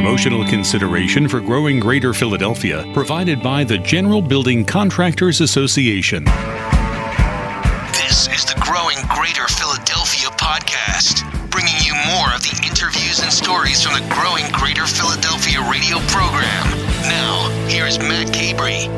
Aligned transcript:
Promotional 0.00 0.46
consideration 0.46 1.28
for 1.28 1.40
growing 1.40 1.78
Greater 1.78 2.14
Philadelphia 2.14 2.90
provided 2.94 3.42
by 3.42 3.64
the 3.64 3.76
General 3.76 4.22
Building 4.22 4.64
Contractors 4.64 5.42
Association. 5.42 6.24
This 7.92 8.26
is 8.32 8.46
the 8.46 8.58
Growing 8.62 8.96
Greater 9.14 9.46
Philadelphia 9.46 10.30
podcast, 10.38 11.20
bringing 11.50 11.74
you 11.84 11.92
more 12.16 12.32
of 12.34 12.40
the 12.40 12.66
interviews 12.66 13.20
and 13.20 13.30
stories 13.30 13.82
from 13.82 13.92
the 13.92 14.08
Growing 14.14 14.50
Greater 14.52 14.86
Philadelphia 14.86 15.60
radio 15.70 15.98
program. 16.08 16.64
Now, 17.02 17.50
here's 17.68 17.98
Matt 17.98 18.32
Cabrey. 18.32 18.88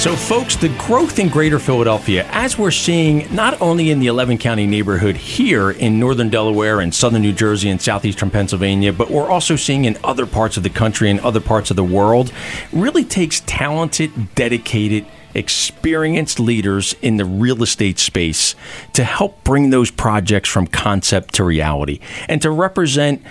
So, 0.00 0.16
folks, 0.16 0.56
the 0.56 0.70
growth 0.78 1.18
in 1.18 1.28
Greater 1.28 1.58
Philadelphia, 1.58 2.26
as 2.30 2.56
we're 2.56 2.70
seeing 2.70 3.32
not 3.34 3.60
only 3.60 3.90
in 3.90 4.00
the 4.00 4.06
11 4.06 4.38
county 4.38 4.66
neighborhood 4.66 5.14
here 5.14 5.72
in 5.72 6.00
northern 6.00 6.30
Delaware 6.30 6.80
and 6.80 6.94
southern 6.94 7.20
New 7.20 7.34
Jersey 7.34 7.68
and 7.68 7.82
southeastern 7.82 8.30
Pennsylvania, 8.30 8.94
but 8.94 9.10
we're 9.10 9.28
also 9.28 9.56
seeing 9.56 9.84
in 9.84 9.98
other 10.02 10.24
parts 10.24 10.56
of 10.56 10.62
the 10.62 10.70
country 10.70 11.10
and 11.10 11.20
other 11.20 11.38
parts 11.38 11.68
of 11.68 11.76
the 11.76 11.84
world, 11.84 12.32
really 12.72 13.04
takes 13.04 13.40
talented, 13.40 14.34
dedicated, 14.34 15.04
experienced 15.34 16.40
leaders 16.40 16.94
in 17.02 17.18
the 17.18 17.26
real 17.26 17.62
estate 17.62 17.98
space 17.98 18.54
to 18.94 19.04
help 19.04 19.44
bring 19.44 19.68
those 19.68 19.90
projects 19.90 20.48
from 20.48 20.66
concept 20.66 21.34
to 21.34 21.44
reality 21.44 22.00
and 22.26 22.40
to 22.40 22.50
represent 22.50 23.22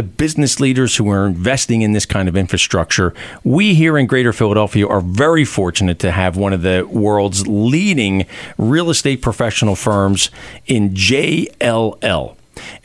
the 0.00 0.06
business 0.06 0.60
leaders 0.60 0.96
who 0.96 1.10
are 1.10 1.26
investing 1.26 1.82
in 1.82 1.92
this 1.92 2.06
kind 2.06 2.26
of 2.26 2.34
infrastructure. 2.34 3.12
We 3.44 3.74
here 3.74 3.98
in 3.98 4.06
Greater 4.06 4.32
Philadelphia 4.32 4.88
are 4.88 5.02
very 5.02 5.44
fortunate 5.44 5.98
to 5.98 6.10
have 6.10 6.38
one 6.38 6.54
of 6.54 6.62
the 6.62 6.88
world's 6.90 7.46
leading 7.46 8.24
real 8.56 8.88
estate 8.88 9.20
professional 9.20 9.76
firms 9.76 10.30
in 10.66 10.94
JLL. 10.94 12.34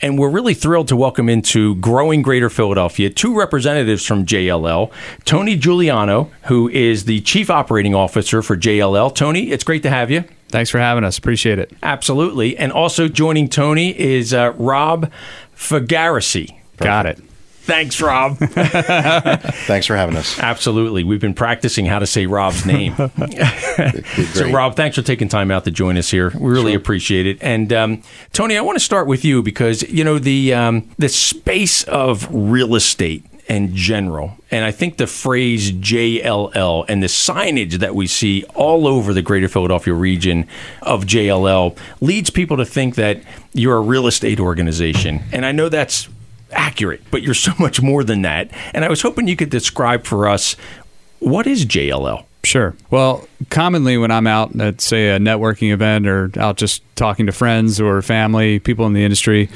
And 0.02 0.18
we're 0.18 0.28
really 0.28 0.52
thrilled 0.52 0.88
to 0.88 0.96
welcome 0.96 1.30
into 1.30 1.76
growing 1.76 2.20
Greater 2.20 2.50
Philadelphia 2.50 3.08
two 3.08 3.34
representatives 3.34 4.04
from 4.04 4.26
JLL 4.26 4.92
Tony 5.24 5.56
Juliano, 5.56 6.30
who 6.48 6.68
is 6.68 7.06
the 7.06 7.22
Chief 7.22 7.48
Operating 7.48 7.94
Officer 7.94 8.42
for 8.42 8.58
JLL. 8.58 9.14
Tony, 9.14 9.52
it's 9.52 9.64
great 9.64 9.82
to 9.84 9.90
have 9.90 10.10
you. 10.10 10.24
Thanks 10.48 10.68
for 10.68 10.80
having 10.80 11.02
us. 11.02 11.16
Appreciate 11.16 11.58
it. 11.58 11.72
Absolutely. 11.82 12.58
And 12.58 12.72
also 12.72 13.08
joining 13.08 13.48
Tony 13.48 13.98
is 13.98 14.34
uh, 14.34 14.52
Rob 14.58 15.10
Fogarasi. 15.56 16.56
Got 16.78 17.06
it. 17.06 17.18
Thanks, 17.62 18.00
Rob. 18.00 18.38
Thanks 18.38 19.86
for 19.86 19.96
having 19.96 20.14
us. 20.16 20.38
Absolutely. 20.38 21.02
We've 21.02 21.20
been 21.20 21.34
practicing 21.34 21.84
how 21.84 21.98
to 21.98 22.06
say 22.06 22.26
Rob's 22.26 22.64
name. 22.64 22.94
so, 24.34 24.50
Rob, 24.52 24.76
thanks 24.76 24.94
for 24.96 25.02
taking 25.02 25.28
time 25.28 25.50
out 25.50 25.64
to 25.64 25.72
join 25.72 25.96
us 25.96 26.08
here. 26.10 26.30
We 26.38 26.48
really 26.52 26.72
Sure. 26.72 26.78
appreciate 26.80 27.26
it. 27.26 27.38
And 27.40 27.72
um, 27.72 28.02
Tony, 28.32 28.56
I 28.56 28.60
want 28.60 28.76
to 28.78 28.84
start 28.84 29.08
with 29.08 29.24
you 29.24 29.42
because 29.42 29.82
you 29.90 30.04
know 30.04 30.20
the 30.20 30.54
um, 30.54 30.88
the 30.98 31.08
space 31.08 31.82
of 31.84 32.28
real 32.32 32.76
estate 32.76 33.24
in 33.48 33.74
general, 33.74 34.36
and 34.52 34.64
I 34.64 34.70
think 34.70 34.96
the 34.96 35.06
phrase 35.08 35.72
JLL 35.72 36.84
and 36.88 37.02
the 37.02 37.06
signage 37.08 37.74
that 37.78 37.94
we 37.96 38.06
see 38.06 38.44
all 38.54 38.86
over 38.86 39.12
the 39.12 39.22
Greater 39.22 39.48
Philadelphia 39.48 39.94
region 39.94 40.46
of 40.82 41.04
JLL 41.04 41.76
leads 42.00 42.30
people 42.30 42.56
to 42.58 42.64
think 42.64 42.94
that 42.96 43.22
you're 43.52 43.76
a 43.76 43.80
real 43.80 44.06
estate 44.06 44.38
organization, 44.38 45.22
and 45.32 45.44
I 45.44 45.50
know 45.52 45.68
that's 45.68 46.08
accurate, 46.56 47.02
but 47.10 47.22
you're 47.22 47.34
so 47.34 47.52
much 47.58 47.80
more 47.80 48.02
than 48.02 48.22
that. 48.22 48.50
And 48.74 48.84
I 48.84 48.88
was 48.88 49.02
hoping 49.02 49.28
you 49.28 49.36
could 49.36 49.50
describe 49.50 50.04
for 50.04 50.28
us 50.28 50.56
what 51.20 51.46
is 51.46 51.64
JLL. 51.64 52.24
Sure. 52.44 52.76
Well, 52.90 53.26
commonly 53.50 53.98
when 53.98 54.12
I'm 54.12 54.26
out 54.26 54.58
at, 54.60 54.80
say, 54.80 55.08
a 55.08 55.18
networking 55.18 55.72
event 55.72 56.06
or 56.06 56.30
out 56.38 56.56
just 56.56 56.82
talking 56.94 57.26
to 57.26 57.32
friends 57.32 57.80
or 57.80 58.00
family, 58.02 58.60
people 58.60 58.86
in 58.86 58.92
the 58.92 59.02
industry, 59.02 59.48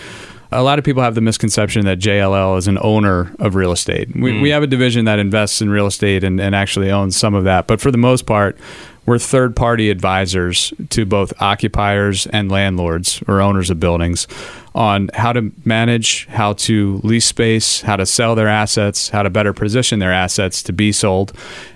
a 0.51 0.63
lot 0.63 0.81
of 0.81 0.85
people 0.85 1.03
have 1.03 1.15
the 1.15 1.21
misconception 1.21 1.85
that 1.85 2.01
JLL 2.01 2.59
is 2.59 2.67
an 2.67 2.79
owner 2.81 3.33
of 3.39 3.55
real 3.55 3.71
estate. 3.71 4.09
We, 4.15 4.33
we 4.33 4.49
hmm. 4.49 4.53
have 4.55 4.65
a 4.65 4.67
division 4.67 5.05
that 5.05 5.21
invests 5.21 5.63
in 5.63 5.71
real 5.71 5.87
estate 5.87 6.25
and, 6.25 6.41
and 6.41 6.55
actually 6.55 6.91
owns 6.91 7.17
some 7.17 7.35
of 7.35 7.45
that. 7.45 7.69
But 7.69 7.81
for 7.81 7.93
the 7.93 7.99
most 7.99 8.27
part, 8.27 8.59
we're 9.07 9.19
third 9.19 9.57
party 9.57 9.91
advisors 9.91 10.73
to 10.91 11.05
both 11.05 11.33
occupiers 11.41 12.27
and 12.27 12.51
landlords 12.51 13.23
or 13.27 13.41
owners 13.41 13.71
of 13.71 13.81
buildings 13.81 14.27
on 14.75 15.11
how 15.15 15.33
to 15.33 15.51
manage, 15.65 16.27
how 16.27 16.53
to 16.53 17.01
lease 17.03 17.25
space, 17.25 17.81
how 17.81 17.97
to 17.97 18.07
sell 18.07 18.35
their 18.35 18.47
assets, 18.47 19.09
how 19.09 19.23
to 19.23 19.31
better 19.31 19.53
position 19.53 19.99
their 19.99 20.13
assets 20.13 20.63
to 20.63 20.73
be 20.73 20.93
sold, 20.93 21.33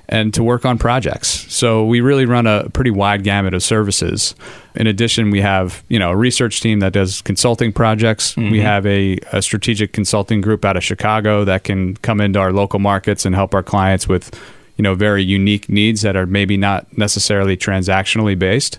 and 0.09 0.33
to 0.35 0.45
work 0.45 0.65
on 0.65 0.79
projects. 0.79 1.29
So 1.53 1.85
we 1.85 2.01
really 2.01 2.27
run 2.27 2.47
a 2.47 2.69
pretty 2.71 2.91
wide 2.91 3.25
gamut 3.25 3.55
of 3.55 3.63
services. 3.63 4.35
In 4.77 4.87
addition, 4.87 5.31
we 5.31 5.41
have 5.41 5.83
you 5.89 5.99
know 5.99 6.11
a 6.11 6.17
research 6.17 6.61
team 6.61 6.81
that 6.81 6.93
does 6.93 7.23
consulting 7.23 7.73
projects. 7.73 8.37
We 8.37 8.45
mm-hmm. 8.45 8.61
have 8.61 8.87
a, 8.87 9.19
a 9.33 9.43
strategic 9.43 9.93
consulting 9.93 10.41
group 10.41 10.65
out 10.65 10.77
of 10.77 10.85
Chicago 10.85 11.45
that 11.45 11.65
can 11.65 11.97
come 11.97 12.21
into 12.21 12.39
our 12.39 12.53
local 12.53 12.79
markets 12.79 13.25
and 13.25 13.35
help 13.35 13.55
our 13.55 13.63
clients 13.63 14.07
with 14.07 14.39
you 14.77 14.83
know 14.83 14.95
very 14.95 15.23
unique 15.23 15.69
needs 15.69 16.03
that 16.03 16.17
are 16.17 16.27
maybe 16.27 16.57
not 16.57 16.97
necessarily 16.97 17.57
transactionally 17.57 18.39
based. 18.39 18.79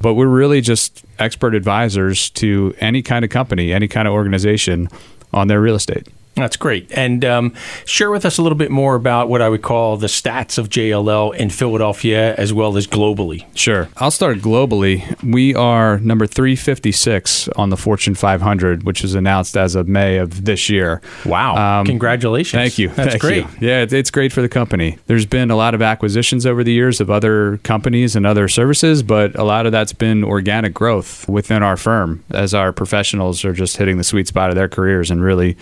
But 0.00 0.14
we're 0.14 0.26
really 0.26 0.60
just 0.60 1.04
expert 1.18 1.54
advisors 1.54 2.28
to 2.30 2.74
any 2.78 3.02
kind 3.02 3.24
of 3.24 3.30
company 3.30 3.72
any 3.72 3.88
kind 3.88 4.06
of 4.06 4.12
organization 4.12 4.88
on 5.32 5.48
their 5.48 5.60
real 5.60 5.74
estate 5.74 6.06
That's 6.36 6.56
great. 6.56 6.92
And 6.92 7.24
um, 7.24 7.54
share 7.86 8.10
with 8.10 8.26
us 8.26 8.36
a 8.36 8.42
little 8.42 8.58
bit 8.58 8.70
more 8.70 8.94
about 8.94 9.30
what 9.30 9.40
I 9.40 9.48
would 9.48 9.62
call 9.62 9.96
the 9.96 10.06
stats 10.06 10.58
of 10.58 10.68
JLL 10.68 11.34
in 11.34 11.48
Philadelphia 11.48 12.34
as 12.34 12.52
well 12.52 12.76
as 12.76 12.86
globally. 12.86 13.46
Sure. 13.56 13.88
I'll 13.96 14.10
start 14.10 14.38
globally. 14.38 15.02
We 15.22 15.54
are 15.54 15.98
number 15.98 16.26
356 16.26 17.48
on 17.56 17.70
the 17.70 17.76
Fortune 17.78 18.14
500, 18.14 18.82
which 18.82 19.00
was 19.00 19.14
announced 19.14 19.56
as 19.56 19.74
of 19.74 19.88
May 19.88 20.18
of 20.18 20.44
this 20.44 20.68
year. 20.68 21.00
Wow. 21.24 21.80
Um, 21.80 21.86
Congratulations. 21.86 22.60
Thank 22.60 22.78
you. 22.78 22.88
That's 22.90 23.10
Thank 23.12 23.22
great. 23.22 23.44
you. 23.60 23.68
Yeah, 23.68 23.86
it's 23.88 24.10
great 24.10 24.30
for 24.30 24.42
the 24.42 24.48
company. 24.48 24.98
There's 25.06 25.26
been 25.26 25.50
a 25.50 25.56
lot 25.56 25.74
of 25.74 25.80
acquisitions 25.80 26.44
over 26.44 26.62
the 26.62 26.72
years 26.72 27.00
of 27.00 27.10
other 27.10 27.56
companies 27.58 28.14
and 28.14 28.26
other 28.26 28.46
services, 28.46 29.02
but 29.02 29.34
a 29.36 29.42
lot 29.42 29.64
of 29.64 29.72
that's 29.72 29.94
been 29.94 30.22
organic 30.22 30.74
growth 30.74 31.26
within 31.30 31.62
our 31.62 31.78
firm 31.78 32.22
as 32.30 32.52
our 32.52 32.72
professionals 32.72 33.42
are 33.42 33.54
just 33.54 33.78
hitting 33.78 33.96
the 33.96 34.04
sweet 34.04 34.28
spot 34.28 34.50
of 34.50 34.56
their 34.56 34.68
careers 34.68 35.10
and 35.10 35.22
really, 35.22 35.56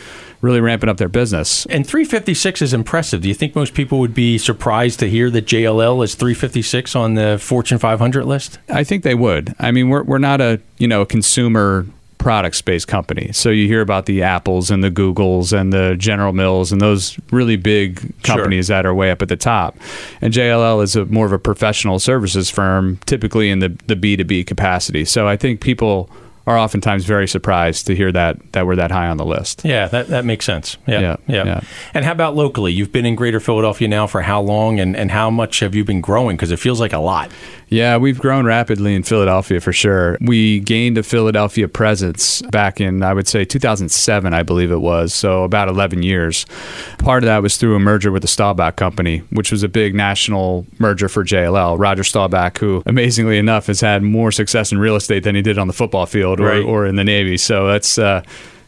really 0.44 0.60
ramping 0.60 0.88
up 0.88 0.98
their 0.98 1.08
business. 1.08 1.66
And 1.66 1.86
356 1.86 2.62
is 2.62 2.72
impressive. 2.72 3.22
Do 3.22 3.28
you 3.28 3.34
think 3.34 3.56
most 3.56 3.74
people 3.74 3.98
would 3.98 4.14
be 4.14 4.38
surprised 4.38 5.00
to 5.00 5.08
hear 5.08 5.30
that 5.30 5.46
JLL 5.46 6.04
is 6.04 6.14
356 6.14 6.94
on 6.94 7.14
the 7.14 7.38
Fortune 7.40 7.78
500 7.78 8.24
list? 8.24 8.58
I 8.68 8.84
think 8.84 9.02
they 9.02 9.14
would. 9.14 9.54
I 9.58 9.70
mean, 9.70 9.88
we're 9.88 10.02
we're 10.04 10.18
not 10.18 10.40
a 10.40 10.60
you 10.78 10.86
know 10.86 11.00
a 11.00 11.06
consumer 11.06 11.86
product 12.18 12.64
based 12.64 12.88
company. 12.88 13.30
So 13.32 13.50
you 13.50 13.66
hear 13.66 13.82
about 13.82 14.06
the 14.06 14.22
Apples 14.22 14.70
and 14.70 14.82
the 14.82 14.90
Googles 14.90 15.52
and 15.52 15.72
the 15.72 15.94
General 15.98 16.32
Mills 16.32 16.72
and 16.72 16.80
those 16.80 17.18
really 17.30 17.56
big 17.56 18.14
companies 18.22 18.68
that 18.68 18.86
are 18.86 18.94
way 18.94 19.10
up 19.10 19.20
at 19.20 19.28
the 19.28 19.36
top. 19.36 19.76
And 20.22 20.32
JLL 20.32 20.82
is 20.82 20.96
a 20.96 21.04
more 21.04 21.26
of 21.26 21.32
a 21.32 21.38
professional 21.38 21.98
services 21.98 22.48
firm, 22.48 22.98
typically 23.06 23.50
in 23.50 23.58
the 23.58 23.76
the 23.86 23.96
B 23.96 24.16
two 24.16 24.24
B 24.24 24.44
capacity. 24.44 25.04
So 25.04 25.28
I 25.28 25.36
think 25.36 25.60
people 25.60 26.08
are 26.46 26.58
oftentimes 26.58 27.04
very 27.04 27.26
surprised 27.26 27.86
to 27.86 27.94
hear 27.94 28.12
that 28.12 28.52
that 28.52 28.66
we're 28.66 28.76
that 28.76 28.90
high 28.90 29.08
on 29.08 29.16
the 29.16 29.24
list. 29.24 29.64
Yeah, 29.64 29.88
that, 29.88 30.08
that 30.08 30.24
makes 30.24 30.44
sense. 30.44 30.76
Yeah, 30.86 31.00
yeah, 31.00 31.16
Yeah, 31.26 31.44
yeah. 31.44 31.60
And 31.94 32.04
how 32.04 32.12
about 32.12 32.34
locally? 32.34 32.72
You've 32.72 32.92
been 32.92 33.06
in 33.06 33.14
Greater 33.14 33.40
Philadelphia 33.40 33.88
now 33.88 34.06
for 34.06 34.22
how 34.22 34.40
long, 34.40 34.80
and, 34.80 34.96
and 34.96 35.10
how 35.10 35.30
much 35.30 35.60
have 35.60 35.74
you 35.74 35.84
been 35.84 36.00
growing? 36.00 36.36
Because 36.36 36.50
it 36.50 36.58
feels 36.58 36.80
like 36.80 36.92
a 36.92 36.98
lot. 36.98 37.30
Yeah, 37.68 37.96
we've 37.96 38.20
grown 38.20 38.44
rapidly 38.44 38.94
in 38.94 39.02
Philadelphia 39.02 39.60
for 39.60 39.72
sure. 39.72 40.16
We 40.20 40.60
gained 40.60 40.98
a 40.98 41.02
Philadelphia 41.02 41.66
presence 41.66 42.42
back 42.42 42.80
in, 42.80 43.02
I 43.02 43.14
would 43.14 43.26
say, 43.26 43.44
2007, 43.44 44.32
I 44.32 44.42
believe 44.42 44.70
it 44.70 44.80
was. 44.80 45.12
So 45.14 45.44
about 45.44 45.68
11 45.68 46.02
years. 46.02 46.46
Part 46.98 47.24
of 47.24 47.26
that 47.26 47.42
was 47.42 47.56
through 47.56 47.74
a 47.74 47.80
merger 47.80 48.12
with 48.12 48.22
the 48.22 48.28
Staubach 48.28 48.76
Company, 48.76 49.18
which 49.30 49.50
was 49.50 49.62
a 49.62 49.68
big 49.68 49.94
national 49.94 50.66
merger 50.78 51.08
for 51.08 51.24
JLL. 51.24 51.78
Roger 51.78 52.04
Staubach, 52.04 52.58
who 52.58 52.82
amazingly 52.86 53.38
enough 53.38 53.66
has 53.66 53.80
had 53.80 54.02
more 54.02 54.30
success 54.30 54.70
in 54.70 54.78
real 54.78 54.94
estate 54.94 55.24
than 55.24 55.34
he 55.34 55.42
did 55.42 55.58
on 55.58 55.66
the 55.66 55.72
football 55.72 56.06
field 56.06 56.33
or, 56.40 56.46
Right. 56.46 56.64
or 56.64 56.86
in 56.86 56.96
the 56.96 57.04
Navy. 57.04 57.36
So 57.36 57.66
that's. 57.66 57.98
Uh, 57.98 58.22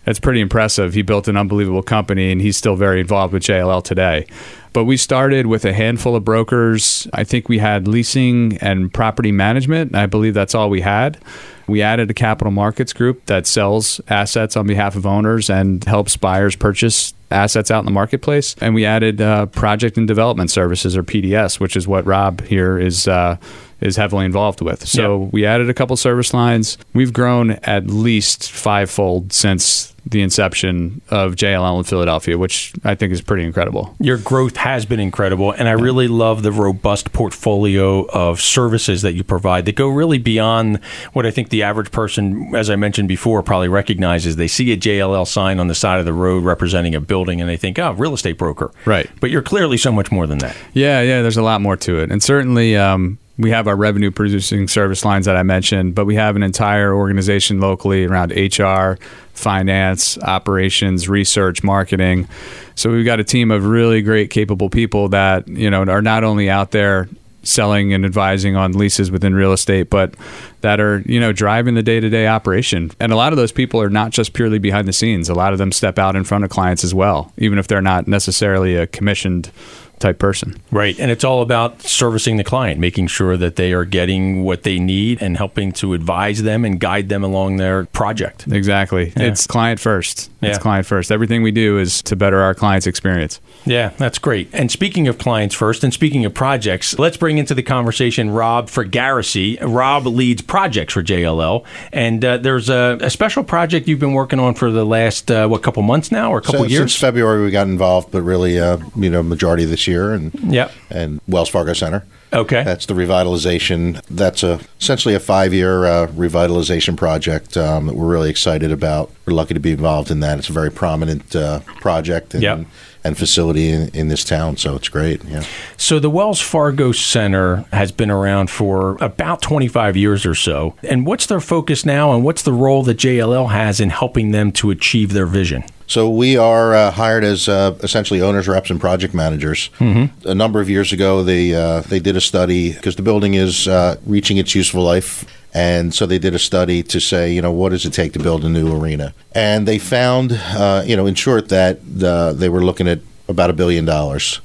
that's 0.05 0.21
pretty 0.21 0.41
impressive. 0.41 0.95
He 0.95 1.03
built 1.03 1.27
an 1.27 1.37
unbelievable 1.37 1.83
company 1.83 2.31
and 2.31 2.41
he's 2.41 2.57
still 2.57 2.77
very 2.77 3.01
involved 3.01 3.33
with 3.33 3.43
JLL 3.43 3.83
today. 3.83 4.25
But 4.73 4.85
we 4.85 4.97
started 4.97 5.47
with 5.47 5.65
a 5.65 5.73
handful 5.73 6.15
of 6.15 6.25
brokers. 6.25 7.09
I 7.13 7.25
think 7.25 7.49
we 7.49 7.59
had 7.59 7.89
leasing 7.89 8.57
and 8.59 8.95
property 8.95 9.33
management. 9.33 9.97
I 9.97 10.07
believe 10.07 10.33
that's 10.33 10.55
all 10.55 10.71
we 10.71 10.83
had. 10.83 11.19
We 11.67 11.83
added 11.83 12.09
a 12.09 12.15
capital 12.15 12.53
markets 12.53 12.93
group 12.93 13.27
that 13.27 13.49
sells 13.49 14.01
assets 14.07 14.57
on 14.57 14.69
behalf 14.69 14.95
of 14.95 15.07
owners 15.07 15.51
and 15.51 15.83
helps 15.83 16.17
buyers 16.17 16.55
purchase 16.55 17.13
assets 17.33 17.73
out 17.73 17.81
in 17.81 17.85
the 17.87 17.91
marketplace. 17.91 18.55
And 18.61 18.77
we 18.77 18.85
added 18.85 19.21
uh, 19.21 19.47
project 19.47 19.99
and 19.99 20.07
development 20.07 20.53
services, 20.53 20.97
or 20.97 21.03
PDS, 21.03 21.59
which 21.59 21.75
is 21.75 21.89
what 21.89 22.07
Rob 22.07 22.43
here 22.43 22.79
is 22.79 23.09
uh, 23.09 23.39
is 23.81 23.97
heavily 23.97 24.25
involved 24.25 24.61
with. 24.61 24.87
So 24.87 25.23
Yep. 25.25 25.33
we 25.33 25.47
added 25.47 25.69
a 25.71 25.75
couple 25.75 25.97
service 25.97 26.33
lines. 26.33 26.79
We've 26.95 27.13
grown 27.13 27.53
at 27.63 27.89
least 27.89 28.51
fivefold 28.51 29.33
since 29.33 29.93
the 30.09 30.23
inception 30.23 31.01
of 31.11 31.35
JLL 31.35 31.79
in 31.79 31.85
Philadelphia, 31.85 32.39
which 32.39 32.73
I 32.85 32.95
think 32.95 33.13
is 33.13 33.21
pretty 33.21 33.43
incredible. 33.43 33.93
Your 33.99 34.17
growth 34.19 34.57
has 34.57 34.87
been 34.87 35.01
incredible, 35.01 35.51
and 35.51 35.69
I 35.69 35.73
really 35.73 36.07
love 36.07 36.45
the 36.45 36.53
robust 36.53 37.13
portfolio 37.13 38.05
of 38.07 38.41
services 38.41 39.03
that 39.03 39.15
you 39.15 39.25
provide 39.25 39.65
that 39.65 39.75
go 39.75 39.89
really 39.89 40.19
beyond 40.19 40.79
what 41.13 41.27
I 41.27 41.33
think 41.33 41.49
the 41.49 41.65
average 41.65 41.91
person, 41.91 42.55
as 42.55 42.71
I 42.71 42.77
mentioned 42.77 43.09
before, 43.09 43.43
probably 43.43 43.67
recognizes. 43.69 44.37
They 44.37 44.47
see 44.49 44.71
a 44.73 44.77
JLL 44.77 45.27
sign 45.27 45.59
on 45.59 45.67
the 45.67 45.75
side 45.75 45.99
of 45.99 46.05
the 46.05 46.13
road 46.13 46.45
representing 46.45 46.95
a 46.95 47.01
building, 47.01 47.41
and 47.41 47.51
they 47.51 47.57
think, 47.57 47.77
"Oh, 47.79 47.91
real 47.93 48.15
estate 48.15 48.39
broker." 48.39 48.71
Right. 48.85 49.11
But 49.21 49.31
you're 49.31 49.43
clearly 49.43 49.77
so 49.77 49.91
much 49.91 50.13
more 50.13 50.29
than 50.29 50.39
that. 50.39 50.55
Yeah, 50.73 51.03
yeah, 51.03 51.21
there's 51.21 51.37
a 51.37 51.43
lot 51.43 51.61
more 51.61 51.77
to 51.79 51.99
it. 51.99 52.13
And 52.13 52.23
certainly, 52.23 52.77
um, 52.77 53.19
we 53.39 53.51
have 53.51 53.69
our 53.69 53.77
revenue 53.77 54.11
producing 54.11 54.67
service 54.67 55.05
lines 55.05 55.27
that 55.27 55.37
I 55.37 55.43
mentioned, 55.43 55.95
but 55.95 56.07
we 56.07 56.15
have 56.15 56.37
an 56.37 56.43
entire 56.43 56.95
organization 56.95 57.61
locally 57.61 58.05
around 58.05 58.33
HR, 58.33 58.99
finance, 59.35 60.19
operations, 60.19 61.09
research, 61.09 61.63
marketing. 61.63 62.29
So 62.75 62.91
we've 62.91 63.05
got 63.05 63.21
a 63.21 63.25
team 63.25 63.51
of 63.51 63.67
really 63.67 64.01
great, 64.01 64.31
capable 64.31 64.71
people 64.71 65.09
that, 65.11 65.47
you 65.49 65.71
know, 65.71 65.85
are 65.85 66.03
not 66.03 66.25
only 66.25 66.49
out 66.49 66.71
there 66.71 67.09
selling 67.43 67.93
and 67.93 68.05
advising 68.05 68.57
on 68.57 68.73
leases 68.73 69.11
within 69.11 69.35
real 69.35 69.53
estate, 69.53 69.89
but 69.89 70.15
that 70.63 70.81
are, 70.81 71.03
you 71.07 71.21
know, 71.21 71.33
driving 71.33 71.75
the 71.75 71.83
day 71.83 72.01
to 72.01 72.09
day 72.09 72.27
operation. 72.27 72.91
And 72.99 73.13
a 73.13 73.17
lot 73.17 73.33
of 73.33 73.37
those 73.37 73.53
people 73.53 73.81
are 73.81 73.91
not 73.91 74.11
just 74.11 74.33
purely 74.33 74.59
behind 74.59 74.89
the 74.89 74.93
scenes. 74.93 75.29
A 75.29 75.35
lot 75.35 75.53
of 75.53 75.59
them 75.59 75.73
step 75.73 75.99
out 75.99 76.17
in 76.17 76.25
front 76.25 76.45
of 76.45 76.51
clients 76.51 76.83
as 76.83 76.93
well, 76.93 77.33
even 77.39 77.59
if 77.59 77.69
they're 77.69 77.81
not 77.81 78.09
necessarily 78.09 78.75
a 78.77 78.87
commissioned 78.87 79.51
type 79.99 80.19
person. 80.19 80.57
Right. 80.71 80.99
And 80.99 81.11
it's 81.11 81.25
all 81.25 81.43
about 81.43 81.83
servicing 81.83 82.37
the 82.37 82.45
client, 82.45 82.79
making 82.81 83.09
sure 83.09 83.37
that 83.37 83.57
they 83.57 83.73
are 83.73 83.85
getting 83.85 84.45
what 84.45 84.63
they 84.63 84.79
need 84.79 85.23
and 85.23 85.37
helping 85.37 85.73
to 85.73 85.95
advise 85.95 86.43
them 86.43 86.65
and 86.65 86.79
guide 86.81 87.09
them 87.09 87.25
along 87.25 87.57
their 87.57 87.87
project. 87.87 88.47
Exactly. 88.47 89.13
It's 89.17 89.47
client 89.47 89.81
first. 89.81 90.31
It's 90.43 90.59
client 90.59 90.87
first. 90.87 91.11
Everything 91.11 91.43
we 91.43 91.51
do 91.51 91.79
is 91.79 92.03
to 92.03 92.15
better 92.15 92.41
our 92.41 92.55
client's 92.55 92.87
experience. 92.87 93.41
Yeah, 93.65 93.89
that's 93.97 94.19
great. 94.19 94.49
And 94.53 94.71
speaking 94.71 95.09
of 95.09 95.19
clients 95.19 95.55
first, 95.55 95.83
and 95.83 95.93
speaking 95.93 96.25
of 96.25 96.35
projects, 96.35 96.99
let's 96.99 97.17
bring 97.17 97.39
into 97.39 97.55
the 97.55 97.65
conversation 97.65 98.31
Rob 98.31 98.69
Fogarasi. 98.69 99.59
Rob 99.61 100.07
leads 100.07 100.43
projects 100.43 100.95
for 100.95 101.03
JLL, 101.03 101.65
and 101.93 102.25
uh, 102.25 102.37
there's 102.37 102.69
a, 102.69 102.99
a 103.01 103.11
special 103.11 103.43
project 103.43 103.89
you've 103.89 103.99
been 103.99 104.13
working 104.13 104.39
on 104.39 104.55
for 104.55 104.71
the 104.71 104.85
last 104.85 105.31
uh, 105.31 105.49
what 105.49 105.63
couple 105.63 105.83
months 105.83 106.13
now, 106.13 106.31
or 106.31 106.39
a 106.39 106.43
couple 106.43 106.61
So, 106.61 106.67
years? 106.67 106.93
Since 106.93 107.01
February, 107.01 107.45
we 107.45 107.51
got 107.51 107.67
involved, 107.67 108.13
but 108.13 108.23
really, 108.23 108.61
uh, 108.61 108.79
you 108.95 109.11
know, 109.11 109.23
majority 109.23 109.65
of 109.65 109.71
this 109.71 109.86
year, 109.87 110.13
and 110.13 110.33
Yep. 110.53 110.73
and 110.91 111.21
Wells 111.29 111.49
Fargo 111.49 111.73
Center. 111.73 112.05
Okay. 112.33 112.65
That's 112.65 112.87
the 112.87 112.95
revitalization. 112.95 114.03
That's 114.11 114.43
a 114.43 114.61
essentially 114.81 115.15
a 115.15 115.21
five-year 115.21 115.85
uh, 115.87 116.07
revitalization 116.09 116.97
project 116.97 117.57
um, 117.57 117.87
that 117.87 117.95
we're 117.95 118.07
really 118.09 118.31
excited 118.31 118.73
about. 118.73 119.11
We're 119.27 119.33
lucky 119.35 119.55
to 119.55 119.61
be 119.61 119.73
involved 119.73 120.11
in 120.11 120.21
that. 120.21 120.39
It's 120.39 120.49
a 120.49 120.53
very 120.53 120.71
prominent 120.71 121.35
uh, 121.37 121.61
project 121.81 122.35
and, 122.35 122.43
Yep. 122.43 122.67
And 123.07 123.17
facility 123.17 123.71
in, 123.71 123.89
in 123.91 124.09
this 124.09 124.25
town, 124.25 124.57
so 124.57 124.75
it's 124.75 124.89
great. 124.89 125.23
Yeah. 125.25 125.45
So 125.77 125.99
the 125.99 126.11
Wells 126.11 126.41
Fargo 126.41 126.93
Center 126.93 127.65
has 127.73 127.93
been 127.93 128.11
around 128.11 128.51
for 128.51 128.97
about 129.01 129.43
25 129.43 129.97
years 129.97 130.27
or 130.27 130.35
so. 130.35 130.75
And 130.83 131.07
what's 131.07 131.27
their 131.27 131.41
focus 131.41 131.87
now, 131.87 132.13
and 132.13 132.25
what's 132.25 132.43
the 132.43 132.53
role 132.53 132.83
that 132.85 132.99
JLL 132.99 133.51
has 133.51 133.81
in 133.81 133.91
helping 133.91 134.33
them 134.33 134.53
to 134.53 134.71
achieve 134.71 135.13
their 135.13 135.27
vision? 135.27 135.65
So 135.87 136.11
we 136.11 136.37
are 136.37 136.75
uh, 136.75 136.91
hired 136.91 137.23
as 137.23 137.49
uh, 137.49 137.79
essentially 137.83 138.21
owners, 138.21 138.49
reps, 138.49 138.71
and 138.71 138.81
project 138.81 139.15
managers. 139.15 139.71
Mm-hmm. 139.79 140.29
A 140.29 140.35
number 140.35 140.61
of 140.61 140.69
years 140.69 140.93
ago, 140.93 141.23
they 141.23 141.55
uh, 141.55 141.83
they 141.83 142.01
did 142.01 142.17
a 142.17 142.21
study 142.21 142.73
because 142.73 142.97
the 142.97 143.03
building 143.03 143.35
is 143.35 143.69
uh, 143.69 143.97
reaching 144.05 144.37
its 144.37 144.55
useful 144.55 144.83
life, 144.83 145.25
and 145.57 145.95
so 145.95 146.05
they 146.05 146.19
did 146.19 146.35
a 146.35 146.39
study 146.39 146.83
to 146.83 147.01
say, 147.01 147.33
you 147.33 147.41
know, 147.41 147.51
what 147.51 147.71
does 147.71 147.87
it 147.87 147.95
take 147.95 148.13
to 148.13 148.19
build 148.19 148.45
a 148.45 148.49
new 148.51 148.77
arena? 148.79 149.15
And 149.33 149.67
they 149.67 149.79
found, 149.79 150.33
uh, 150.33 150.83
you 150.85 150.95
know, 150.95 151.07
in 151.07 151.15
short, 151.15 151.49
that 151.49 151.81
the, 151.83 152.35
they 152.37 152.51
were 152.51 152.63
looking 152.63 152.87
at 152.87 153.01
about 153.27 153.49
a 153.49 153.55
billion 153.55 153.87
dollars. 153.87 154.43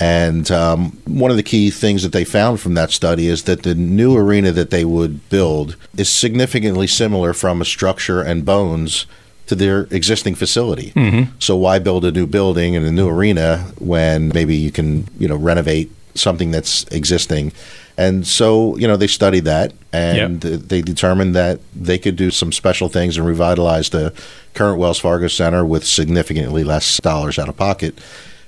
And 0.00 0.50
um, 0.50 0.98
one 1.04 1.30
of 1.30 1.36
the 1.36 1.42
key 1.42 1.70
things 1.70 2.02
that 2.02 2.12
they 2.12 2.24
found 2.24 2.60
from 2.60 2.72
that 2.74 2.92
study 2.92 3.26
is 3.26 3.42
that 3.42 3.62
the 3.62 3.74
new 3.74 4.16
arena 4.16 4.52
that 4.52 4.70
they 4.70 4.86
would 4.86 5.28
build 5.28 5.76
is 5.98 6.08
significantly 6.08 6.86
similar 6.86 7.34
from 7.34 7.60
a 7.60 7.66
structure 7.66 8.22
and 8.22 8.46
bones 8.46 9.04
to 9.48 9.54
their 9.54 9.82
existing 9.90 10.34
facility. 10.34 10.92
So 11.40 11.58
why 11.58 11.78
build 11.78 12.06
a 12.06 12.10
new 12.10 12.26
building 12.26 12.74
and 12.74 12.86
a 12.86 12.90
new 12.90 13.10
arena 13.10 13.70
when 13.78 14.30
maybe 14.30 14.56
you 14.56 14.72
can, 14.72 15.08
you 15.18 15.28
know, 15.28 15.36
renovate 15.36 15.92
something 16.14 16.52
that's 16.52 16.84
existing? 16.84 17.52
And 17.96 18.26
so, 18.26 18.76
you 18.76 18.88
know, 18.88 18.96
they 18.96 19.06
studied 19.06 19.44
that 19.44 19.72
and 19.92 20.40
they 20.40 20.82
determined 20.82 21.34
that 21.36 21.60
they 21.74 21.98
could 21.98 22.16
do 22.16 22.30
some 22.30 22.50
special 22.50 22.88
things 22.88 23.16
and 23.16 23.26
revitalize 23.26 23.90
the 23.90 24.12
current 24.54 24.78
Wells 24.78 24.98
Fargo 24.98 25.28
Center 25.28 25.64
with 25.64 25.84
significantly 25.84 26.64
less 26.64 26.98
dollars 26.98 27.38
out 27.38 27.48
of 27.48 27.56
pocket 27.56 27.98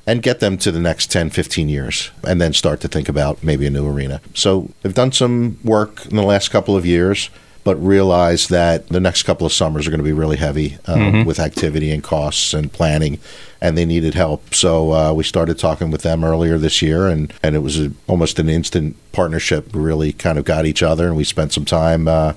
and 0.06 0.22
get 0.22 0.40
them 0.40 0.56
to 0.58 0.72
the 0.72 0.80
next 0.80 1.10
10, 1.10 1.30
15 1.30 1.68
years 1.68 2.10
and 2.24 2.40
then 2.40 2.52
start 2.52 2.80
to 2.80 2.88
think 2.88 3.08
about 3.08 3.42
maybe 3.42 3.66
a 3.66 3.70
new 3.70 3.86
arena. 3.86 4.20
So 4.34 4.70
they've 4.82 4.94
done 4.94 5.12
some 5.12 5.58
work 5.64 6.06
in 6.06 6.16
the 6.16 6.22
last 6.22 6.48
couple 6.48 6.76
of 6.76 6.86
years, 6.86 7.30
but 7.66 7.74
realize 7.84 8.46
that 8.46 8.86
the 8.90 9.00
next 9.00 9.24
couple 9.24 9.44
of 9.44 9.52
summers 9.52 9.88
are 9.88 9.90
going 9.90 9.98
to 9.98 10.04
be 10.04 10.12
really 10.12 10.36
heavy 10.36 10.78
um, 10.86 11.24
with 11.24 11.40
activity 11.40 11.90
and 11.90 12.00
costs 12.00 12.54
and 12.54 12.72
planning, 12.72 13.18
and 13.60 13.76
they 13.76 13.84
needed 13.84 14.14
help. 14.14 14.54
So 14.54 14.92
uh, 14.92 15.12
we 15.12 15.24
started 15.24 15.58
talking 15.58 15.90
with 15.90 16.02
them 16.02 16.22
earlier 16.22 16.58
this 16.58 16.80
year, 16.80 17.08
and, 17.08 17.32
and 17.42 17.56
it 17.56 17.58
was 17.58 17.80
a, 17.80 17.90
almost 18.06 18.38
an 18.38 18.48
instant 18.48 18.94
partnership. 19.10 19.74
We 19.74 19.80
really 19.82 20.12
kind 20.12 20.38
of 20.38 20.44
got 20.44 20.64
each 20.64 20.80
other, 20.80 21.08
and 21.08 21.16
we 21.16 21.24
spent 21.24 21.52
some 21.52 21.64
time. 21.64 22.06
Uh, 22.06 22.34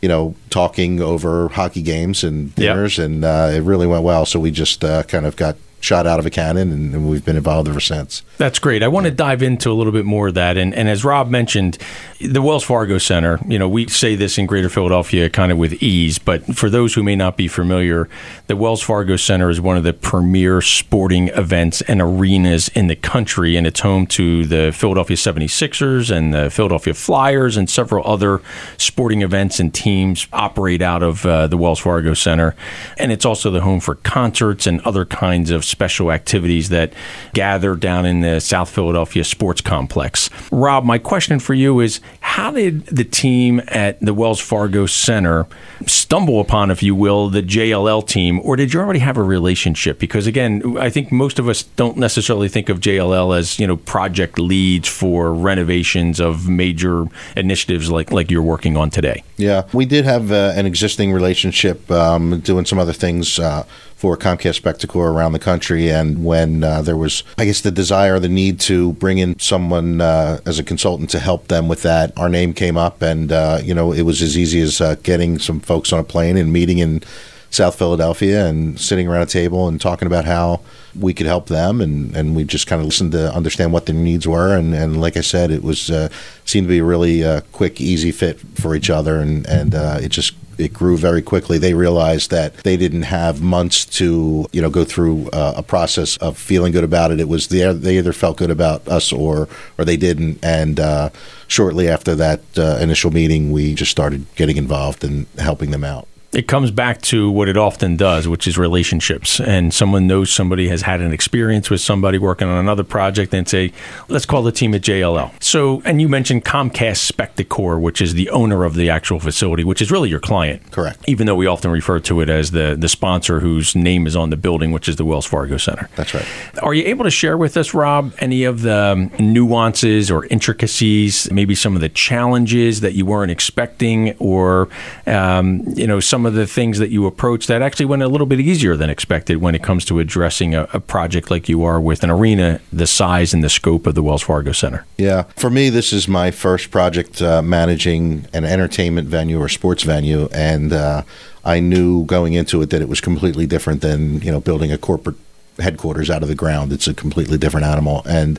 you 0.00 0.08
know, 0.08 0.34
talking 0.48 1.02
over 1.02 1.48
hockey 1.48 1.82
games 1.82 2.22
and 2.24 2.46
Yep. 2.50 2.56
dinners, 2.56 2.98
and 3.00 3.22
uh, 3.24 3.50
it 3.52 3.60
really 3.64 3.88
went 3.88 4.04
well. 4.04 4.24
So 4.24 4.38
we 4.38 4.50
just 4.52 4.84
uh, 4.84 5.02
kind 5.02 5.26
of 5.26 5.34
got 5.34 5.56
shot 5.80 6.06
out 6.06 6.18
of 6.18 6.26
a 6.26 6.30
cannon, 6.30 6.72
and, 6.72 7.10
we've 7.10 7.24
been 7.24 7.36
involved 7.36 7.68
ever 7.68 7.80
since. 7.80 8.22
That's 8.36 8.58
great. 8.58 8.82
I 8.82 8.88
want 8.88 9.06
to 9.06 9.10
dive 9.10 9.42
into 9.42 9.70
a 9.70 9.72
little 9.72 9.92
bit 9.92 10.04
more 10.04 10.28
of 10.28 10.34
that. 10.34 10.56
And, 10.56 10.74
and 10.74 10.88
as 10.88 11.04
Rob 11.04 11.30
mentioned, 11.30 11.78
the 12.20 12.42
Wells 12.42 12.62
Fargo 12.62 12.98
Center, 12.98 13.38
you 13.48 13.58
know, 13.58 13.68
we 13.68 13.88
say 13.88 14.14
this 14.14 14.36
in 14.38 14.46
Greater 14.46 14.68
Philadelphia 14.68 15.30
kind 15.30 15.50
of 15.50 15.58
with 15.58 15.82
ease, 15.82 16.18
but 16.18 16.44
for 16.54 16.68
those 16.68 16.94
who 16.94 17.02
may 17.02 17.16
not 17.16 17.36
be 17.36 17.48
familiar, 17.48 18.08
the 18.46 18.56
Wells 18.56 18.82
Fargo 18.82 19.16
Center 19.16 19.48
is 19.48 19.60
one 19.60 19.76
of 19.76 19.84
the 19.84 19.92
premier 19.92 20.60
sporting 20.60 21.28
events 21.28 21.80
and 21.82 22.00
arenas 22.00 22.68
in 22.68 22.88
the 22.88 22.96
country, 22.96 23.56
and 23.56 23.66
it's 23.66 23.80
home 23.80 24.06
to 24.08 24.44
the 24.44 24.72
Philadelphia 24.72 25.16
76ers 25.16 26.14
and 26.14 26.34
the 26.34 26.50
Philadelphia 26.50 26.94
Flyers 26.94 27.56
and 27.56 27.70
several 27.70 28.06
other 28.06 28.42
sporting 28.76 29.22
events 29.22 29.58
and 29.58 29.72
teams 29.72 30.26
operate 30.32 30.82
out 30.82 31.02
of 31.02 31.24
uh, 31.24 31.46
the 31.46 31.56
Wells 31.56 31.78
Fargo 31.78 32.14
Center. 32.14 32.54
And 32.98 33.10
it's 33.10 33.24
also 33.24 33.50
the 33.50 33.62
home 33.62 33.80
for 33.80 33.94
concerts 33.94 34.66
and 34.66 34.80
other 34.82 35.04
kinds 35.04 35.50
of 35.50 35.64
special 35.70 36.12
activities 36.12 36.68
that 36.68 36.92
gather 37.32 37.74
down 37.74 38.04
in 38.04 38.20
the 38.20 38.40
South 38.40 38.68
Philadelphia 38.70 39.24
Sports 39.24 39.60
Complex. 39.60 40.28
Rob, 40.50 40.84
my 40.84 40.98
question 40.98 41.38
for 41.38 41.54
you 41.54 41.80
is 41.80 42.00
how 42.20 42.50
did 42.50 42.86
the 42.86 43.04
team 43.04 43.60
at 43.68 44.00
the 44.00 44.14
Wells 44.14 44.40
Fargo 44.40 44.86
Center 44.86 45.46
stumble 45.86 46.40
upon, 46.40 46.70
if 46.70 46.82
you 46.82 46.94
will, 46.94 47.28
the 47.28 47.42
JLL 47.42 48.06
team, 48.06 48.40
or 48.42 48.56
did 48.56 48.72
you 48.72 48.80
already 48.80 49.00
have 49.00 49.16
a 49.16 49.22
relationship? 49.22 49.98
Because 49.98 50.26
again, 50.26 50.76
I 50.78 50.90
think 50.90 51.10
most 51.10 51.38
of 51.38 51.48
us 51.48 51.62
don't 51.62 51.96
necessarily 51.96 52.48
think 52.48 52.68
of 52.68 52.80
JLL 52.80 53.36
as 53.36 53.58
you 53.58 53.66
know 53.66 53.76
project 53.76 54.38
leads 54.38 54.88
for 54.88 55.32
renovations 55.32 56.20
of 56.20 56.48
major 56.48 57.06
initiatives 57.36 57.90
like 57.90 58.10
like 58.10 58.30
you're 58.30 58.42
working 58.42 58.76
on 58.76 58.90
today. 58.90 59.22
Yeah, 59.36 59.66
we 59.72 59.86
did 59.86 60.04
have 60.04 60.32
uh, 60.32 60.52
an 60.54 60.66
existing 60.66 61.12
relationship 61.12 61.90
um, 61.90 62.40
doing 62.40 62.64
some 62.64 62.78
other 62.78 62.92
things 62.92 63.38
uh, 63.38 63.64
for 64.00 64.16
Comcast 64.16 64.58
Spectacor 64.58 65.12
around 65.12 65.32
the 65.32 65.38
country. 65.38 65.90
And 65.90 66.24
when 66.24 66.64
uh, 66.64 66.80
there 66.80 66.96
was, 66.96 67.22
I 67.36 67.44
guess, 67.44 67.60
the 67.60 67.70
desire, 67.70 68.18
the 68.18 68.30
need 68.30 68.58
to 68.60 68.94
bring 68.94 69.18
in 69.18 69.38
someone 69.38 70.00
uh, 70.00 70.40
as 70.46 70.58
a 70.58 70.64
consultant 70.64 71.10
to 71.10 71.18
help 71.18 71.48
them 71.48 71.68
with 71.68 71.82
that, 71.82 72.16
our 72.16 72.30
name 72.30 72.54
came 72.54 72.78
up. 72.78 73.02
And, 73.02 73.30
uh, 73.30 73.60
you 73.62 73.74
know, 73.74 73.92
it 73.92 74.04
was 74.04 74.22
as 74.22 74.38
easy 74.38 74.62
as 74.62 74.80
uh, 74.80 74.94
getting 75.02 75.38
some 75.38 75.60
folks 75.60 75.92
on 75.92 75.98
a 75.98 76.02
plane 76.02 76.38
and 76.38 76.50
meeting 76.50 76.78
in 76.78 77.02
South 77.50 77.76
Philadelphia 77.76 78.46
and 78.46 78.80
sitting 78.80 79.06
around 79.06 79.20
a 79.20 79.26
table 79.26 79.68
and 79.68 79.78
talking 79.78 80.06
about 80.06 80.24
how 80.24 80.60
we 80.98 81.12
could 81.12 81.26
help 81.26 81.48
them. 81.48 81.82
And, 81.82 82.16
and 82.16 82.34
we 82.34 82.44
just 82.44 82.66
kind 82.66 82.80
of 82.80 82.86
listened 82.86 83.12
to 83.12 83.30
understand 83.34 83.70
what 83.70 83.84
their 83.84 83.94
needs 83.94 84.26
were. 84.26 84.56
And, 84.56 84.74
and 84.74 84.98
like 84.98 85.18
I 85.18 85.20
said, 85.20 85.50
it 85.50 85.62
was 85.62 85.90
uh, 85.90 86.08
seemed 86.46 86.68
to 86.68 86.70
be 86.70 86.78
a 86.78 86.84
really 86.84 87.22
uh, 87.22 87.42
quick, 87.52 87.82
easy 87.82 88.12
fit 88.12 88.40
for 88.40 88.74
each 88.74 88.88
other. 88.88 89.20
And, 89.20 89.46
and 89.46 89.74
it 90.02 90.08
just 90.08 90.32
it 90.60 90.72
grew 90.72 90.96
very 90.96 91.22
quickly. 91.22 91.58
They 91.58 91.74
realized 91.74 92.30
that 92.30 92.54
they 92.58 92.76
didn't 92.76 93.02
have 93.02 93.40
months 93.42 93.84
to, 93.98 94.46
you 94.52 94.62
know, 94.62 94.70
go 94.70 94.84
through 94.84 95.28
uh, 95.30 95.54
a 95.56 95.62
process 95.62 96.16
of 96.18 96.36
feeling 96.36 96.72
good 96.72 96.84
about 96.84 97.10
it. 97.10 97.20
It 97.20 97.28
was 97.28 97.48
they 97.48 97.72
they 97.72 97.98
either 97.98 98.12
felt 98.12 98.36
good 98.36 98.50
about 98.50 98.86
us 98.88 99.12
or 99.12 99.48
or 99.78 99.84
they 99.84 99.96
didn't. 99.96 100.38
And 100.44 100.78
uh, 100.78 101.10
shortly 101.48 101.88
after 101.88 102.14
that 102.16 102.40
uh, 102.56 102.78
initial 102.80 103.10
meeting, 103.10 103.52
we 103.52 103.74
just 103.74 103.90
started 103.90 104.26
getting 104.36 104.56
involved 104.56 105.04
and 105.04 105.26
helping 105.38 105.70
them 105.70 105.84
out. 105.84 106.06
It 106.32 106.46
comes 106.46 106.70
back 106.70 107.02
to 107.02 107.28
what 107.30 107.48
it 107.48 107.56
often 107.56 107.96
does, 107.96 108.28
which 108.28 108.46
is 108.46 108.56
relationships. 108.56 109.40
And 109.40 109.74
someone 109.74 110.06
knows 110.06 110.30
somebody 110.30 110.68
has 110.68 110.82
had 110.82 111.00
an 111.00 111.12
experience 111.12 111.70
with 111.70 111.80
somebody 111.80 112.18
working 112.18 112.46
on 112.46 112.56
another 112.58 112.84
project 112.84 113.34
and 113.34 113.48
say, 113.48 113.72
let's 114.08 114.26
call 114.26 114.42
the 114.42 114.52
team 114.52 114.72
at 114.74 114.82
JLL. 114.82 115.32
So, 115.42 115.82
and 115.84 116.00
you 116.00 116.08
mentioned 116.08 116.44
Comcast 116.44 117.10
Spectacor, 117.10 117.80
which 117.80 118.00
is 118.00 118.14
the 118.14 118.30
owner 118.30 118.64
of 118.64 118.74
the 118.74 118.88
actual 118.90 119.18
facility, 119.18 119.64
which 119.64 119.82
is 119.82 119.90
really 119.90 120.08
your 120.08 120.20
client. 120.20 120.70
Correct. 120.70 121.02
Even 121.08 121.26
though 121.26 121.34
we 121.34 121.46
often 121.46 121.70
refer 121.72 121.98
to 122.00 122.20
it 122.20 122.28
as 122.28 122.52
the, 122.52 122.76
the 122.78 122.88
sponsor 122.88 123.40
whose 123.40 123.74
name 123.74 124.06
is 124.06 124.14
on 124.14 124.30
the 124.30 124.36
building, 124.36 124.70
which 124.70 124.88
is 124.88 124.96
the 124.96 125.04
Wells 125.04 125.26
Fargo 125.26 125.56
Center. 125.56 125.88
That's 125.96 126.14
right. 126.14 126.26
Are 126.62 126.74
you 126.74 126.84
able 126.84 127.04
to 127.04 127.10
share 127.10 127.36
with 127.36 127.56
us, 127.56 127.74
Rob, 127.74 128.12
any 128.18 128.44
of 128.44 128.62
the 128.62 129.10
nuances 129.18 130.12
or 130.12 130.26
intricacies, 130.26 131.30
maybe 131.32 131.56
some 131.56 131.74
of 131.74 131.80
the 131.80 131.88
challenges 131.88 132.82
that 132.82 132.94
you 132.94 133.04
weren't 133.04 133.32
expecting, 133.32 134.16
or, 134.18 134.68
um, 135.06 135.64
you 135.74 135.88
know, 135.88 135.98
some 135.98 136.19
of 136.26 136.34
the 136.34 136.46
things 136.46 136.78
that 136.78 136.90
you 136.90 137.06
approach 137.06 137.46
that 137.46 137.62
actually 137.62 137.86
went 137.86 138.02
a 138.02 138.08
little 138.08 138.26
bit 138.26 138.40
easier 138.40 138.76
than 138.76 138.90
expected 138.90 139.38
when 139.38 139.54
it 139.54 139.62
comes 139.62 139.84
to 139.86 139.98
addressing 139.98 140.54
a, 140.54 140.68
a 140.72 140.80
project 140.80 141.30
like 141.30 141.48
you 141.48 141.64
are 141.64 141.80
with 141.80 142.02
an 142.02 142.10
arena 142.10 142.60
the 142.72 142.86
size 142.86 143.32
and 143.34 143.42
the 143.42 143.48
scope 143.48 143.86
of 143.86 143.94
the 143.94 144.02
Wells 144.02 144.22
Fargo 144.22 144.52
Center? 144.52 144.84
Yeah. 144.98 145.22
For 145.36 145.50
me, 145.50 145.70
this 145.70 145.92
is 145.92 146.08
my 146.08 146.30
first 146.30 146.70
project 146.70 147.20
uh, 147.22 147.42
managing 147.42 148.26
an 148.32 148.44
entertainment 148.44 149.08
venue 149.08 149.38
or 149.38 149.48
sports 149.48 149.82
venue, 149.82 150.28
and 150.32 150.72
uh, 150.72 151.02
I 151.44 151.60
knew 151.60 152.04
going 152.04 152.34
into 152.34 152.60
it 152.62 152.70
that 152.70 152.82
it 152.82 152.88
was 152.88 153.00
completely 153.00 153.46
different 153.46 153.80
than 153.80 154.20
you 154.20 154.30
know 154.30 154.40
building 154.40 154.72
a 154.72 154.78
corporate 154.78 155.16
headquarters 155.58 156.10
out 156.10 156.22
of 156.22 156.28
the 156.28 156.34
ground. 156.34 156.72
It's 156.72 156.88
a 156.88 156.94
completely 156.94 157.38
different 157.38 157.66
animal, 157.66 158.02
and 158.06 158.38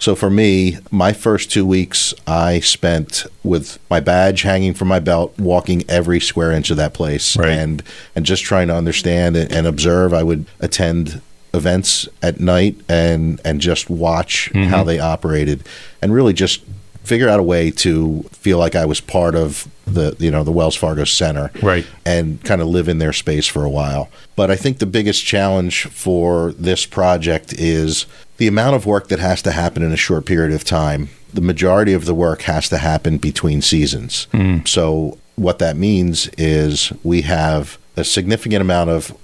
so 0.00 0.16
for 0.16 0.30
me, 0.30 0.78
my 0.90 1.12
first 1.12 1.50
two 1.50 1.64
weeks 1.64 2.12
I 2.26 2.58
spent 2.60 3.26
with 3.44 3.78
my 3.88 4.00
badge 4.00 4.42
hanging 4.42 4.74
from 4.74 4.88
my 4.88 4.98
belt, 4.98 5.38
walking 5.38 5.84
every 5.88 6.18
square 6.20 6.50
inch 6.50 6.70
of 6.70 6.78
that 6.78 6.94
place, 6.94 7.36
Right. 7.36 7.50
and 7.50 7.82
and 8.16 8.26
just 8.26 8.42
trying 8.42 8.68
to 8.68 8.74
understand 8.74 9.36
and, 9.36 9.52
and 9.52 9.66
observe. 9.66 10.12
I 10.12 10.22
would 10.22 10.46
attend 10.58 11.20
events 11.52 12.08
at 12.22 12.40
night 12.40 12.76
and 12.88 13.40
and 13.44 13.60
just 13.60 13.90
watch 13.90 14.50
mm-hmm. 14.54 14.70
how 14.70 14.82
they 14.84 14.98
operated, 14.98 15.62
and 16.00 16.12
really 16.12 16.32
just 16.32 16.62
figure 17.04 17.28
out 17.28 17.40
a 17.40 17.42
way 17.42 17.70
to 17.70 18.22
feel 18.32 18.58
like 18.58 18.74
I 18.74 18.84
was 18.84 19.00
part 19.00 19.34
of 19.34 19.66
the 19.86 20.14
you 20.18 20.30
know 20.30 20.44
the 20.44 20.52
Wells 20.52 20.76
Fargo 20.76 21.04
Center, 21.04 21.50
Right. 21.62 21.84
and 22.06 22.42
kind 22.44 22.60
of 22.62 22.68
live 22.68 22.88
in 22.88 22.98
their 22.98 23.12
space 23.12 23.46
for 23.46 23.64
a 23.64 23.70
while. 23.70 24.08
But 24.36 24.50
I 24.50 24.56
think 24.56 24.78
the 24.78 24.86
biggest 24.86 25.24
challenge 25.24 25.84
for 25.86 26.52
this 26.52 26.86
project 26.86 27.52
is 27.54 28.06
the 28.36 28.46
amount 28.46 28.76
of 28.76 28.86
work 28.86 29.08
that 29.08 29.18
has 29.18 29.42
to 29.42 29.50
happen 29.50 29.82
in 29.82 29.92
a 29.92 29.96
short 29.96 30.26
period 30.26 30.52
of 30.54 30.64
time. 30.64 31.08
The 31.34 31.40
majority 31.40 31.92
of 31.92 32.04
the 32.06 32.14
work 32.14 32.42
has 32.42 32.68
to 32.70 32.78
happen 32.78 33.18
between 33.18 33.62
seasons. 33.62 34.26
Hmm. 34.32 34.58
So 34.64 35.18
what 35.36 35.58
that 35.58 35.76
means 35.76 36.28
is 36.38 36.92
we 37.02 37.22
have 37.22 37.78
a 37.96 38.04
significant 38.04 38.60
amount 38.62 38.90
of 38.90 39.16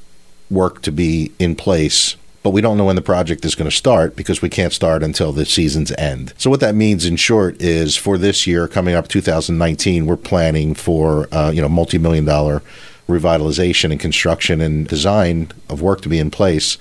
work 0.51 0.83
to 0.83 0.93
be 0.93 1.33
in 1.39 1.55
place 1.57 2.17
but 2.47 2.51
we 2.51 2.61
don't 2.61 2.77
know 2.77 2.85
when 2.85 2.95
the 2.95 3.03
project 3.03 3.45
is 3.45 3.57
going 3.57 3.69
to 3.69 3.77
start 3.77 4.15
because 4.15 4.41
we 4.41 4.49
can't 4.49 4.73
start 4.73 5.03
until 5.03 5.33
the 5.33 5.45
season's 5.45 5.91
end. 5.99 6.33
So 6.39 6.49
what 6.49 6.61
that 6.61 6.77
means, 6.77 7.05
in 7.05 7.17
short, 7.17 7.61
is 7.61 7.97
for 7.97 8.17
this 8.17 8.47
year 8.47 8.69
coming 8.69 8.95
up, 8.95 9.09
2019, 9.09 10.07
we're 10.07 10.17
planning 10.17 10.73
for 10.73 11.27
uh, 11.33 11.51
you 11.53 11.61
know 11.61 11.69
multi-million 11.69 12.25
dollar 12.25 12.63
revitalization 13.09 13.91
and 13.91 13.99
construction 13.99 14.61
and 14.61 14.87
design 14.87 15.51
of 15.69 15.83
work 15.83 16.03
to 16.03 16.09
be 16.09 16.21
in 16.21 16.31
place, 16.31 16.79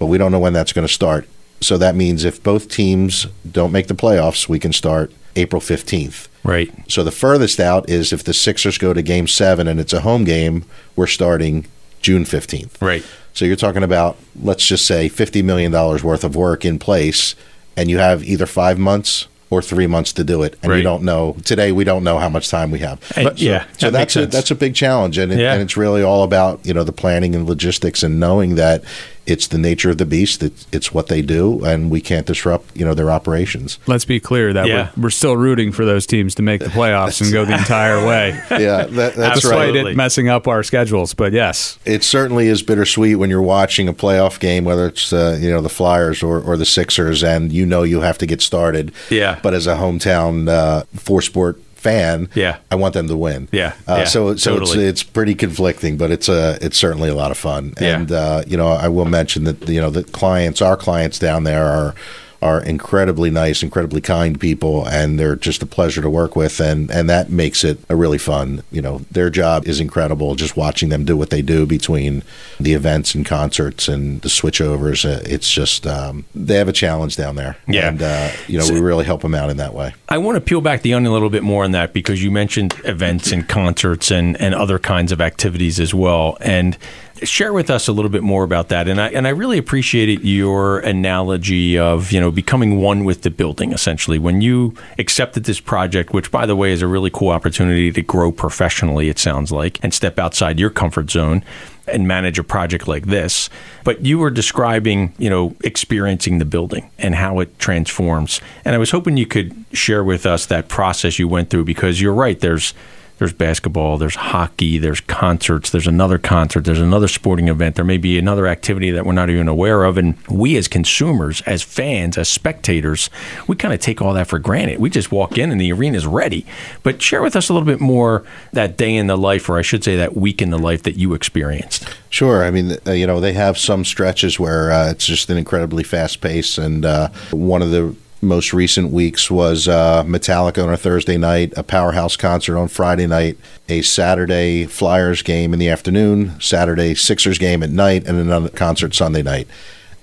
but 0.00 0.06
we 0.06 0.18
don't 0.18 0.32
know 0.32 0.40
when 0.40 0.52
that's 0.52 0.72
going 0.72 0.84
to 0.84 0.92
start. 0.92 1.28
So 1.60 1.78
that 1.78 1.94
means 1.94 2.24
if 2.24 2.42
both 2.42 2.68
teams 2.68 3.28
don't 3.48 3.70
make 3.70 3.86
the 3.86 3.94
playoffs, 3.94 4.48
we 4.48 4.58
can 4.58 4.72
start 4.72 5.12
April 5.36 5.62
15th. 5.62 6.26
Right. 6.42 6.72
So 6.90 7.04
the 7.04 7.12
furthest 7.12 7.60
out 7.60 7.88
is 7.88 8.12
if 8.12 8.24
the 8.24 8.34
Sixers 8.34 8.78
go 8.78 8.92
to 8.92 9.00
game 9.00 9.28
seven 9.28 9.68
and 9.68 9.78
it's 9.78 9.92
a 9.92 10.00
home 10.00 10.24
game, 10.24 10.64
we're 10.96 11.06
starting 11.06 11.66
June 12.02 12.24
15th. 12.24 12.82
Right. 12.82 13.04
So 13.34 13.44
you're 13.44 13.56
talking 13.56 13.82
about, 13.82 14.16
let's 14.40 14.64
just 14.64 14.86
say, 14.86 15.08
$50 15.08 15.42
million 15.44 15.72
worth 15.72 16.22
of 16.24 16.36
work 16.36 16.64
in 16.64 16.78
place, 16.78 17.34
and 17.76 17.90
you 17.90 17.98
have 17.98 18.22
either 18.22 18.46
five 18.46 18.78
months 18.78 19.26
or 19.50 19.60
three 19.60 19.88
months 19.88 20.12
to 20.14 20.24
do 20.24 20.42
it. 20.44 20.56
And 20.62 20.70
Right. 20.70 20.78
you 20.78 20.82
don't 20.84 21.02
know, 21.02 21.36
today 21.44 21.72
we 21.72 21.82
don't 21.84 22.04
know 22.04 22.18
how 22.18 22.28
much 22.28 22.48
time 22.48 22.70
we 22.70 22.78
have. 22.80 23.00
But- 23.14 23.38
so- 23.38 23.44
yeah, 23.44 23.64
So 23.78 23.86
that 23.90 23.98
that's 23.98 24.16
a, 24.16 24.20
sense. 24.22 24.32
that's 24.34 24.50
a 24.52 24.54
big 24.54 24.74
challenge. 24.74 25.18
And, 25.18 25.32
it, 25.32 25.40
Yeah. 25.40 25.52
and 25.52 25.62
it's 25.62 25.76
really 25.76 26.02
all 26.02 26.22
about, 26.22 26.60
you 26.62 26.72
know, 26.72 26.84
the 26.84 26.92
planning 26.92 27.34
and 27.34 27.46
logistics 27.48 28.02
and 28.04 28.18
knowing 28.20 28.54
that 28.54 28.82
it's 29.26 29.46
the 29.46 29.58
nature 29.58 29.90
of 29.90 29.98
the 29.98 30.04
beast. 30.06 30.42
It's, 30.42 30.66
it's 30.72 30.92
what 30.92 31.06
they 31.08 31.22
do, 31.22 31.64
and 31.64 31.90
we 31.90 32.00
can't 32.00 32.26
disrupt, 32.26 32.76
you 32.76 32.84
know, 32.84 32.94
their 32.94 33.10
operations. 33.10 33.78
Let's 33.86 34.04
be 34.04 34.20
clear 34.20 34.52
that 34.52 34.66
Yeah. 34.66 34.90
we're, 34.96 35.04
we're 35.04 35.10
still 35.10 35.36
rooting 35.36 35.72
for 35.72 35.84
those 35.84 36.06
teams 36.06 36.34
to 36.36 36.42
make 36.42 36.60
the 36.60 36.66
playoffs 36.66 37.20
and 37.22 37.32
go 37.32 37.44
the 37.44 37.54
entire 37.58 38.06
way, 38.06 38.38
Yeah, 38.50 38.84
that, 38.84 39.14
that's 39.14 39.16
right. 39.16 39.34
despite 39.34 39.58
Absolutely. 39.68 39.92
it 39.92 39.96
messing 39.96 40.28
up 40.28 40.46
our 40.48 40.62
schedules. 40.62 41.14
But 41.14 41.32
yes, 41.32 41.78
it 41.84 42.04
certainly 42.04 42.48
is 42.48 42.62
bittersweet 42.62 43.18
when 43.18 43.30
you're 43.30 43.40
watching 43.42 43.88
a 43.88 43.94
playoff 43.94 44.38
game, 44.40 44.64
whether 44.64 44.86
it's 44.86 45.12
uh, 45.12 45.38
you 45.40 45.50
know 45.50 45.60
the 45.60 45.68
Flyers 45.68 46.22
or, 46.22 46.40
or 46.40 46.56
the 46.56 46.66
Sixers, 46.66 47.22
and 47.24 47.52
you 47.52 47.64
know 47.66 47.82
you 47.82 48.00
have 48.00 48.18
to 48.18 48.26
get 48.26 48.42
started. 48.42 48.92
Yeah. 49.10 49.38
But 49.42 49.54
as 49.54 49.66
a 49.66 49.76
hometown 49.76 50.48
uh, 50.48 50.84
four 50.94 51.22
sport 51.22 51.58
fan, 51.84 52.28
Yeah. 52.34 52.56
I 52.72 52.76
want 52.76 52.94
them 52.94 53.08
to 53.08 53.16
win. 53.16 53.48
Yeah, 53.52 53.72
Uh, 53.86 53.96
yeah, 53.98 54.04
so 54.04 54.36
so 54.36 54.50
totally. 54.58 54.84
it's 54.86 55.02
it's 55.02 55.02
pretty 55.16 55.34
conflicting, 55.34 55.96
but 55.98 56.10
it's 56.10 56.28
uh, 56.28 56.58
it's 56.66 56.78
certainly 56.78 57.10
a 57.10 57.14
lot 57.14 57.30
of 57.30 57.38
fun. 57.38 57.72
Yeah. 57.80 57.96
And 57.96 58.10
uh, 58.10 58.42
you 58.50 58.56
know 58.56 58.68
I 58.86 58.88
will 58.88 59.04
mention 59.20 59.44
that 59.44 59.68
you 59.68 59.80
know 59.82 59.90
the 59.90 60.04
clients, 60.20 60.60
our 60.62 60.76
clients 60.76 61.18
down 61.18 61.44
there 61.44 61.64
are. 61.64 61.94
Are 62.44 62.62
incredibly 62.62 63.30
nice, 63.30 63.62
incredibly 63.62 64.02
kind 64.02 64.38
people, 64.38 64.86
and 64.86 65.18
they're 65.18 65.34
just 65.34 65.62
a 65.62 65.66
pleasure 65.66 66.02
to 66.02 66.10
work 66.10 66.36
with, 66.36 66.60
and 66.60 66.90
and 66.90 67.08
that 67.08 67.30
makes 67.30 67.64
it 67.64 67.78
a 67.88 67.96
really 67.96 68.18
fun. 68.18 68.62
You 68.70 68.82
know, 68.82 68.98
their 69.10 69.30
job 69.30 69.66
is 69.66 69.80
incredible. 69.80 70.34
Just 70.34 70.54
watching 70.54 70.90
them 70.90 71.06
do 71.06 71.16
what 71.16 71.30
they 71.30 71.40
do 71.40 71.64
between 71.64 72.22
the 72.60 72.74
events 72.74 73.14
and 73.14 73.24
concerts 73.24 73.88
and 73.88 74.20
the 74.20 74.28
switchovers, 74.28 75.10
uh, 75.10 75.22
it's 75.24 75.50
just 75.50 75.86
um, 75.86 76.26
they 76.34 76.56
have 76.56 76.68
a 76.68 76.72
challenge 76.72 77.16
down 77.16 77.36
there. 77.36 77.56
Yeah. 77.66 77.88
and 77.88 78.02
uh, 78.02 78.30
you 78.46 78.58
know 78.58 78.68
we 78.70 78.78
really 78.78 79.06
help 79.06 79.22
them 79.22 79.34
out 79.34 79.48
in 79.48 79.56
that 79.56 79.72
way. 79.72 79.94
I 80.10 80.18
want 80.18 80.36
to 80.36 80.42
peel 80.42 80.60
back 80.60 80.82
the 80.82 80.92
onion 80.92 81.10
a 81.10 81.14
little 81.14 81.30
bit 81.30 81.42
more 81.42 81.64
on 81.64 81.72
that 81.72 81.94
because 81.94 82.22
you 82.22 82.30
mentioned 82.30 82.74
events 82.84 83.32
and 83.32 83.48
concerts 83.48 84.10
and, 84.10 84.38
and 84.38 84.54
other 84.54 84.78
kinds 84.78 85.12
of 85.12 85.20
activities 85.22 85.80
as 85.80 85.94
well. 85.94 86.36
And 86.42 86.76
share 87.22 87.52
with 87.52 87.70
us 87.70 87.88
a 87.88 87.92
little 87.92 88.10
bit 88.10 88.22
more 88.22 88.44
about 88.44 88.68
that. 88.68 88.88
And 88.88 89.00
I 89.00 89.08
and 89.08 89.26
I 89.26 89.30
really 89.30 89.58
appreciated 89.58 90.24
your 90.24 90.80
analogy 90.80 91.78
of 91.78 92.12
you 92.12 92.20
know 92.20 92.30
becoming 92.30 92.80
one 92.80 93.04
with 93.04 93.22
the 93.22 93.30
building. 93.30 93.72
Essentially, 93.72 94.18
when 94.18 94.40
you 94.40 94.74
accepted 94.98 95.44
this 95.44 95.60
project, 95.60 96.12
which 96.12 96.30
by 96.30 96.46
the 96.46 96.56
way 96.56 96.72
is 96.72 96.82
a 96.82 96.86
really 96.86 97.10
cool 97.10 97.30
opportunity 97.30 97.92
to 97.92 98.02
grow 98.02 98.32
professionally, 98.32 99.08
it 99.08 99.18
sounds 99.18 99.52
like, 99.52 99.78
and 99.82 99.94
step 99.94 100.18
outside 100.18 100.58
your 100.58 100.70
comfort 100.70 101.10
zone 101.10 101.44
and 101.86 102.08
manage 102.08 102.38
a 102.38 102.44
project 102.44 102.88
like 102.88 103.06
this. 103.06 103.50
But 103.84 104.04
you 104.04 104.18
were 104.18 104.30
describing, 104.30 105.12
you 105.18 105.28
know, 105.28 105.54
experiencing 105.62 106.38
the 106.38 106.44
building 106.44 106.90
and 106.98 107.14
how 107.14 107.40
it 107.40 107.58
transforms. 107.58 108.40
And 108.64 108.74
I 108.74 108.78
was 108.78 108.90
hoping 108.90 109.16
you 109.16 109.26
could 109.26 109.54
share 109.72 110.02
with 110.02 110.24
us 110.24 110.46
that 110.46 110.68
process 110.68 111.18
you 111.18 111.28
went 111.28 111.50
through 111.50 111.64
because 111.64 112.00
you're 112.00 112.14
right, 112.14 112.40
there's 112.40 112.72
there's 113.18 113.32
basketball, 113.32 113.96
there's 113.96 114.16
hockey, 114.16 114.78
there's 114.78 115.00
concerts, 115.00 115.70
there's 115.70 115.86
another 115.86 116.18
concert, 116.18 116.64
there's 116.64 116.80
another 116.80 117.08
sporting 117.08 117.48
event, 117.48 117.76
there 117.76 117.84
may 117.84 117.96
be 117.96 118.18
another 118.18 118.46
activity 118.46 118.90
that 118.90 119.06
we're 119.06 119.12
not 119.12 119.30
even 119.30 119.48
aware 119.48 119.84
of. 119.84 119.96
And 119.96 120.16
we 120.28 120.56
as 120.56 120.66
consumers, 120.66 121.40
as 121.42 121.62
fans, 121.62 122.18
as 122.18 122.28
spectators, 122.28 123.10
we 123.46 123.56
kind 123.56 123.72
of 123.72 123.80
take 123.80 124.02
all 124.02 124.12
that 124.14 124.26
for 124.26 124.38
granted. 124.38 124.80
We 124.80 124.90
just 124.90 125.12
walk 125.12 125.38
in 125.38 125.50
and 125.52 125.60
the 125.60 125.72
arena's 125.72 126.06
ready. 126.06 126.44
But 126.82 127.00
share 127.00 127.22
with 127.22 127.36
us 127.36 127.48
a 127.48 127.52
little 127.52 127.66
bit 127.66 127.80
more 127.80 128.24
that 128.52 128.76
day 128.76 128.94
in 128.94 129.06
the 129.06 129.16
life, 129.16 129.48
or 129.48 129.58
I 129.58 129.62
should 129.62 129.84
say 129.84 129.96
that 129.96 130.16
week 130.16 130.42
in 130.42 130.50
the 130.50 130.58
life 130.58 130.82
that 130.82 130.96
you 130.96 131.14
experienced. 131.14 131.86
Sure. 132.10 132.44
I 132.44 132.50
mean, 132.50 132.76
uh, 132.86 132.92
you 132.92 133.06
know, 133.06 133.20
they 133.20 133.32
have 133.32 133.58
some 133.58 133.84
stretches 133.84 134.38
where 134.38 134.70
uh, 134.70 134.90
it's 134.90 135.06
just 135.06 135.30
an 135.30 135.36
incredibly 135.36 135.82
fast 135.82 136.20
pace. 136.20 136.58
And 136.58 136.84
uh, 136.84 137.08
one 137.30 137.62
of 137.62 137.70
the 137.70 137.94
most 138.24 138.52
recent 138.52 138.90
weeks 138.90 139.30
was 139.30 139.68
uh, 139.68 140.02
Metallica 140.04 140.62
on 140.66 140.72
a 140.72 140.76
Thursday 140.76 141.16
night, 141.16 141.52
a 141.56 141.62
powerhouse 141.62 142.16
concert 142.16 142.58
on 142.58 142.68
Friday 142.68 143.06
night, 143.06 143.36
a 143.68 143.82
Saturday 143.82 144.66
Flyers 144.66 145.22
game 145.22 145.52
in 145.52 145.58
the 145.58 145.68
afternoon, 145.68 146.38
Saturday 146.40 146.94
Sixers 146.94 147.38
game 147.38 147.62
at 147.62 147.70
night, 147.70 148.06
and 148.06 148.18
another 148.18 148.48
concert 148.48 148.94
Sunday 148.94 149.22
night. 149.22 149.46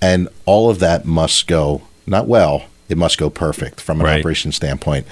And 0.02 0.28
all 0.46 0.70
of 0.70 0.80
that 0.80 1.06
must 1.06 1.48
go, 1.48 1.82
not 2.08 2.28
well, 2.28 2.66
it 2.90 2.98
must 2.98 3.18
go 3.18 3.30
perfect 3.30 3.80
from 3.80 4.00
an 4.00 4.06
Right. 4.06 4.20
operation 4.20 4.52
standpoint. 4.52 5.06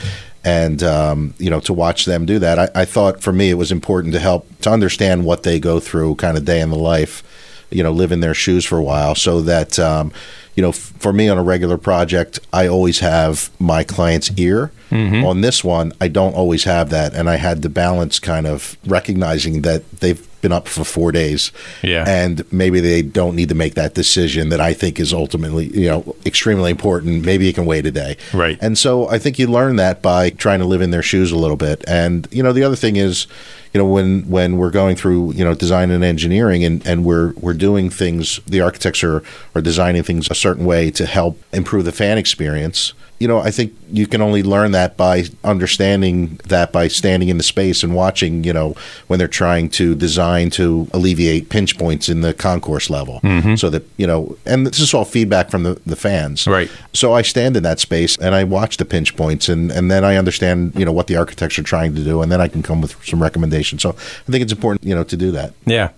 And 0.43 0.81
um, 0.83 1.33
you 1.37 1.49
know, 1.49 1.59
to 1.61 1.73
watch 1.73 2.05
them 2.05 2.25
do 2.25 2.39
that, 2.39 2.57
I, 2.57 2.69
I 2.73 2.85
thought 2.85 3.21
for 3.21 3.33
me 3.33 3.49
it 3.49 3.55
was 3.55 3.71
important 3.71 4.13
to 4.13 4.19
help 4.19 4.47
to 4.61 4.69
understand 4.71 5.25
what 5.25 5.43
they 5.43 5.59
go 5.59 5.79
through, 5.79 6.15
kind 6.15 6.37
of 6.37 6.45
day 6.45 6.61
in 6.61 6.69
the 6.69 6.77
life. 6.77 7.23
You 7.71 7.83
know, 7.83 7.91
live 7.91 8.11
in 8.11 8.19
their 8.21 8.33
shoes 8.33 8.65
for 8.65 8.79
a 8.79 8.81
while, 8.83 9.13
so 9.13 9.41
that 9.41 9.77
um, 9.77 10.11
you 10.59 10.63
know, 10.63 10.69
f- 10.71 10.91
for 10.99 11.13
me 11.13 11.29
on 11.29 11.37
a 11.37 11.41
regular 11.43 11.77
project, 11.77 12.37
I 12.51 12.67
always 12.67 12.99
have 12.99 13.49
my 13.59 13.85
client's 13.85 14.29
ear. 14.37 14.73
Mm-hmm. 14.91 15.23
On 15.23 15.39
this 15.39 15.63
one, 15.63 15.93
I 16.01 16.09
don't 16.09 16.33
always 16.35 16.65
have 16.65 16.89
that, 16.89 17.13
and 17.13 17.29
I 17.29 17.37
had 17.37 17.61
to 17.61 17.69
balance 17.69 18.19
kind 18.19 18.45
of 18.45 18.75
recognizing 18.85 19.61
that 19.61 19.89
they've 20.01 20.21
been 20.41 20.51
up 20.51 20.67
for 20.67 20.83
four 20.83 21.13
days, 21.13 21.53
Yeah. 21.81 22.03
and 22.07 22.43
maybe 22.51 22.81
they 22.81 23.01
don't 23.01 23.35
need 23.37 23.47
to 23.49 23.55
make 23.55 23.75
that 23.75 23.93
decision 23.93 24.49
that 24.49 24.59
I 24.59 24.73
think 24.73 24.99
is 24.99 25.13
ultimately, 25.13 25.67
you 25.67 25.87
know, 25.87 26.15
extremely 26.25 26.71
important. 26.71 27.23
Maybe 27.23 27.47
it 27.47 27.55
can 27.55 27.65
wait 27.65 27.85
a 27.85 27.91
day, 27.91 28.17
Right. 28.33 28.57
And 28.61 28.77
so 28.77 29.07
I 29.09 29.17
think 29.17 29.39
you 29.39 29.47
learn 29.47 29.77
that 29.77 30.01
by 30.01 30.29
trying 30.31 30.59
to 30.59 30.65
live 30.65 30.81
in 30.81 30.91
their 30.91 31.03
shoes 31.03 31.31
a 31.31 31.37
little 31.37 31.57
bit. 31.57 31.85
And 31.87 32.27
you 32.31 32.43
know, 32.43 32.51
the 32.51 32.63
other 32.63 32.75
thing 32.75 32.95
is, 32.97 33.27
you 33.73 33.77
know 33.79 33.85
when 33.85 34.27
when 34.29 34.57
we're 34.57 34.71
going 34.71 34.95
through 34.95 35.33
you 35.33 35.43
know 35.43 35.53
design 35.53 35.91
and 35.91 36.03
engineering 36.03 36.63
and, 36.63 36.85
and 36.87 37.05
we're 37.05 37.33
we're 37.33 37.53
doing 37.53 37.89
things 37.89 38.39
the 38.47 38.61
architects 38.61 39.03
are, 39.03 39.23
are 39.55 39.61
designing 39.61 40.03
things 40.03 40.27
a 40.29 40.35
certain 40.35 40.65
way 40.65 40.89
to 40.91 41.05
help 41.05 41.41
improve 41.53 41.85
the 41.85 41.91
fan 41.91 42.17
experience 42.17 42.93
you 43.19 43.27
know, 43.27 43.39
I 43.39 43.51
think 43.51 43.73
you 43.91 44.07
can 44.07 44.21
only 44.21 44.43
learn 44.43 44.71
that 44.71 44.95
by 44.95 45.25
understanding 45.43 46.39
that 46.45 46.71
by 46.71 46.87
standing 46.87 47.27
in 47.27 47.37
the 47.37 47.43
space 47.43 47.83
and 47.83 47.93
watching, 47.93 48.45
you 48.45 48.53
know, 48.53 48.75
when 49.07 49.19
they're 49.19 49.27
trying 49.27 49.69
to 49.71 49.93
design 49.93 50.49
to 50.51 50.87
alleviate 50.93 51.49
pinch 51.49 51.77
points 51.77 52.07
in 52.07 52.21
the 52.21 52.33
concourse 52.33 52.89
level. 52.89 53.19
Mm-hmm. 53.21 53.55
So 53.55 53.69
that, 53.71 53.85
you 53.97 54.07
know, 54.07 54.37
and 54.45 54.65
this 54.65 54.79
is 54.79 54.93
all 54.93 55.03
feedback 55.03 55.49
from 55.49 55.63
the, 55.63 55.81
the 55.85 55.97
fans. 55.97 56.47
Right. 56.47 56.71
So 56.93 57.11
I 57.11 57.21
stand 57.21 57.57
in 57.57 57.63
that 57.63 57.81
space 57.81 58.17
and 58.17 58.33
I 58.33 58.45
watch 58.45 58.77
the 58.77 58.85
pinch 58.85 59.17
points 59.17 59.49
and, 59.49 59.69
and 59.69 59.91
then 59.91 60.05
I 60.05 60.15
understand, 60.15 60.73
you 60.75 60.85
know, 60.85 60.93
what 60.93 61.07
the 61.07 61.17
architects 61.17 61.59
are 61.59 61.63
trying 61.63 61.93
to 61.95 62.03
do 62.03 62.21
and 62.21 62.31
then 62.31 62.39
I 62.39 62.47
can 62.47 62.63
come 62.63 62.79
with 62.79 62.95
some 63.05 63.21
recommendations. 63.21 63.58
So 63.63 63.89
I 63.89 64.31
think 64.31 64.43
it's 64.43 64.53
important, 64.53 64.87
you 64.87 64.95
know, 64.95 65.03
to 65.03 65.17
do 65.17 65.31
that. 65.31 65.53
Yeah. 65.65 65.91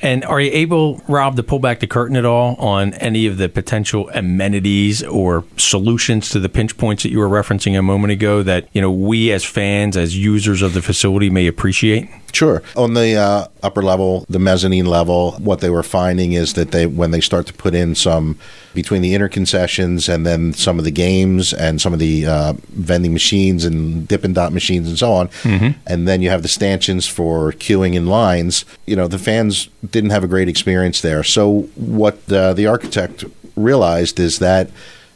And 0.00 0.24
are 0.24 0.40
you 0.40 0.50
able, 0.52 1.00
Rob, 1.08 1.36
to 1.36 1.42
pull 1.42 1.58
back 1.58 1.80
the 1.80 1.86
curtain 1.86 2.16
at 2.16 2.24
all 2.24 2.56
on 2.56 2.94
any 2.94 3.26
of 3.26 3.38
the 3.38 3.48
potential 3.48 4.10
amenities 4.10 5.02
or 5.02 5.44
solutions 5.56 6.30
to 6.30 6.40
the 6.40 6.48
pinch 6.48 6.76
points 6.76 7.02
that 7.02 7.10
you 7.10 7.18
were 7.18 7.28
referencing 7.28 7.78
a 7.78 7.82
moment 7.82 8.12
ago 8.12 8.42
that 8.42 8.68
you 8.72 8.80
know 8.80 8.90
we 8.90 9.32
as 9.32 9.44
fans, 9.44 9.96
as 9.96 10.16
users 10.16 10.62
of 10.62 10.74
the 10.74 10.82
facility, 10.82 11.30
may 11.30 11.46
appreciate? 11.46 12.08
Sure. 12.32 12.62
On 12.76 12.94
the 12.94 13.14
uh, 13.14 13.46
upper 13.62 13.82
level, 13.82 14.26
the 14.28 14.38
mezzanine 14.38 14.86
level, 14.86 15.32
what 15.32 15.60
they 15.60 15.70
were 15.70 15.82
finding 15.82 16.32
is 16.32 16.52
that 16.54 16.70
they, 16.70 16.86
when 16.86 17.10
they 17.10 17.20
start 17.20 17.46
to 17.46 17.52
put 17.54 17.74
in 17.74 17.94
some 17.94 18.38
between 18.74 19.00
the 19.00 19.14
inner 19.14 19.28
concessions 19.28 20.08
and 20.08 20.26
then 20.26 20.52
some 20.52 20.78
of 20.78 20.84
the 20.84 20.90
games 20.90 21.54
and 21.54 21.80
some 21.80 21.94
of 21.94 21.98
the 21.98 22.26
uh, 22.26 22.52
vending 22.68 23.12
machines 23.12 23.64
and 23.64 24.06
Dippin' 24.06 24.34
Dot 24.34 24.52
machines 24.52 24.86
and 24.88 24.98
so 24.98 25.12
on, 25.12 25.28
mm-hmm. 25.28 25.78
and 25.86 26.06
then 26.06 26.20
you 26.20 26.28
have 26.28 26.42
the 26.42 26.48
stanchions 26.48 27.06
for 27.06 27.52
queuing 27.52 27.94
in 27.94 28.06
lines. 28.06 28.66
You 28.86 28.96
know, 28.96 29.08
the 29.08 29.18
fans 29.18 29.68
didn't 29.90 30.10
have 30.10 30.24
a 30.24 30.28
great 30.28 30.48
experience 30.48 31.00
there. 31.00 31.24
So 31.24 31.62
what 31.74 32.30
uh, 32.30 32.52
the 32.52 32.66
architect 32.66 33.24
realized 33.56 34.20
is 34.20 34.38
that 34.40 34.68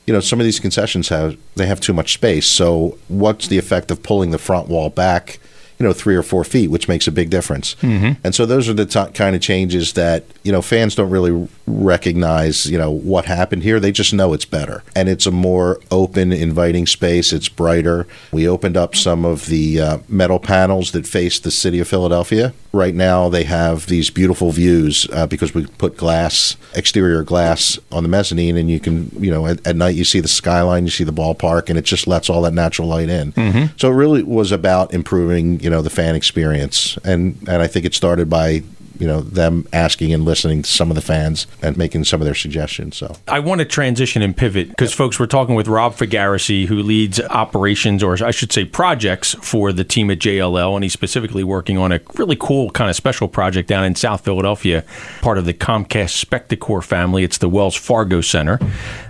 you 0.07 0.15
know, 0.15 0.21
some 0.21 0.41
of 0.41 0.45
these 0.45 0.59
concessions 0.59 1.09
have 1.11 1.37
they 1.55 1.67
have 1.67 1.81
too 1.81 1.93
much 1.93 2.15
space. 2.15 2.47
So, 2.47 2.99
what's 3.07 3.47
the 3.47 3.59
effect 3.59 3.93
of 3.93 4.03
pulling 4.03 4.33
the 4.33 4.39
front 4.39 4.67
wall 4.69 4.91
back? 4.91 5.39
You 5.81 5.87
know, 5.87 5.93
three 5.93 6.15
or 6.15 6.23
four 6.23 6.45
feet, 6.45 6.69
which 6.69 6.89
makes 6.89 7.09
a 7.09 7.13
big 7.13 7.31
difference. 7.31 7.75
Mm-hmm. 7.77 8.21
And 8.23 8.35
so, 8.35 8.47
those 8.47 8.69
are 8.69 8.75
the 8.75 8.87
t- 8.87 9.13
kind 9.15 9.35
of 9.35 9.43
changes 9.43 9.95
that 9.95 10.25
you 10.43 10.53
know 10.53 10.63
fans 10.63 10.95
don't 10.95 11.11
really 11.11 11.49
recognize. 11.67 12.67
You 12.67 12.79
know 12.79 12.91
what 12.91 13.25
happened 13.25 13.63
here; 13.63 13.81
they 13.81 13.91
just 13.91 14.13
know 14.13 14.33
it's 14.33 14.45
better, 14.45 14.85
and 14.95 15.09
it's 15.09 15.27
a 15.27 15.31
more 15.31 15.81
open, 15.91 16.33
inviting 16.33 16.87
space. 16.87 17.33
It's 17.33 17.49
brighter. 17.49 18.07
We 18.31 18.47
opened 18.47 18.77
up 18.77 18.95
some 18.95 19.25
of 19.25 19.47
the 19.47 19.81
uh, 19.81 19.99
metal 20.09 20.39
panels 20.39 20.93
that 20.93 21.07
face 21.07 21.41
the 21.41 21.51
city 21.51 21.81
of 21.81 21.89
Philadelphia 21.89 22.53
right 22.73 22.95
now 22.95 23.29
they 23.29 23.45
have 23.45 23.87
these 23.87 24.11
beautiful 24.11 24.53
views 24.53 25.09
uh, 25.13 25.27
because 25.27 25.55
we 25.55 25.67
put 25.67 25.97
glass 25.97 26.57
exterior 26.75 27.23
glass 27.23 27.79
on 27.91 28.03
the 28.03 28.09
mezzanine 28.09 28.57
and 28.57 28.71
you 28.71 28.79
can 28.79 29.11
you 29.19 29.31
know 29.31 29.47
at, 29.47 29.65
at, 29.67 29.75
night 29.75 29.97
you 29.97 30.05
see 30.05 30.21
the 30.21 30.29
skyline 30.29 30.85
you 30.85 30.91
see 30.91 31.05
the 31.05 31.13
ballpark 31.13 31.69
and 31.69 31.79
it 31.79 31.85
just 31.85 32.07
lets 32.07 32.31
all 32.31 32.43
that 32.43 32.55
natural 32.55 32.87
light 32.87 33.09
in 33.09 33.33
mm-hmm. 33.33 33.77
so 33.77 33.91
it 33.91 33.95
really 33.95 34.23
was 34.23 34.53
about 34.53 34.93
improving 34.95 35.59
you 35.61 35.70
know 35.71 35.83
the 35.83 35.91
fan 35.91 36.15
experience 36.15 36.99
and 37.05 37.37
and 37.49 37.63
i 37.63 37.67
think 37.67 37.87
it 37.87 37.95
started 37.95 38.29
by 38.29 38.63
you 39.01 39.07
know 39.07 39.23
them 39.23 39.67
asking 39.73 40.13
and 40.13 40.25
listening 40.25 40.63
to 40.63 40.71
some 40.71 40.91
of 40.91 40.95
the 40.95 41.01
fans 41.01 41.47
and 41.63 41.77
making 41.77 42.05
some 42.05 42.21
of 42.21 42.27
their 42.27 42.35
suggestions. 42.35 42.97
So 42.97 43.17
I 43.27 43.41
want 43.41 43.61
to 43.61 43.65
transition 43.65 44.21
and 44.23 44.37
pivot 44.37 44.69
because 44.69 44.93
folks, 44.93 45.19
we're 45.19 45.27
talking 45.27 45.55
with 45.55 45.67
Rob 45.67 45.95
Fogarasi, 45.95 46.67
who 46.67 46.83
leads 46.83 47.19
operations 47.19 48.03
or 48.03 48.23
I 48.23 48.31
should 48.31 48.53
say 48.53 48.67
projects 48.67 49.35
for 49.41 49.73
the 49.73 49.85
team 49.85 50.11
at 50.11 50.19
JLL, 50.19 50.75
and 50.75 50.85
he's 50.85 50.93
specifically 50.93 51.43
working 51.43 51.79
on 51.79 51.93
a 51.93 52.01
really 52.15 52.37
cool 52.37 52.71
kind 52.71 52.91
of 52.91 52.95
special 52.95 53.27
project 53.27 53.69
down 53.69 53.85
in 53.85 53.95
South 53.95 54.23
Philadelphia, 54.23 54.85
part 55.23 55.39
of 55.39 55.47
the 55.47 55.55
Comcast 55.55 56.23
Spectacor 56.23 56.85
family. 56.85 57.25
It's 57.25 57.39
the 57.39 57.49
Wells 57.49 57.75
Fargo 57.75 58.21
Center, 58.21 58.59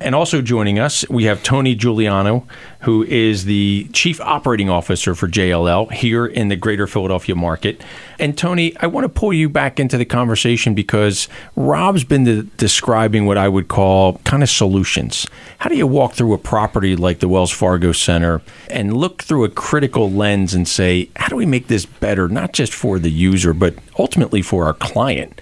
and 0.00 0.14
also 0.14 0.40
joining 0.40 0.78
us 0.78 1.04
we 1.10 1.24
have 1.24 1.42
Tony 1.42 1.74
Juliano, 1.74 2.46
who 2.80 3.02
is 3.04 3.44
the 3.44 3.88
chief 3.92 4.20
operating 4.20 4.70
officer 4.70 5.14
for 5.14 5.28
JLL 5.28 5.92
here 5.92 6.26
in 6.26 6.48
the 6.48 6.56
Greater 6.56 6.86
Philadelphia 6.86 7.34
market. 7.34 7.82
And 8.18 8.36
Tony, 8.36 8.76
I 8.78 8.86
want 8.86 9.04
to 9.04 9.08
pull 9.08 9.32
you 9.32 9.48
back 9.48 9.78
into 9.78 9.98
the 9.98 10.04
conversation 10.04 10.74
because 10.74 11.28
Rob's 11.56 12.04
been 12.04 12.50
describing 12.56 13.26
what 13.26 13.36
I 13.36 13.48
would 13.48 13.68
call 13.68 14.14
kind 14.24 14.42
of 14.42 14.48
solutions. 14.48 15.26
How 15.58 15.68
do 15.68 15.76
you 15.76 15.86
walk 15.86 16.14
through 16.14 16.32
a 16.32 16.38
property 16.38 16.96
like 16.96 17.20
the 17.20 17.28
Wells 17.28 17.50
Fargo 17.50 17.92
Center 17.92 18.40
and 18.70 18.96
look 18.96 19.22
through 19.22 19.44
a 19.44 19.50
critical 19.50 20.10
lens 20.10 20.54
and 20.54 20.66
say, 20.66 21.10
how 21.16 21.28
do 21.28 21.36
we 21.36 21.46
make 21.46 21.68
this 21.68 21.84
better, 21.84 22.28
not 22.28 22.52
just 22.52 22.72
for 22.72 22.98
the 22.98 23.10
user, 23.10 23.52
but 23.52 23.74
ultimately 23.98 24.40
for 24.40 24.64
our 24.64 24.74
client? 24.74 25.40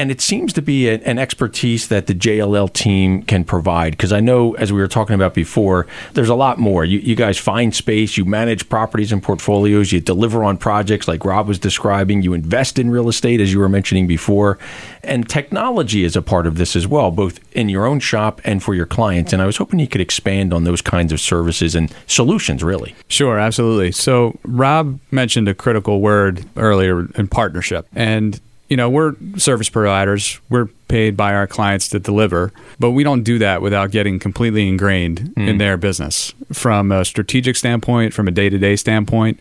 And 0.00 0.10
it 0.10 0.22
seems 0.22 0.54
to 0.54 0.62
be 0.62 0.88
a, 0.88 0.94
an 1.00 1.18
expertise 1.18 1.88
that 1.88 2.06
the 2.06 2.14
JLL 2.14 2.72
team 2.72 3.22
can 3.22 3.44
provide. 3.44 3.90
Because 3.90 4.14
I 4.14 4.20
know, 4.20 4.54
as 4.54 4.72
we 4.72 4.80
were 4.80 4.88
talking 4.88 5.12
about 5.14 5.34
before, 5.34 5.86
there's 6.14 6.30
a 6.30 6.34
lot 6.34 6.56
more. 6.58 6.86
You, 6.86 7.00
you, 7.00 7.14
guys 7.14 7.36
find 7.36 7.74
space, 7.74 8.16
you 8.16 8.24
manage 8.24 8.66
properties 8.70 9.12
and 9.12 9.22
portfolios, 9.22 9.92
you 9.92 10.00
deliver 10.00 10.42
on 10.42 10.56
projects 10.56 11.06
like 11.06 11.22
Rob 11.26 11.46
was 11.46 11.58
describing, 11.58 12.22
you 12.22 12.32
invest 12.32 12.78
in 12.78 12.90
real 12.90 13.10
estate, 13.10 13.42
as 13.42 13.52
you 13.52 13.58
were 13.58 13.68
mentioning 13.68 14.06
before. 14.06 14.58
And 15.04 15.28
technology 15.28 16.02
is 16.02 16.16
a 16.16 16.22
part 16.22 16.46
of 16.46 16.56
this 16.56 16.74
as 16.76 16.86
well, 16.86 17.10
both 17.10 17.38
in 17.54 17.68
your 17.68 17.84
own 17.84 18.00
shop 18.00 18.40
and 18.42 18.62
for 18.62 18.74
your 18.74 18.86
clients. 18.86 19.34
And 19.34 19.42
I 19.42 19.44
was 19.44 19.58
hoping 19.58 19.80
you 19.80 19.86
could 19.86 20.00
expand 20.00 20.54
on 20.54 20.64
those 20.64 20.80
kinds 20.80 21.12
of 21.12 21.20
services 21.20 21.74
and 21.74 21.94
solutions, 22.06 22.64
really. 22.64 22.94
Sure, 23.08 23.38
absolutely. 23.38 23.92
So, 23.92 24.38
Rob 24.44 24.98
mentioned 25.10 25.46
a 25.46 25.52
critical 25.52 26.00
word 26.00 26.46
earlier 26.56 27.06
in 27.16 27.28
partnership. 27.28 27.86
And 27.94 28.40
you 28.70 28.76
know, 28.76 28.88
we're 28.88 29.14
service 29.36 29.68
providers. 29.68 30.40
We're 30.48 30.66
paid 30.88 31.16
by 31.16 31.34
our 31.34 31.48
clients 31.48 31.88
to 31.88 31.98
deliver, 31.98 32.52
but 32.78 32.92
we 32.92 33.02
don't 33.02 33.24
do 33.24 33.38
that 33.40 33.60
without 33.60 33.90
getting 33.90 34.20
completely 34.20 34.68
ingrained 34.68 35.20
mm. 35.20 35.48
in 35.48 35.58
their 35.58 35.76
business. 35.76 36.32
From 36.52 36.92
a 36.92 37.04
strategic 37.04 37.56
standpoint, 37.56 38.14
from 38.14 38.28
a 38.28 38.30
day 38.30 38.48
to 38.48 38.58
day 38.58 38.76
standpoint, 38.76 39.40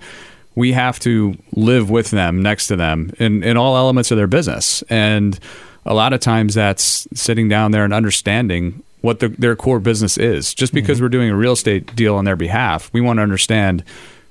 we 0.55 0.73
have 0.73 0.99
to 1.01 1.37
live 1.53 1.91
with 1.91 2.09
them, 2.09 2.41
next 2.41 2.67
to 2.67 2.75
them, 2.75 3.13
in, 3.19 3.43
in 3.43 3.55
all 3.55 3.77
elements 3.77 4.09
of 4.09 4.17
their 4.17 4.27
business. 4.27 4.81
And 4.89 5.39
a 5.85 5.93
lot 5.93 6.11
of 6.11 6.19
times 6.19 6.55
that's 6.55 7.07
sitting 7.13 7.47
down 7.47 7.71
there 7.71 7.85
and 7.85 7.93
understanding 7.93 8.83
what 9.01 9.19
the, 9.19 9.29
their 9.29 9.55
core 9.55 9.79
business 9.79 10.17
is. 10.17 10.55
Just 10.55 10.73
because 10.73 10.97
mm-hmm. 10.97 11.05
we're 11.05 11.09
doing 11.09 11.29
a 11.29 11.35
real 11.35 11.53
estate 11.53 11.95
deal 11.95 12.15
on 12.15 12.25
their 12.25 12.35
behalf, 12.35 12.91
we 12.93 12.99
want 12.99 13.17
to 13.17 13.23
understand 13.23 13.83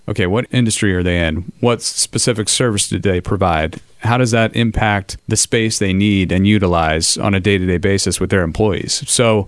okay, 0.09 0.27
what 0.27 0.47
industry 0.51 0.95
are 0.95 1.03
they 1.03 1.27
in? 1.27 1.53
What 1.61 1.83
specific 1.83 2.49
service 2.49 2.89
do 2.89 2.99
they 2.99 3.21
provide? 3.21 3.81
How 3.99 4.17
does 4.17 4.31
that 4.31 4.55
impact 4.57 5.19
the 5.29 5.37
space 5.37 5.79
they 5.79 5.93
need 5.93 6.33
and 6.33 6.47
utilize 6.47 7.19
on 7.19 7.35
a 7.35 7.41
day 7.41 7.59
to 7.59 7.67
day 7.67 7.79
basis 7.79 8.19
with 8.19 8.31
their 8.31 8.43
employees? 8.43 9.09
So 9.09 9.47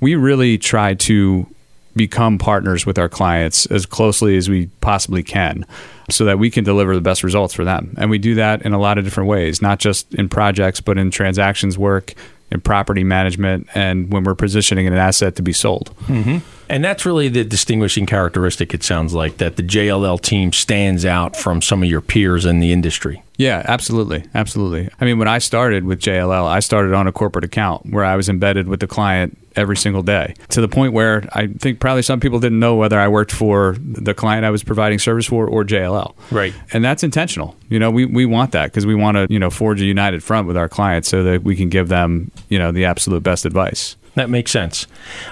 we 0.00 0.14
really 0.14 0.58
try 0.58 0.94
to 0.94 1.46
become 1.96 2.38
partners 2.38 2.84
with 2.84 2.98
our 2.98 3.08
clients 3.08 3.66
as 3.66 3.86
closely 3.86 4.36
as 4.36 4.48
we 4.48 4.66
possibly 4.80 5.22
can 5.22 5.66
so 6.10 6.24
that 6.26 6.38
we 6.38 6.50
can 6.50 6.62
deliver 6.62 6.94
the 6.94 7.00
best 7.00 7.24
results 7.24 7.54
for 7.54 7.64
them. 7.64 7.94
And 7.98 8.10
we 8.10 8.18
do 8.18 8.34
that 8.34 8.62
in 8.62 8.74
a 8.74 8.78
lot 8.78 8.98
of 8.98 9.04
different 9.04 9.28
ways, 9.28 9.62
not 9.62 9.78
just 9.78 10.14
in 10.14 10.28
projects, 10.28 10.80
but 10.80 10.98
in 10.98 11.10
transactions 11.10 11.78
work, 11.78 12.14
in 12.52 12.60
property 12.60 13.02
management, 13.02 13.66
and 13.74 14.12
when 14.12 14.24
we're 14.24 14.34
positioning 14.34 14.86
an 14.86 14.94
asset 14.94 15.36
to 15.36 15.42
be 15.42 15.54
sold. 15.54 15.90
Mm-hmm. 16.02 16.38
And 16.68 16.84
that's 16.84 17.06
really 17.06 17.28
the 17.28 17.44
distinguishing 17.44 18.06
characteristic, 18.06 18.74
it 18.74 18.82
sounds 18.82 19.14
like, 19.14 19.38
that 19.38 19.56
the 19.56 19.62
JLL 19.62 20.20
team 20.20 20.52
stands 20.52 21.04
out 21.04 21.36
from 21.36 21.62
some 21.62 21.82
of 21.82 21.88
your 21.88 22.00
peers 22.00 22.44
in 22.44 22.60
the 22.60 22.72
industry. 22.72 23.22
Yeah, 23.36 23.62
absolutely. 23.66 24.24
Absolutely. 24.34 24.88
I 25.00 25.04
mean, 25.04 25.18
when 25.18 25.28
I 25.28 25.38
started 25.38 25.84
with 25.84 26.00
JLL, 26.00 26.46
I 26.46 26.60
started 26.60 26.94
on 26.94 27.06
a 27.06 27.12
corporate 27.12 27.44
account 27.44 27.86
where 27.86 28.04
I 28.04 28.16
was 28.16 28.28
embedded 28.28 28.66
with 28.66 28.80
the 28.80 28.86
client 28.86 29.36
every 29.56 29.76
single 29.76 30.02
day 30.02 30.34
to 30.50 30.60
the 30.60 30.68
point 30.68 30.92
where 30.92 31.28
I 31.32 31.46
think 31.46 31.80
probably 31.80 32.02
some 32.02 32.20
people 32.20 32.40
didn't 32.40 32.60
know 32.60 32.76
whether 32.76 32.98
I 32.98 33.08
worked 33.08 33.32
for 33.32 33.76
the 33.80 34.14
client 34.14 34.44
I 34.44 34.50
was 34.50 34.62
providing 34.62 34.98
service 34.98 35.26
for 35.26 35.46
or 35.46 35.64
JLL. 35.64 36.14
Right. 36.30 36.54
And 36.72 36.84
that's 36.84 37.02
intentional. 37.02 37.56
You 37.68 37.78
know, 37.78 37.90
we, 37.90 38.04
we 38.04 38.26
want 38.26 38.52
that 38.52 38.66
because 38.66 38.86
we 38.86 38.94
want 38.94 39.16
to, 39.16 39.26
you 39.30 39.38
know, 39.38 39.50
forge 39.50 39.80
a 39.80 39.84
united 39.84 40.22
front 40.22 40.46
with 40.46 40.56
our 40.56 40.68
clients 40.68 41.08
so 41.08 41.22
that 41.24 41.42
we 41.42 41.56
can 41.56 41.68
give 41.68 41.88
them, 41.88 42.30
you 42.48 42.58
know, 42.58 42.72
the 42.72 42.84
absolute 42.84 43.22
best 43.22 43.44
advice. 43.44 43.96
That 44.16 44.30
makes 44.30 44.50
sense. 44.50 44.86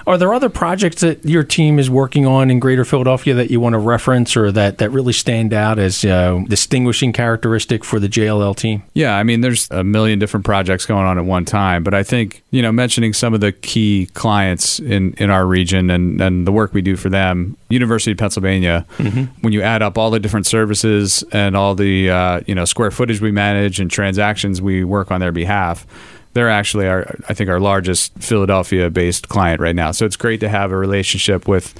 Are 0.07 0.19
there 0.19 0.35
other 0.35 0.51
projects 0.51 1.01
that 1.01 1.25
your 1.25 1.43
team 1.43 1.79
is 1.79 1.89
working 1.89 2.27
on 2.27 2.51
in 2.51 2.61
Greater 2.61 2.85
Philadelphia 2.85 3.33
that 3.33 3.51
you 3.51 3.59
want 3.59 3.73
to 3.73 3.79
reference 3.79 4.37
or 4.37 4.53
that, 4.53 4.77
that 4.77 4.91
really 4.91 5.15
stand 5.15 5.55
out 5.55 5.79
as 5.79 6.05
uh, 6.05 6.43
distinguishing 6.49 7.11
characteristic 7.15 7.83
for 7.83 7.99
the 7.99 8.11
JLL 8.11 8.55
team? 8.55 8.83
Yeah, 8.93 9.17
I 9.17 9.23
mean, 9.23 9.41
there's 9.41 9.71
a 9.71 9.83
million 9.83 10.19
different 10.19 10.45
projects 10.45 10.85
going 10.85 11.07
on 11.07 11.17
at 11.17 11.25
one 11.25 11.47
time, 11.47 11.83
but 11.83 11.95
I 11.95 12.03
think, 12.03 12.43
you 12.51 12.61
know, 12.61 12.73
mentioning 12.73 13.15
some 13.15 13.33
of 13.33 13.41
the 13.41 13.53
key 13.53 14.11
clients 14.13 14.81
in, 14.81 15.15
in 15.15 15.31
our 15.31 15.47
region 15.47 15.89
and, 15.89 16.21
and 16.21 16.47
the 16.47 16.53
work 16.53 16.75
we 16.75 16.83
do 16.83 16.95
for 16.95 17.09
them, 17.09 17.57
University 17.71 18.13
of 18.13 18.19
Pennsylvania, 18.19 18.85
mm-hmm. 18.99 19.25
when 19.41 19.55
you 19.55 19.63
add 19.63 19.81
up 19.81 19.97
all 19.97 20.11
the 20.11 20.21
different 20.21 20.45
services 20.45 21.25
and 21.33 21.57
all 21.57 21.75
the, 21.75 22.11
uh, 22.11 22.41
you 22.47 22.55
know, 22.55 22.67
square 22.67 22.91
footage 22.91 23.23
we 23.23 23.33
manage 23.33 23.81
and 23.81 23.91
transactions 23.91 24.61
we 24.61 24.85
work 24.85 25.11
on 25.11 25.21
their 25.21 25.33
behalf, 25.33 25.87
they're 26.35 26.51
actually 26.51 26.87
our 26.87 27.17
I 27.29 27.35
think 27.35 27.49
our 27.49 27.61
largest 27.61 28.13
Philadelphia 28.19 28.91
based 28.91 29.29
client 29.29 29.61
right 29.61 29.75
now. 29.75 29.93
So 29.93 30.05
it's 30.05 30.17
great 30.17 30.41
to 30.41 30.49
have 30.49 30.71
a 30.71 30.77
relationship 30.77 31.49
with 31.49 31.75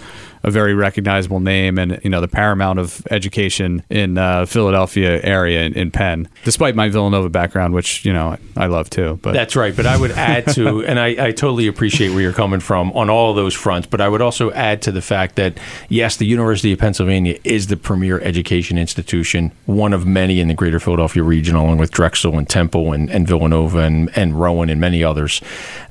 a 0.45 0.51
very 0.51 0.75
recognizable 0.75 1.41
name 1.41 1.79
and 1.79 1.99
you 2.05 2.11
know 2.11 2.21
the 2.21 2.29
paramount 2.29 2.79
of 2.79 3.05
education 3.11 3.83
in 3.89 4.19
uh, 4.19 4.45
Philadelphia 4.45 5.21
area 5.25 5.63
in, 5.63 5.73
in 5.73 5.91
Penn. 5.91 6.29
Despite 6.45 6.77
my 6.77 6.91
Villanova 6.91 7.31
background, 7.31 7.73
which 7.73 8.05
you 8.05 8.13
know 8.13 8.37
I 8.57 8.67
love 8.67 8.91
too. 8.91 9.19
But 9.23 9.33
That's 9.33 9.57
right. 9.57 9.75
But 9.75 9.87
I 9.87 9.97
would 9.97 10.13
add 10.13 10.47
to, 10.49 10.85
and 10.87 11.01
I, 11.01 11.29
I 11.29 11.33
totally 11.33 11.67
appreciate 11.67 12.11
where 12.11 12.21
you're 12.21 12.33
coming 12.33 12.61
from 12.61 12.93
on 12.93 13.09
all 13.09 13.31
of 13.31 13.37
those 13.37 13.55
fronts. 13.55 13.89
But 13.89 14.03
I 14.03 14.09
would 14.09 14.21
also 14.21 14.53
add 14.53 14.83
to 14.83 14.93
the 14.93 15.03
fact 15.03 15.37
that 15.37 15.59
yes, 15.89 16.19
the 16.19 16.27
University 16.27 16.73
of 16.73 16.79
Pennsylvania 16.79 17.39
is 17.43 17.69
the 17.69 17.77
premier 17.79 18.21
education 18.21 18.77
institution, 18.77 19.51
one 19.65 19.95
of 19.95 20.07
many 20.07 20.41
in 20.41 20.49
the 20.49 20.55
Greater 20.55 20.79
Philadelphia 20.79 21.23
region, 21.23 21.57
along 21.57 21.79
with 21.79 21.91
Drexel 21.91 22.37
and 22.37 22.49
Temple 22.49 22.93
and, 22.93 23.11
and 23.11 23.27
Villanova 23.27 23.79
and, 23.79 24.11
and 24.17 24.39
Rowan 24.39 24.69
and 24.69 24.79
many 24.79 25.03
others. 25.03 25.41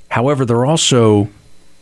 However, 0.10 0.46
they're 0.46 0.66
also 0.66 1.28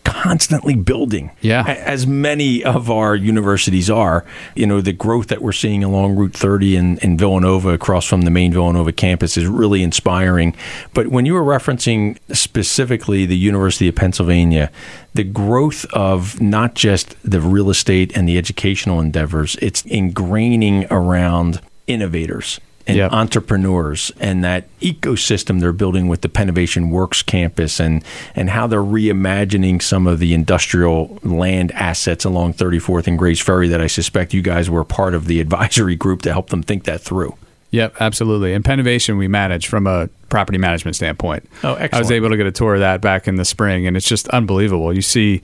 constantly 0.04 0.76
building. 0.76 1.32
Yeah. 1.42 1.64
As 1.68 2.06
many 2.06 2.64
of 2.64 2.90
our 2.90 3.16
universities 3.16 3.90
are. 3.90 4.26
You 4.56 4.68
know, 4.68 4.82
the 4.82 4.94
growth 4.94 5.28
that 5.28 5.42
we're 5.42 5.52
seeing 5.52 5.84
along 5.84 6.16
Route 6.16 6.34
30 6.34 6.76
in, 6.76 6.98
in 7.00 7.18
Villanova 7.18 7.70
across 7.70 8.06
from 8.06 8.22
the 8.22 8.32
main 8.32 8.54
Villanova 8.54 8.92
campus 8.92 9.38
is 9.38 9.48
really 9.48 9.84
inspiring. 9.84 10.56
But 10.94 11.08
when 11.08 11.26
you 11.26 11.34
were 11.34 11.44
referencing 11.44 12.18
specifically 12.34 13.26
the 13.26 13.38
University 13.38 13.88
of 13.88 13.96
Pennsylvania, 13.96 14.72
the 15.14 15.24
growth 15.24 15.86
of 15.94 16.42
not 16.42 16.76
just 16.76 17.16
the 17.24 17.42
real 17.42 17.70
estate 17.70 18.16
and 18.16 18.28
the 18.28 18.38
educational 18.38 19.00
endeavors, 19.00 19.56
it's 19.62 19.84
ingraining 19.84 20.88
around 20.90 21.62
innovators 21.88 22.60
and 22.88 22.98
Yep. 22.98 23.12
entrepreneurs 23.14 24.12
and 24.20 24.44
that 24.44 24.68
ecosystem 24.80 25.60
they're 25.60 25.72
building 25.72 26.08
with 26.08 26.22
the 26.22 26.30
Pennovation 26.30 26.90
Works 26.90 27.22
campus 27.22 27.80
and 27.80 28.04
and 28.36 28.50
how 28.50 28.68
they're 28.68 28.82
reimagining 28.82 29.82
some 29.82 30.08
of 30.08 30.20
the 30.20 30.34
industrial 30.34 31.20
land 31.24 31.72
assets 31.74 32.26
along 32.26 32.54
34th 32.54 33.08
and 33.08 33.18
Grays 33.18 33.40
Ferry 33.40 33.68
that 33.68 33.82
I 33.82 33.88
suspect 33.88 34.34
you 34.34 34.42
guys 34.42 34.70
were 34.70 34.84
part 34.84 35.14
of 35.14 35.28
the 35.28 35.40
advisory 35.40 35.96
group 35.96 36.22
to 36.24 36.32
help 36.32 36.50
them 36.50 36.64
think 36.64 36.84
that 36.86 37.02
through. 37.02 37.36
Yep, 37.72 37.96
absolutely. 38.02 38.54
And 38.54 38.66
Pennovation 38.66 39.18
we 39.18 39.28
manage 39.30 39.68
from 39.68 39.88
a 39.88 40.10
property 40.28 40.58
management 40.58 40.96
standpoint. 40.96 41.48
Oh, 41.64 41.74
excellent. 41.76 41.94
I 41.94 42.00
was 42.00 42.12
able 42.12 42.30
to 42.30 42.38
get 42.38 42.46
a 42.46 42.52
tour 42.52 42.74
of 42.74 42.80
that 42.82 43.00
back 43.00 43.28
in 43.30 43.36
the 43.36 43.46
spring, 43.46 43.88
and 43.88 43.96
it's 43.96 44.08
just 44.08 44.28
unbelievable. 44.30 44.94
You 44.94 45.02
see, 45.02 45.42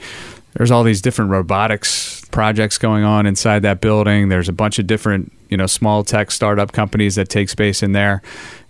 there's 0.53 0.69
all 0.71 0.83
these 0.83 1.01
different 1.01 1.31
robotics 1.31 2.16
projects 2.31 2.77
going 2.77 3.03
on 3.03 3.25
inside 3.25 3.59
that 3.63 3.81
building. 3.81 4.29
There's 4.29 4.49
a 4.49 4.53
bunch 4.53 4.79
of 4.79 4.87
different, 4.87 5.31
you 5.49 5.57
know, 5.57 5.65
small 5.67 6.03
tech 6.03 6.31
startup 6.31 6.71
companies 6.71 7.15
that 7.15 7.29
take 7.29 7.49
space 7.49 7.81
in 7.83 7.91
there, 7.93 8.21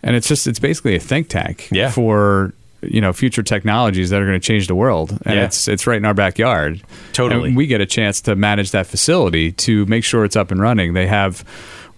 and 0.03 0.15
it's 0.15 0.27
just 0.27 0.47
it's 0.47 0.59
basically 0.59 0.95
a 0.95 0.99
think 0.99 1.29
tank 1.29 1.67
Yeah. 1.71 1.89
for 1.91 2.53
you 2.83 3.01
know 3.01 3.11
future 3.11 3.41
technologies 3.41 4.11
that 4.11 4.21
are 4.21 4.25
going 4.27 4.39
to 4.39 4.45
change 4.47 4.67
the 4.67 4.75
world 4.75 5.09
and 5.25 5.35
Yeah. 5.35 5.45
it's 5.45 5.67
it's 5.67 5.87
right 5.87 5.97
in 5.97 6.05
our 6.05 6.13
backyard 6.13 6.79
Totally. 7.11 7.47
and 7.49 7.57
we 7.57 7.65
get 7.65 7.81
a 7.81 7.87
chance 7.87 8.21
to 8.21 8.35
manage 8.35 8.69
that 8.69 8.85
facility 8.85 9.51
to 9.53 9.87
make 9.87 10.03
sure 10.03 10.23
it's 10.23 10.35
up 10.35 10.51
and 10.51 10.61
running 10.61 10.93
they 10.93 11.07
have 11.07 11.43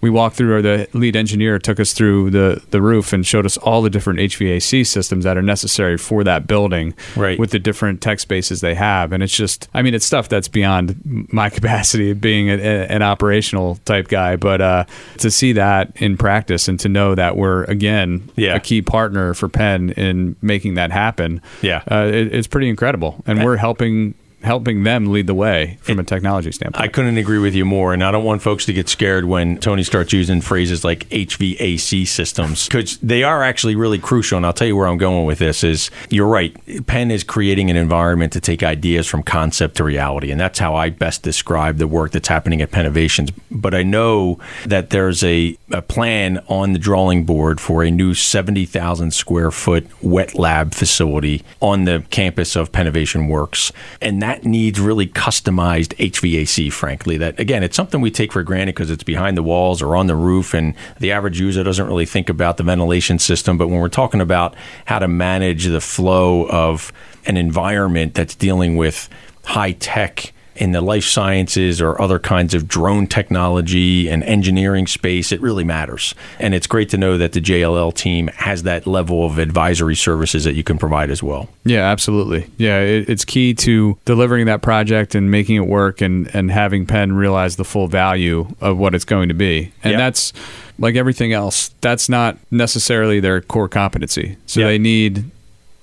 we 0.00 0.10
walked 0.10 0.36
through 0.36 0.54
or 0.56 0.62
the 0.62 0.88
lead 0.92 1.16
engineer 1.16 1.58
took 1.58 1.78
us 1.80 1.92
through 1.92 2.30
the 2.30 2.62
the 2.70 2.80
roof 2.80 3.12
and 3.12 3.26
showed 3.26 3.44
us 3.46 3.56
all 3.58 3.82
the 3.82 3.90
different 3.90 4.18
HVAC 4.20 4.86
systems 4.86 5.24
that 5.24 5.36
are 5.36 5.42
necessary 5.42 5.96
for 5.98 6.24
that 6.24 6.46
building 6.46 6.94
Right. 7.16 7.38
with 7.38 7.50
the 7.50 7.58
different 7.58 8.00
tech 8.00 8.20
spaces 8.20 8.60
they 8.60 8.74
have 8.74 9.12
and 9.12 9.22
it's 9.22 9.34
just 9.36 9.68
I 9.74 9.82
mean 9.82 9.94
it's 9.94 10.06
stuff 10.06 10.28
that's 10.28 10.48
beyond 10.48 11.28
my 11.32 11.50
capacity 11.58 12.10
of 12.10 12.20
being 12.20 12.48
a, 12.50 12.54
a- 12.54 12.86
an 12.86 13.02
operational 13.02 13.76
type 13.84 14.08
guy 14.08 14.36
but 14.36 14.60
uh, 14.60 14.84
to 15.18 15.30
see 15.30 15.52
that 15.52 15.92
in 15.96 16.16
practice 16.16 16.68
and 16.68 16.78
to 16.80 16.88
know 16.88 17.14
that 17.14 17.36
we're 17.36 17.64
again 17.64 18.28
Yeah. 18.36 18.54
a 18.56 18.60
key 18.60 18.82
partner 18.82 19.34
for 19.34 19.48
Penn 19.48 19.90
in 19.90 20.36
making 20.42 20.74
that 20.74 20.90
happen 20.92 21.42
Yeah. 21.62 21.82
uh, 21.90 22.06
it, 22.06 22.34
it's 22.34 22.46
pretty 22.46 22.68
incredible 22.68 23.22
and 23.26 23.44
we're 23.44 23.56
helping 23.56 24.14
helping 24.42 24.82
them 24.84 25.06
lead 25.12 25.26
the 25.26 25.34
way 25.34 25.78
from 25.82 25.98
a 25.98 26.04
technology 26.04 26.50
standpoint 26.50 26.80
I 26.80 26.88
couldn't 26.88 27.18
agree 27.18 27.38
with 27.38 27.54
you 27.54 27.64
more, 27.64 27.92
and 27.92 28.02
I 28.02 28.10
don't 28.10 28.24
want 28.24 28.40
folks 28.42 28.64
to 28.66 28.72
get 28.72 28.88
scared 28.88 29.26
when 29.26 29.58
Tony 29.58 29.82
starts 29.82 30.12
using 30.12 30.40
phrases 30.40 30.84
like 30.84 31.08
HVAC 31.10 32.06
systems 32.06 32.66
because 32.66 32.96
they 32.98 33.22
are 33.22 33.42
actually 33.42 33.76
really 33.76 33.98
crucial. 33.98 34.36
And 34.36 34.46
I'll 34.46 34.52
tell 34.52 34.66
you 34.66 34.76
where 34.76 34.86
I'm 34.86 34.98
going 34.98 35.26
with 35.26 35.38
this: 35.38 35.62
is 35.62 35.90
you're 36.08 36.26
right. 36.26 36.56
Penn 36.86 37.10
is 37.10 37.22
creating 37.22 37.70
an 37.70 37.76
environment 37.76 38.32
to 38.32 38.40
take 38.40 38.62
ideas 38.62 39.06
from 39.06 39.22
concept 39.22 39.76
to 39.76 39.84
reality, 39.84 40.30
and 40.30 40.40
that's 40.40 40.58
how 40.58 40.74
I 40.74 40.90
best 40.90 41.22
describe 41.22 41.76
the 41.78 41.86
work 41.86 42.12
that's 42.12 42.28
happening 42.28 42.62
at 42.62 42.70
Pennovations. 42.70 43.30
But 43.50 43.74
I 43.74 43.82
know 43.82 44.38
that 44.64 44.90
there's 44.90 45.22
a, 45.22 45.58
a 45.70 45.82
plan 45.82 46.42
on 46.48 46.72
the 46.72 46.78
drawing 46.78 47.24
board 47.24 47.60
for 47.60 47.82
a 47.82 47.90
new 47.90 48.14
70,000 48.14 49.12
square 49.12 49.50
foot 49.50 49.86
wet 50.02 50.34
lab 50.34 50.72
facility 50.74 51.42
on 51.60 51.84
the 51.84 52.04
campus 52.10 52.56
of 52.56 52.72
Pennovation 52.72 53.28
Works, 53.28 53.72
and 54.00 54.22
that 54.22 54.29
needs 54.38 54.80
really 54.80 55.06
customized 55.06 55.94
HVAC. 55.96 56.72
Frankly, 56.72 57.16
that 57.18 57.38
again, 57.38 57.62
it's 57.62 57.76
something 57.76 58.00
we 58.00 58.10
take 58.10 58.32
for 58.32 58.42
granted 58.42 58.74
because 58.74 58.90
it's 58.90 59.04
behind 59.04 59.36
the 59.36 59.42
walls 59.42 59.82
or 59.82 59.96
on 59.96 60.06
the 60.06 60.16
roof, 60.16 60.54
and 60.54 60.74
the 60.98 61.12
average 61.12 61.40
user 61.40 61.62
doesn't 61.62 61.86
really 61.86 62.06
think 62.06 62.28
about 62.28 62.56
the 62.56 62.62
ventilation 62.62 63.18
system. 63.18 63.58
But 63.58 63.68
when 63.68 63.80
we're 63.80 63.88
talking 63.88 64.20
about 64.20 64.54
how 64.86 64.98
to 64.98 65.08
manage 65.08 65.66
the 65.66 65.80
flow 65.80 66.48
of 66.48 66.92
an 67.26 67.36
environment 67.36 68.14
that's 68.14 68.34
dealing 68.34 68.76
with 68.76 69.08
high 69.44 69.72
tech 69.72 70.32
in 70.60 70.72
the 70.72 70.80
life 70.80 71.04
sciences 71.04 71.80
or 71.80 72.00
other 72.00 72.18
kinds 72.18 72.52
of 72.54 72.68
drone 72.68 73.06
technology 73.06 74.08
and 74.08 74.22
engineering 74.24 74.86
space, 74.86 75.32
it 75.32 75.40
really 75.40 75.64
matters. 75.64 76.14
And 76.38 76.54
it's 76.54 76.66
great 76.66 76.90
to 76.90 76.98
know 76.98 77.16
that 77.18 77.32
the 77.32 77.40
JLL 77.40 77.94
team 77.94 78.28
has 78.28 78.62
that 78.64 78.86
level 78.86 79.24
of 79.24 79.38
advisory 79.38 79.96
services 79.96 80.44
that 80.44 80.54
you 80.54 80.62
can 80.62 80.76
provide 80.78 81.10
as 81.10 81.22
well. 81.22 81.48
Yeah, 81.64 81.90
absolutely. 81.90 82.46
Yeah, 82.58 82.80
it, 82.80 83.08
it's 83.08 83.24
key 83.24 83.54
to 83.54 83.98
delivering 84.04 84.46
that 84.46 84.60
project 84.62 85.14
and 85.14 85.30
making 85.30 85.56
it 85.56 85.66
work 85.66 86.00
and, 86.00 86.32
and 86.34 86.50
having 86.50 86.84
Penn 86.86 87.12
realize 87.14 87.56
the 87.56 87.64
full 87.64 87.88
value 87.88 88.46
of 88.60 88.76
what 88.76 88.94
it's 88.94 89.04
going 89.06 89.28
to 89.28 89.34
be. 89.34 89.72
And 89.82 89.92
Yep. 89.92 89.98
that's 89.98 90.32
like 90.78 90.94
everything 90.96 91.32
else, 91.32 91.70
that's 91.80 92.08
not 92.08 92.36
necessarily 92.50 93.18
their 93.20 93.40
core 93.40 93.68
competency. 93.68 94.36
So 94.46 94.60
Yep. 94.60 94.66
they 94.68 94.78
need 94.78 95.24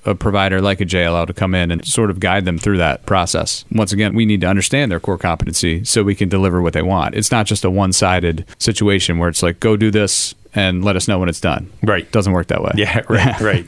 a 0.08 0.16
provider 0.16 0.62
like 0.62 0.82
a 0.82 0.86
JLL 0.86 1.28
to 1.28 1.34
come 1.34 1.54
in 1.54 1.70
and 1.70 1.86
sort 1.86 2.10
of 2.10 2.20
guide 2.20 2.46
them 2.46 2.58
through 2.58 2.78
that 2.78 3.06
process. 3.06 3.66
Once 3.72 3.92
again, 3.92 4.16
we 4.16 4.26
need 4.26 4.42
to 4.42 4.48
understand 4.48 4.92
their 4.92 5.00
core 5.00 5.18
competency 5.18 5.84
so 5.84 6.02
we 6.02 6.16
can 6.16 6.30
deliver 6.30 6.62
what 6.62 6.74
they 6.74 6.82
want. 6.82 7.14
It's 7.14 7.32
not 7.32 7.46
just 7.46 7.66
a 7.66 7.70
one 7.70 7.92
sided 7.92 8.46
situation 8.58 9.18
where 9.18 9.30
it's 9.30 9.44
like, 9.44 9.60
go 9.60 9.76
do 9.76 9.92
this 9.92 10.34
and 10.58 10.84
let 10.84 10.96
us 10.96 11.08
know 11.08 11.20
when 11.20 11.30
it's 11.30 11.40
done. 11.40 11.72
Right. 11.84 12.12
Doesn't 12.12 12.34
work 12.34 12.48
that 12.48 12.64
way. 12.64 12.72
Yeah, 12.76 13.02
right, 13.10 13.40
right. 13.42 13.66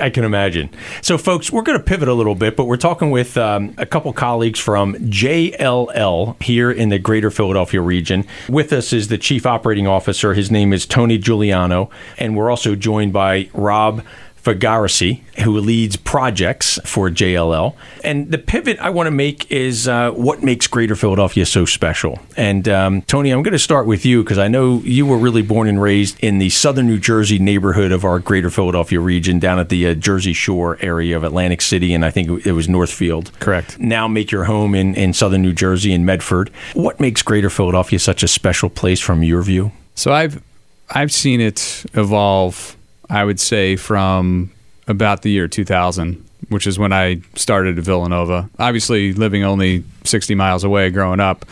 I 0.00 0.08
can 0.08 0.24
imagine. 0.24 0.70
So, 1.02 1.18
folks, 1.18 1.52
we're 1.52 1.62
going 1.62 1.76
to 1.76 1.84
pivot 1.84 2.08
a 2.08 2.14
little 2.14 2.34
bit, 2.34 2.56
but 2.56 2.64
we're 2.64 2.78
talking 2.78 3.10
with 3.10 3.36
um, 3.36 3.74
a 3.76 3.84
couple 3.84 4.12
colleagues 4.14 4.58
from 4.58 4.94
JLL 4.94 6.42
here 6.42 6.70
in 6.70 6.88
the 6.88 6.98
greater 6.98 7.30
Philadelphia 7.30 7.82
region. 7.82 8.26
With 8.48 8.72
us 8.72 8.92
is 8.92 9.08
the 9.08 9.18
Chief 9.18 9.44
Operating 9.44 9.86
Officer. 9.86 10.32
His 10.32 10.50
name 10.50 10.72
is 10.72 10.86
Tony 10.86 11.18
Juliano. 11.18 11.90
And 12.16 12.36
we're 12.36 12.50
also 12.50 12.74
joined 12.74 13.12
by 13.12 13.50
Rob 13.52 14.02
Fogarasi, 14.44 15.22
who 15.42 15.58
leads 15.58 15.96
projects 15.96 16.78
for 16.84 17.08
JLL. 17.08 17.74
And 18.04 18.30
the 18.30 18.36
pivot 18.36 18.78
I 18.78 18.90
want 18.90 19.06
to 19.06 19.10
make 19.10 19.50
is 19.50 19.88
uh, 19.88 20.10
what 20.10 20.42
makes 20.42 20.66
Greater 20.66 20.94
Philadelphia 20.94 21.46
so 21.46 21.64
special. 21.64 22.20
And 22.36 22.68
um, 22.68 23.02
Tony, 23.02 23.30
I'm 23.30 23.42
going 23.42 23.52
to 23.52 23.58
start 23.58 23.86
with 23.86 24.04
you 24.04 24.22
because 24.22 24.36
I 24.36 24.48
know 24.48 24.80
you 24.84 25.06
were 25.06 25.16
really 25.16 25.40
born 25.40 25.66
and 25.66 25.80
raised 25.80 26.22
in 26.22 26.38
the 26.38 26.50
southern 26.50 26.86
New 26.86 26.98
Jersey 26.98 27.38
neighborhood 27.38 27.90
of 27.90 28.04
our 28.04 28.18
Greater 28.18 28.50
Philadelphia 28.50 29.00
region, 29.00 29.38
down 29.38 29.58
at 29.58 29.70
the 29.70 29.88
uh, 29.88 29.94
Jersey 29.94 30.34
Shore 30.34 30.76
area 30.80 31.16
of 31.16 31.24
Atlantic 31.24 31.62
City, 31.62 31.94
and 31.94 32.04
I 32.04 32.10
think 32.10 32.46
it 32.46 32.52
was 32.52 32.68
Northfield. 32.68 33.32
Correct. 33.40 33.78
Now 33.78 34.06
make 34.06 34.30
your 34.30 34.44
home 34.44 34.74
in, 34.74 34.94
in 34.94 35.14
southern 35.14 35.40
New 35.40 35.54
Jersey 35.54 35.92
in 35.94 36.04
Medford. 36.04 36.50
What 36.74 37.00
makes 37.00 37.22
Greater 37.22 37.48
Philadelphia 37.48 37.98
such 37.98 38.22
a 38.22 38.28
special 38.28 38.68
place 38.68 39.00
from 39.00 39.22
your 39.22 39.42
view? 39.42 39.72
So 39.94 40.12
I've 40.12 40.42
I've 40.90 41.12
seen 41.12 41.40
it 41.40 41.84
evolve. 41.94 42.76
I 43.14 43.24
would 43.24 43.38
say 43.38 43.76
from 43.76 44.50
about 44.88 45.22
the 45.22 45.30
year 45.30 45.46
2000, 45.46 46.22
which 46.48 46.66
is 46.66 46.78
when 46.78 46.92
I 46.92 47.20
started 47.36 47.78
at 47.78 47.84
Villanova. 47.84 48.50
Obviously, 48.58 49.12
living 49.12 49.44
only 49.44 49.84
60 50.02 50.34
miles 50.34 50.64
away, 50.64 50.90
growing 50.90 51.20
up, 51.20 51.46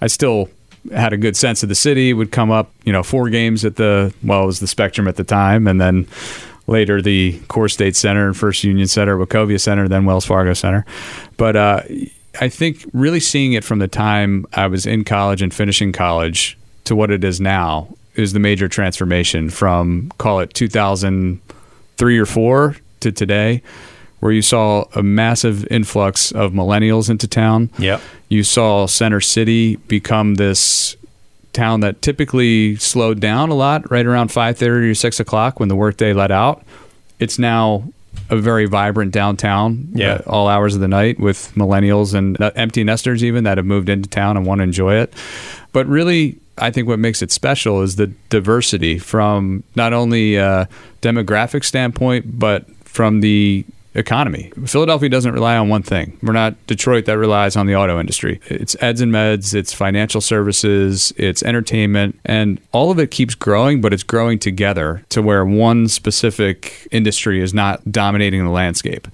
I 0.00 0.06
still 0.06 0.48
had 0.92 1.12
a 1.12 1.16
good 1.16 1.36
sense 1.36 1.62
of 1.64 1.68
the 1.68 1.74
city. 1.74 2.14
Would 2.14 2.30
come 2.30 2.52
up, 2.52 2.70
you 2.84 2.92
know, 2.92 3.02
four 3.02 3.28
games 3.30 3.64
at 3.64 3.76
the 3.76 4.14
well, 4.22 4.44
it 4.44 4.46
was 4.46 4.60
the 4.60 4.68
Spectrum 4.68 5.08
at 5.08 5.16
the 5.16 5.24
time, 5.24 5.66
and 5.66 5.80
then 5.80 6.06
later 6.68 7.02
the 7.02 7.40
Core 7.48 7.68
State 7.68 7.96
Center, 7.96 8.32
First 8.32 8.62
Union 8.62 8.86
Center, 8.86 9.18
Wachovia 9.18 9.60
Center, 9.60 9.88
then 9.88 10.04
Wells 10.04 10.24
Fargo 10.24 10.54
Center. 10.54 10.86
But 11.36 11.56
uh, 11.56 11.82
I 12.40 12.48
think 12.48 12.88
really 12.92 13.20
seeing 13.20 13.54
it 13.54 13.64
from 13.64 13.80
the 13.80 13.88
time 13.88 14.46
I 14.52 14.68
was 14.68 14.86
in 14.86 15.02
college 15.02 15.42
and 15.42 15.52
finishing 15.52 15.92
college 15.92 16.56
to 16.84 16.94
what 16.94 17.10
it 17.10 17.24
is 17.24 17.40
now 17.40 17.88
is 18.18 18.32
the 18.32 18.38
major 18.40 18.68
transformation 18.68 19.48
from 19.50 20.10
call 20.18 20.40
it 20.40 20.52
2003 20.54 22.18
or 22.18 22.26
4 22.26 22.76
to 23.00 23.12
today 23.12 23.62
where 24.20 24.32
you 24.32 24.42
saw 24.42 24.84
a 24.96 25.02
massive 25.02 25.64
influx 25.70 26.32
of 26.32 26.50
millennials 26.52 27.08
into 27.08 27.28
town. 27.28 27.70
Yep. 27.78 28.00
You 28.28 28.42
saw 28.42 28.86
Center 28.86 29.20
City 29.20 29.76
become 29.76 30.34
this 30.34 30.96
town 31.52 31.80
that 31.80 32.02
typically 32.02 32.74
slowed 32.76 33.20
down 33.20 33.50
a 33.50 33.54
lot 33.54 33.88
right 33.92 34.04
around 34.04 34.30
5.30 34.30 34.90
or 34.90 34.94
6 34.94 35.20
o'clock 35.20 35.60
when 35.60 35.68
the 35.68 35.76
workday 35.76 36.12
let 36.12 36.32
out. 36.32 36.64
It's 37.20 37.38
now 37.38 37.84
a 38.28 38.36
very 38.36 38.66
vibrant 38.66 39.12
downtown 39.12 39.88
Yeah. 39.94 40.14
at 40.14 40.26
all 40.26 40.48
hours 40.48 40.74
of 40.74 40.80
the 40.80 40.88
night 40.88 41.20
with 41.20 41.52
millennials 41.54 42.12
and 42.12 42.40
uh, 42.40 42.50
empty 42.56 42.82
nesters 42.82 43.22
even 43.22 43.44
that 43.44 43.56
have 43.56 43.66
moved 43.66 43.88
into 43.88 44.08
town 44.08 44.36
and 44.36 44.44
want 44.44 44.58
to 44.58 44.64
enjoy 44.64 44.96
it. 44.96 45.12
But 45.72 45.86
really, 45.86 46.38
I 46.60 46.70
think 46.70 46.88
what 46.88 46.98
makes 46.98 47.22
it 47.22 47.30
special 47.30 47.82
is 47.82 47.96
the 47.96 48.08
diversity 48.28 48.98
from 48.98 49.62
not 49.74 49.92
only 49.92 50.36
a 50.36 50.68
demographic 51.02 51.64
standpoint, 51.64 52.38
but 52.38 52.68
from 52.86 53.20
the 53.20 53.64
economy. 53.94 54.52
Philadelphia 54.64 55.08
doesn't 55.08 55.32
rely 55.32 55.56
on 55.56 55.68
one 55.68 55.82
thing. 55.82 56.16
We're 56.22 56.32
not 56.32 56.54
Detroit 56.66 57.06
that 57.06 57.18
relies 57.18 57.56
on 57.56 57.66
the 57.66 57.74
auto 57.74 57.98
industry. 57.98 58.40
It's 58.46 58.76
eds 58.80 59.00
and 59.00 59.12
meds, 59.12 59.54
it's 59.54 59.72
financial 59.72 60.20
services, 60.20 61.12
it's 61.16 61.42
entertainment, 61.42 62.18
and 62.24 62.60
all 62.72 62.90
of 62.90 62.98
it 62.98 63.10
keeps 63.10 63.34
growing, 63.34 63.80
but 63.80 63.92
it's 63.92 64.02
growing 64.02 64.38
together 64.38 65.04
to 65.10 65.22
where 65.22 65.44
one 65.44 65.88
specific 65.88 66.86
industry 66.90 67.42
is 67.42 67.52
not 67.52 67.90
dominating 67.90 68.44
the 68.44 68.50
landscape. 68.50 69.08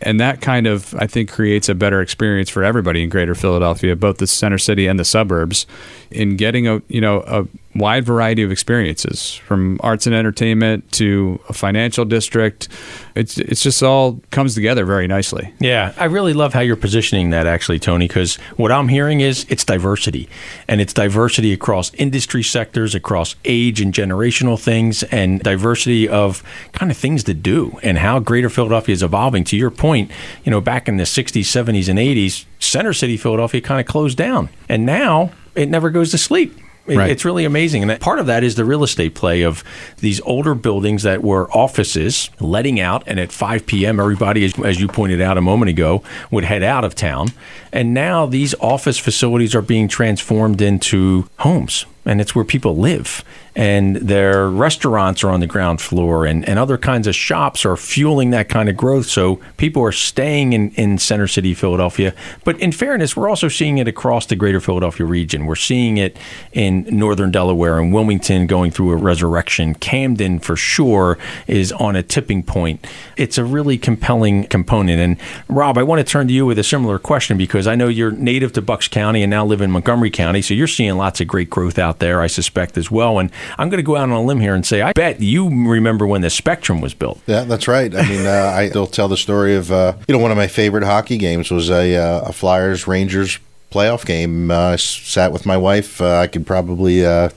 And 0.00 0.20
that 0.20 0.40
kind 0.40 0.66
of, 0.66 0.94
I 0.94 1.06
think, 1.06 1.30
creates 1.30 1.68
a 1.68 1.74
better 1.74 2.00
experience 2.00 2.48
for 2.48 2.62
everybody 2.62 3.02
in 3.02 3.08
Greater 3.08 3.34
Philadelphia, 3.34 3.96
both 3.96 4.18
the 4.18 4.26
center 4.26 4.58
city 4.58 4.86
and 4.86 4.98
the 4.98 5.04
suburbs, 5.04 5.66
in 6.10 6.36
getting 6.36 6.68
a 6.68 6.82
you 6.88 7.00
know 7.00 7.20
a 7.26 7.46
wide 7.78 8.04
variety 8.04 8.42
of 8.42 8.50
experiences 8.50 9.34
from 9.34 9.78
arts 9.82 10.06
and 10.06 10.14
entertainment 10.14 10.90
to 10.92 11.40
a 11.48 11.52
financial 11.52 12.04
district. 12.04 12.68
It's 13.14 13.38
it's 13.38 13.62
just 13.62 13.82
all 13.82 14.20
comes 14.30 14.54
together 14.54 14.84
very 14.84 15.06
nicely. 15.06 15.52
Yeah, 15.58 15.92
I 15.96 16.04
really 16.04 16.32
love 16.32 16.54
how 16.54 16.60
you're 16.60 16.76
positioning 16.76 17.30
that 17.30 17.46
actually, 17.46 17.78
Tony, 17.78 18.06
because 18.06 18.36
what 18.56 18.70
I'm 18.70 18.88
hearing 18.88 19.20
is 19.20 19.46
it's 19.48 19.64
diversity. 19.64 20.28
And 20.68 20.80
it's 20.80 20.92
diversity 20.92 21.52
across 21.52 21.92
industry 21.94 22.42
sectors, 22.42 22.94
across 22.94 23.34
age 23.44 23.80
and 23.80 23.92
generational 23.92 24.60
things, 24.60 25.02
and 25.04 25.40
diversity 25.40 26.08
of 26.08 26.42
kind 26.72 26.90
of 26.90 26.96
things 26.96 27.24
to 27.24 27.34
do 27.34 27.78
and 27.82 27.98
how 27.98 28.18
Greater 28.18 28.50
Philadelphia 28.50 28.92
is 28.92 29.02
evolving. 29.02 29.44
To 29.44 29.56
your 29.56 29.70
point, 29.70 30.10
you 30.44 30.50
know, 30.50 30.60
back 30.60 30.88
in 30.88 30.96
the 30.96 31.04
60s, 31.04 31.42
70s, 31.42 31.88
and 31.88 31.98
80s, 31.98 32.44
Center 32.58 32.92
City, 32.92 33.16
Philadelphia 33.16 33.60
kind 33.60 33.80
of 33.80 33.86
closed 33.86 34.18
down. 34.18 34.48
And 34.68 34.84
now 34.84 35.32
it 35.54 35.68
never 35.68 35.90
goes 35.90 36.10
to 36.12 36.18
sleep. 36.18 36.56
It- 36.88 36.96
Right. 36.96 37.10
It's 37.10 37.24
really 37.24 37.44
amazing. 37.44 37.82
And 37.82 37.90
that 37.90 38.00
part 38.00 38.18
of 38.18 38.26
that 38.26 38.42
is 38.42 38.54
the 38.54 38.64
real 38.64 38.82
estate 38.82 39.14
play 39.14 39.42
of 39.42 39.62
these 39.98 40.20
older 40.22 40.54
buildings 40.54 41.02
that 41.02 41.22
were 41.22 41.50
offices 41.52 42.30
letting 42.40 42.80
out. 42.80 43.02
And 43.06 43.20
at 43.20 43.30
5 43.32 43.66
p.m., 43.66 44.00
everybody, 44.00 44.44
as, 44.44 44.58
as 44.64 44.80
you 44.80 44.88
pointed 44.88 45.20
out 45.20 45.36
a 45.38 45.40
moment 45.42 45.68
ago, 45.70 46.02
would 46.30 46.44
head 46.44 46.62
out 46.62 46.84
of 46.84 46.94
town. 46.94 47.28
And 47.72 47.92
now 47.94 48.26
these 48.26 48.54
office 48.60 48.98
facilities 48.98 49.54
are 49.54 49.62
being 49.62 49.86
transformed 49.88 50.60
into 50.62 51.28
homes. 51.40 51.84
And 52.08 52.20
it's 52.20 52.34
where 52.34 52.44
people 52.44 52.76
live. 52.76 53.22
And 53.54 53.96
their 53.96 54.48
restaurants 54.48 55.24
are 55.24 55.30
on 55.30 55.40
the 55.40 55.46
ground 55.46 55.80
floor, 55.80 56.24
and, 56.24 56.48
and 56.48 56.60
other 56.60 56.78
kinds 56.78 57.08
of 57.08 57.14
shops 57.16 57.66
are 57.66 57.76
fueling 57.76 58.30
that 58.30 58.48
kind 58.48 58.68
of 58.68 58.76
growth. 58.76 59.06
So 59.06 59.40
people 59.56 59.82
are 59.82 59.92
staying 59.92 60.52
in, 60.52 60.70
in 60.72 60.98
Center 60.98 61.26
City, 61.26 61.54
Philadelphia. 61.54 62.14
But 62.44 62.60
in 62.60 62.70
fairness, 62.70 63.16
we're 63.16 63.28
also 63.28 63.48
seeing 63.48 63.78
it 63.78 63.88
across 63.88 64.26
the 64.26 64.36
greater 64.36 64.60
Philadelphia 64.60 65.04
region. 65.06 65.44
We're 65.46 65.56
seeing 65.56 65.96
it 65.96 66.16
in 66.52 66.84
northern 66.84 67.32
Delaware 67.32 67.80
and 67.80 67.92
Wilmington 67.92 68.46
going 68.46 68.70
through 68.70 68.92
a 68.92 68.96
resurrection. 68.96 69.74
Camden, 69.74 70.38
for 70.38 70.54
sure, 70.54 71.18
is 71.48 71.72
on 71.72 71.96
a 71.96 72.02
tipping 72.02 72.44
point. 72.44 72.86
It's 73.16 73.38
a 73.38 73.44
really 73.44 73.76
compelling 73.76 74.44
component. 74.44 75.00
And 75.00 75.16
Rob, 75.48 75.76
I 75.76 75.82
want 75.82 75.98
to 75.98 76.04
turn 76.04 76.28
to 76.28 76.32
you 76.32 76.46
with 76.46 76.60
a 76.60 76.64
similar 76.64 76.98
question 77.00 77.36
because 77.36 77.66
I 77.66 77.74
know 77.74 77.88
you're 77.88 78.12
native 78.12 78.52
to 78.52 78.62
Bucks 78.62 78.86
County 78.86 79.24
and 79.24 79.30
now 79.30 79.44
live 79.44 79.60
in 79.60 79.72
Montgomery 79.72 80.10
County. 80.10 80.42
So 80.42 80.54
you're 80.54 80.68
seeing 80.68 80.96
lots 80.96 81.20
of 81.20 81.26
great 81.26 81.50
growth 81.50 81.78
out 81.78 81.97
there, 82.00 82.20
I 82.20 82.26
suspect, 82.26 82.76
as 82.76 82.90
well. 82.90 83.18
And 83.18 83.30
I'm 83.58 83.68
going 83.68 83.78
to 83.78 83.82
go 83.82 83.96
out 83.96 84.04
on 84.04 84.10
a 84.10 84.22
limb 84.22 84.40
here 84.40 84.54
and 84.54 84.64
say, 84.64 84.82
I 84.82 84.92
bet 84.92 85.20
you 85.20 85.48
remember 85.48 86.06
when 86.06 86.20
the 86.20 86.30
Spectrum 86.30 86.80
was 86.80 86.94
built. 86.94 87.20
Yeah, 87.26 87.44
that's 87.44 87.68
right. 87.68 87.94
I 87.94 88.08
mean, 88.08 88.26
uh, 88.26 88.52
I 88.54 88.68
still 88.68 88.86
tell 88.86 89.08
the 89.08 89.16
story 89.16 89.56
of 89.56 89.70
uh, 89.72 89.94
you 90.06 90.14
know 90.14 90.20
one 90.20 90.30
of 90.30 90.36
my 90.36 90.48
favorite 90.48 90.84
hockey 90.84 91.18
games 91.18 91.50
was 91.50 91.70
a, 91.70 91.96
uh, 91.96 92.28
a 92.28 92.32
Flyers 92.32 92.86
Rangers 92.86 93.38
playoff 93.70 94.04
game. 94.06 94.50
Uh, 94.50 94.70
I 94.70 94.72
s- 94.74 94.82
sat 94.82 95.32
with 95.32 95.44
my 95.46 95.56
wife. 95.56 96.00
Uh, 96.00 96.18
I 96.18 96.26
could 96.26 96.46
probably 96.46 97.04
uh, 97.04 97.28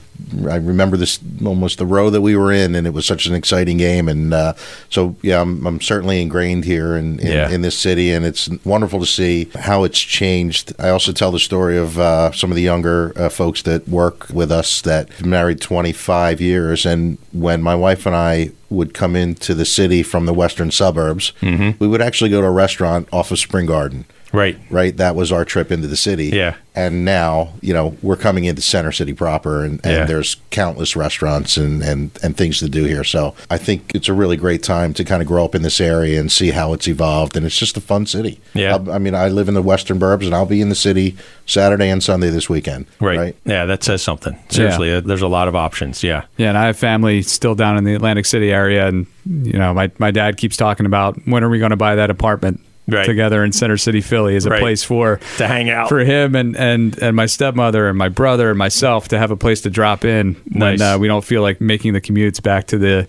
I 0.48 0.56
remember 0.56 0.96
this 0.96 1.18
almost 1.44 1.78
the 1.78 1.84
row 1.86 2.08
that 2.08 2.20
we 2.20 2.36
were 2.36 2.52
in, 2.52 2.74
and 2.74 2.86
it 2.86 2.90
was 2.94 3.04
such 3.04 3.26
an 3.26 3.34
exciting 3.34 3.76
game. 3.76 4.08
And 4.08 4.32
uh, 4.32 4.54
so 4.88 5.16
yeah, 5.22 5.40
I'm, 5.42 5.66
I'm 5.66 5.80
certainly 5.80 6.22
ingrained 6.22 6.64
here 6.64 6.96
in 6.96 7.18
in, 7.18 7.26
Yeah. 7.32 7.50
in 7.50 7.60
this 7.62 7.76
city, 7.76 8.12
and 8.12 8.24
it's 8.24 8.48
wonderful 8.64 9.00
to 9.00 9.06
see 9.06 9.50
how 9.58 9.84
it's 9.84 9.98
changed. 9.98 10.72
I 10.78 10.88
also 10.90 11.12
tell 11.12 11.32
the 11.32 11.38
story 11.40 11.76
of 11.76 11.98
uh, 11.98 12.32
some 12.32 12.50
of 12.50 12.56
the 12.56 12.62
younger 12.62 13.12
uh, 13.16 13.28
folks 13.28 13.62
that 13.62 13.88
work 13.88 14.28
with 14.30 14.50
us 14.52 14.80
that 14.82 15.24
married 15.26 15.60
25 15.60 16.40
years, 16.40 16.86
and 16.86 17.18
when 17.32 17.60
my 17.62 17.74
wife 17.74 18.06
and 18.06 18.14
I 18.16 18.52
would 18.70 18.94
come 18.94 19.16
into 19.16 19.54
the 19.54 19.66
city 19.66 20.02
from 20.02 20.24
the 20.26 20.32
western 20.34 20.70
suburbs, 20.70 21.32
Mm-hmm. 21.42 21.78
we 21.78 21.86
would 21.88 22.00
actually 22.00 22.30
go 22.30 22.40
to 22.40 22.46
a 22.46 22.50
restaurant 22.50 23.06
off 23.12 23.30
of 23.32 23.38
Spring 23.38 23.66
Garden. 23.66 24.06
Right. 24.32 24.58
Right, 24.70 24.96
that 24.96 25.14
was 25.14 25.30
our 25.32 25.44
trip 25.44 25.70
into 25.70 25.86
the 25.88 25.96
city. 25.96 26.26
Yeah. 26.28 26.56
and 26.74 27.04
now 27.04 27.52
you 27.60 27.74
know 27.74 27.94
we're 28.00 28.16
coming 28.16 28.44
into 28.44 28.62
Center 28.62 28.92
City 28.92 29.12
proper, 29.12 29.62
and, 29.62 29.78
and 29.84 29.92
Yeah. 29.92 30.04
there's 30.06 30.36
countless 30.50 30.96
restaurants 30.96 31.58
and, 31.58 31.82
and 31.82 32.10
and 32.22 32.34
things 32.36 32.58
to 32.60 32.68
do 32.68 32.84
here. 32.84 33.04
So 33.04 33.34
I 33.50 33.58
think 33.58 33.92
it's 33.94 34.08
a 34.08 34.14
really 34.14 34.36
great 34.38 34.62
time 34.62 34.94
to 34.94 35.04
kind 35.04 35.20
of 35.20 35.28
grow 35.28 35.44
up 35.44 35.54
in 35.54 35.60
this 35.60 35.80
area 35.82 36.18
and 36.18 36.32
see 36.32 36.50
how 36.50 36.72
it's 36.72 36.88
evolved, 36.88 37.36
and 37.36 37.44
it's 37.44 37.58
just 37.58 37.76
a 37.76 37.80
fun 37.82 38.06
city. 38.06 38.40
Yeah. 38.54 38.76
I, 38.88 38.92
I 38.94 38.98
mean, 38.98 39.14
I 39.14 39.28
live 39.28 39.48
in 39.48 39.54
the 39.54 39.60
Western 39.62 39.98
Burbs, 40.00 40.24
and 40.24 40.34
I'll 40.34 40.46
be 40.46 40.62
in 40.62 40.70
the 40.70 40.74
city 40.74 41.14
Saturday 41.44 41.90
and 41.90 42.02
Sunday 42.02 42.30
this 42.30 42.48
weekend. 42.48 42.86
Right. 43.00 43.18
right? 43.18 43.36
Yeah, 43.44 43.66
that 43.66 43.84
says 43.84 44.00
something. 44.02 44.38
Seriously, 44.48 44.94
uh, 44.94 45.00
there's 45.02 45.20
a 45.22 45.28
lot 45.28 45.48
of 45.48 45.54
options. 45.54 46.02
Yeah. 46.02 46.24
Yeah, 46.38 46.48
and 46.48 46.56
I 46.56 46.66
have 46.66 46.78
family 46.78 47.20
still 47.22 47.54
down 47.54 47.76
in 47.76 47.84
the 47.84 47.94
Atlantic 47.94 48.24
City 48.24 48.50
area, 48.50 48.86
and 48.88 49.06
you 49.26 49.58
know, 49.58 49.74
my 49.74 49.90
my 49.98 50.10
dad 50.10 50.38
keeps 50.38 50.56
talking 50.56 50.86
about 50.86 51.18
when 51.26 51.44
are 51.44 51.50
we 51.50 51.58
going 51.58 51.70
to 51.70 51.76
buy 51.76 51.96
that 51.96 52.08
apartment 52.08 52.60
Right. 52.92 53.06
together 53.06 53.42
in 53.44 53.52
Center 53.52 53.76
City, 53.76 54.00
Philly, 54.00 54.36
as 54.36 54.46
a 54.46 54.50
Right. 54.50 54.60
place 54.60 54.82
for 54.84 55.18
To 55.38 55.46
hang 55.48 55.70
out. 55.70 55.88
for 55.88 56.00
him 56.00 56.34
and 56.34 56.56
and 56.56 56.98
and 56.98 57.16
my 57.16 57.26
stepmother 57.26 57.88
and 57.88 57.96
my 57.98 58.08
brother 58.08 58.50
and 58.50 58.58
myself 58.58 59.08
to 59.08 59.18
have 59.18 59.30
a 59.30 59.36
place 59.36 59.60
to 59.62 59.70
drop 59.70 60.04
in 60.04 60.36
Nice. 60.50 60.80
when 60.80 60.82
uh, 60.88 60.98
we 60.98 61.08
don't 61.08 61.24
feel 61.24 61.42
like 61.42 61.60
making 61.60 61.92
the 61.94 62.00
commutes 62.00 62.42
back 62.42 62.66
to 62.68 62.78
the 62.78 63.06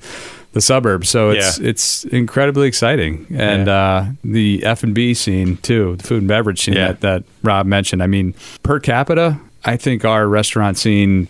the 0.53 0.61
suburbs. 0.61 1.09
So 1.09 1.31
it's 1.31 1.59
Yeah. 1.59 1.69
it's 1.69 2.03
incredibly 2.05 2.67
exciting, 2.67 3.25
and 3.35 3.67
uh, 3.67 4.03
the 4.23 4.63
F 4.63 4.83
and 4.83 4.93
B 4.93 5.13
scene 5.15 5.57
too, 5.63 5.95
the 5.97 6.03
food 6.03 6.19
and 6.19 6.27
beverage 6.27 6.61
scene 6.61 6.75
Yeah. 6.75 6.87
that 6.89 7.01
that 7.01 7.23
Rob 7.41 7.65
mentioned. 7.65 8.03
I 8.03 8.07
mean, 8.07 8.35
per 8.61 8.79
capita, 8.79 9.37
I 9.65 9.77
think 9.77 10.05
our 10.05 10.27
restaurant 10.27 10.77
scene 10.77 11.27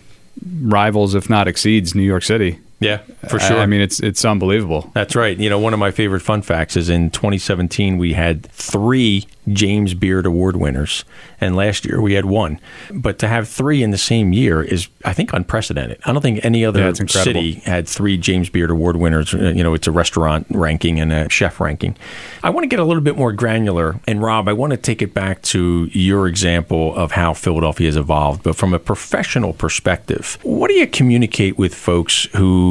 rivals, 0.62 1.14
if 1.14 1.30
not 1.30 1.48
exceeds, 1.48 1.94
New 1.94 2.02
York 2.02 2.22
City. 2.22 2.58
Yeah, 2.80 2.98
for 3.28 3.38
sure. 3.38 3.58
I 3.58 3.66
mean, 3.66 3.80
it's 3.80 4.00
it's 4.00 4.24
unbelievable. 4.24 4.90
That's 4.94 5.14
right. 5.16 5.36
You 5.38 5.48
know, 5.48 5.58
one 5.58 5.72
of 5.72 5.78
my 5.78 5.90
favorite 5.90 6.20
fun 6.20 6.42
facts 6.42 6.76
is 6.76 6.88
in 6.90 7.10
2017 7.10 7.96
we 7.98 8.12
had 8.12 8.46
three 8.52 9.26
James 9.52 9.94
Beard 9.94 10.26
Award 10.26 10.56
winners, 10.56 11.04
and 11.40 11.54
last 11.54 11.84
year 11.84 12.00
we 12.00 12.14
had 12.14 12.24
one. 12.24 12.58
But 12.90 13.18
to 13.20 13.28
have 13.28 13.46
three 13.48 13.82
in 13.82 13.90
the 13.90 13.98
same 13.98 14.32
year 14.32 14.62
is, 14.62 14.88
I 15.04 15.12
think, 15.12 15.32
unprecedented. 15.34 15.98
I 16.04 16.12
don't 16.12 16.22
think 16.22 16.40
any 16.44 16.64
other 16.64 16.80
Yeah, 16.80 16.92
city 17.24 17.52
had 17.64 17.86
three 17.86 18.16
James 18.16 18.48
Beard 18.48 18.70
Award 18.70 18.96
winners. 18.96 19.34
Uh, 19.34 19.52
You 19.54 19.62
know, 19.62 19.74
it's 19.74 19.86
a 19.86 19.92
restaurant 19.92 20.46
ranking 20.50 20.98
and 20.98 21.12
a 21.12 21.28
chef 21.28 21.60
ranking. 21.60 21.96
I 22.42 22.50
want 22.50 22.64
to 22.64 22.68
get 22.68 22.80
a 22.80 22.84
little 22.84 23.02
bit 23.02 23.16
more 23.16 23.32
granular, 23.32 24.00
and 24.06 24.22
Rob, 24.22 24.48
I 24.48 24.54
want 24.54 24.70
to 24.72 24.76
take 24.78 25.02
it 25.02 25.12
back 25.14 25.42
to 25.42 25.88
your 25.92 26.26
example 26.26 26.94
of 26.96 27.12
how 27.12 27.34
Philadelphia 27.34 27.86
has 27.88 27.96
evolved, 27.96 28.42
but 28.42 28.56
from 28.56 28.72
a 28.74 28.78
professional 28.78 29.52
perspective, 29.52 30.38
what 30.42 30.68
do 30.68 30.74
you 30.74 30.86
communicate 30.86 31.58
with 31.58 31.74
folks 31.74 32.26
who 32.34 32.63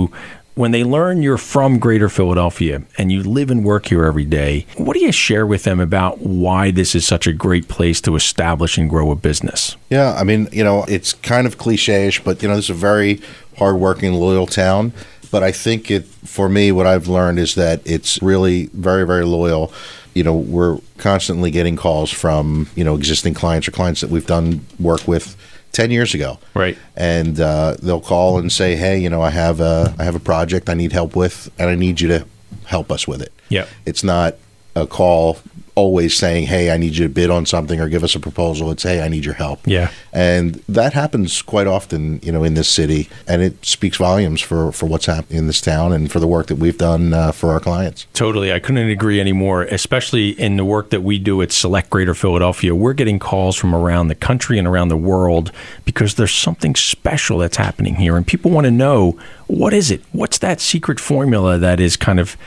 when 0.55 0.71
they 0.71 0.83
learn 0.83 1.21
you're 1.21 1.37
from 1.37 1.79
greater 1.79 2.09
Philadelphia 2.09 2.83
and 2.97 3.11
you 3.11 3.23
live 3.23 3.49
and 3.49 3.65
work 3.65 3.87
here 3.87 4.05
every 4.05 4.25
day, 4.25 4.65
what 4.77 4.93
do 4.93 4.99
you 4.99 5.11
share 5.11 5.47
with 5.47 5.63
them 5.63 5.79
about 5.79 6.19
why 6.19 6.69
this 6.69 6.93
is 6.93 7.07
such 7.07 7.25
a 7.25 7.33
great 7.33 7.67
place 7.67 7.99
to 8.01 8.15
establish 8.15 8.77
and 8.77 8.89
grow 8.89 9.09
a 9.09 9.15
business? 9.15 9.75
Yeah, 9.89 10.13
I 10.13 10.23
mean, 10.23 10.47
you 10.51 10.63
know, 10.63 10.83
it's 10.87 11.13
kind 11.13 11.47
of 11.47 11.57
cliche-ish, 11.57 12.23
but 12.23 12.41
you 12.41 12.49
know, 12.49 12.55
this 12.55 12.65
is 12.65 12.69
a 12.69 12.75
very 12.75 13.21
hardworking, 13.57 14.13
loyal 14.13 14.45
town. 14.45 14.93
But 15.31 15.41
I 15.41 15.51
think 15.51 15.89
it, 15.89 16.05
for 16.05 16.47
me, 16.47 16.71
what 16.71 16.85
I've 16.85 17.07
learned 17.07 17.39
is 17.39 17.55
that 17.55 17.81
it's 17.85 18.21
really 18.21 18.67
very, 18.67 19.07
very 19.07 19.25
loyal. 19.25 19.73
You 20.13 20.23
know, 20.23 20.35
we're 20.35 20.77
constantly 20.99 21.49
getting 21.49 21.75
calls 21.75 22.11
from 22.11 22.69
you 22.75 22.83
know 22.83 22.93
existing 22.93 23.33
clients 23.33 23.67
or 23.67 23.71
clients 23.71 24.01
that 24.01 24.11
we've 24.11 24.27
done 24.27 24.63
work 24.79 25.07
with 25.07 25.35
ten 25.73 25.91
years 25.91 26.13
ago, 26.13 26.39
Right. 26.53 26.77
And 26.95 27.39
uh, 27.39 27.75
they'll 27.81 27.99
call 27.99 28.37
and 28.37 28.51
say, 28.51 28.75
"Hey, 28.77 28.99
you 28.99 29.09
know, 29.09 29.21
I 29.21 29.31
have 29.31 29.59
a 29.59 29.93
I 29.99 30.03
have 30.05 30.15
a 30.15 30.19
project 30.19 30.69
I 30.69 30.73
need 30.75 30.93
help 30.93 31.15
with, 31.15 31.51
and 31.59 31.69
I 31.69 31.75
need 31.75 31.99
you 31.99 32.07
to 32.07 32.25
help 32.65 32.91
us 32.91 33.05
with 33.07 33.21
it." 33.21 33.33
Yep. 33.49 33.67
It's 33.85 34.03
not 34.03 34.35
a 34.75 34.87
call 34.87 35.39
always 35.75 36.15
saying, 36.15 36.47
"Hey, 36.47 36.71
I 36.71 36.77
need 36.77 36.95
you 36.95 37.07
to 37.07 37.13
bid 37.13 37.29
on 37.29 37.45
something 37.45 37.79
or 37.79 37.89
give 37.89 38.03
us 38.03 38.15
a 38.15 38.19
proposal." 38.19 38.71
It's, 38.71 38.83
"Hey, 38.83 39.01
I 39.01 39.07
need 39.07 39.25
your 39.25 39.33
help." 39.35 39.59
Yeah. 39.65 39.89
And 40.11 40.61
that 40.69 40.93
happens 40.93 41.41
quite 41.41 41.67
often, 41.67 42.19
you 42.23 42.31
know, 42.31 42.43
in 42.43 42.53
this 42.53 42.67
city, 42.67 43.09
and 43.27 43.41
it 43.41 43.65
speaks 43.65 43.97
volumes 43.97 44.41
for 44.41 44.71
for 44.71 44.85
what's 44.85 45.05
happening 45.05 45.39
in 45.39 45.47
this 45.47 45.61
town 45.61 45.93
and 45.93 46.11
for 46.11 46.19
the 46.19 46.27
work 46.27 46.47
that 46.47 46.57
we've 46.57 46.77
done 46.77 47.13
uh, 47.13 47.31
for 47.31 47.51
our 47.51 47.59
clients. 47.59 48.05
Totally. 48.13 48.53
I 48.53 48.59
couldn't 48.59 48.89
agree 48.89 49.19
anymore, 49.19 49.63
especially 49.63 50.29
in 50.29 50.57
the 50.57 50.65
work 50.65 50.89
that 50.91 51.01
we 51.01 51.19
do 51.19 51.41
at 51.41 51.51
Select 51.51 51.89
Greater 51.89 52.13
Philadelphia. 52.13 52.75
We're 52.75 52.93
getting 52.93 53.19
calls 53.19 53.55
from 53.55 53.73
around 53.73 54.07
the 54.07 54.15
country 54.15 54.57
and 54.57 54.67
around 54.67 54.89
the 54.89 54.97
world 54.97 55.51
because 55.85 56.15
there's 56.15 56.33
something 56.33 56.75
special 56.75 57.39
that's 57.39 57.57
happening 57.57 57.95
here. 57.95 58.15
And 58.17 58.25
people 58.25 58.51
want 58.51 58.65
to 58.65 58.71
know 58.71 59.17
what 59.47 59.73
is 59.73 59.91
it? 59.91 60.01
What's 60.11 60.37
that 60.39 60.61
secret 60.61 60.99
formula 60.99 61.57
that 61.57 61.79
is 61.79 61.97
kind 61.97 62.19
of 62.19 62.37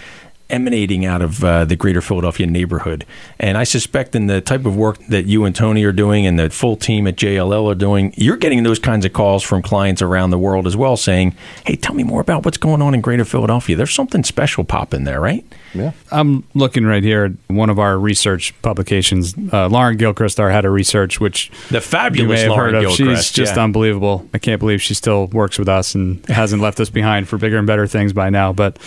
emanating 0.49 1.05
out 1.05 1.23
of 1.23 1.43
uh, 1.43 1.65
the 1.65 1.75
greater 1.77 2.01
Philadelphia 2.01 2.47
neighborhood. 2.47 3.05
And 3.39 3.59
I 3.59 3.65
suspect 3.65 4.15
in 4.15 4.27
the 4.29 4.41
type 4.41 4.65
of 4.65 4.77
work 4.77 4.99
that 5.07 5.27
you 5.27 5.45
and 5.45 5.55
Tony 5.55 5.83
are 5.85 5.93
doing 5.93 6.27
and 6.27 6.39
the 6.39 6.51
full 6.51 6.77
team 6.77 7.07
at 7.07 7.17
JLL 7.17 7.71
are 7.71 7.75
doing, 7.75 8.15
you're 8.17 8.37
getting 8.37 8.63
those 8.63 8.79
kinds 8.79 9.05
of 9.05 9.13
calls 9.13 9.43
from 9.43 9.63
clients 9.63 10.03
around 10.03 10.31
the 10.31 10.39
world 10.39 10.67
as 10.67 10.77
well 10.77 10.97
saying, 10.97 11.35
hey, 11.65 11.75
tell 11.75 11.95
me 11.95 12.05
more 12.05 12.21
about 12.21 12.45
what's 12.45 12.59
going 12.59 12.81
on 12.81 12.95
in 12.95 13.01
greater 13.01 13.25
Philadelphia. 13.25 13.75
There's 13.75 13.93
something 13.93 14.23
special 14.23 14.63
popping 14.63 15.05
there, 15.05 15.21
right? 15.21 15.45
Yeah. 15.75 15.93
I'm 16.13 16.45
looking 16.55 16.85
right 16.87 17.03
here 17.03 17.25
at 17.25 17.33
one 17.55 17.69
of 17.69 17.79
our 17.79 17.99
research 17.99 18.55
publications. 18.63 19.35
Uh, 19.53 19.69
Lauren 19.69 19.97
Gilchrist, 19.97 20.39
our 20.39 20.51
head 20.51 20.65
of 20.65 20.73
research, 20.73 21.21
which 21.21 21.51
The 21.71 21.77
you 21.77 21.81
fabulous 21.81 22.37
may 22.37 22.41
have 22.43 22.51
Lauren 22.51 22.75
heard 22.75 22.85
of. 22.85 22.97
Gilchrist. 22.97 23.27
She's 23.27 23.33
just 23.33 23.57
yeah. 23.57 23.65
unbelievable. 23.65 24.29
I 24.33 24.39
can't 24.39 24.61
believe 24.61 24.81
she 24.81 24.95
still 24.95 25.27
works 25.27 25.59
with 25.59 25.69
us 25.69 25.95
and 25.95 26.25
hasn't 26.27 26.63
left 26.63 26.79
us 26.79 26.89
behind 26.89 27.29
for 27.29 27.37
bigger 27.37 27.59
and 27.59 27.67
better 27.67 27.87
things 27.87 28.13
by 28.13 28.31
now. 28.31 28.53
But 28.53 28.79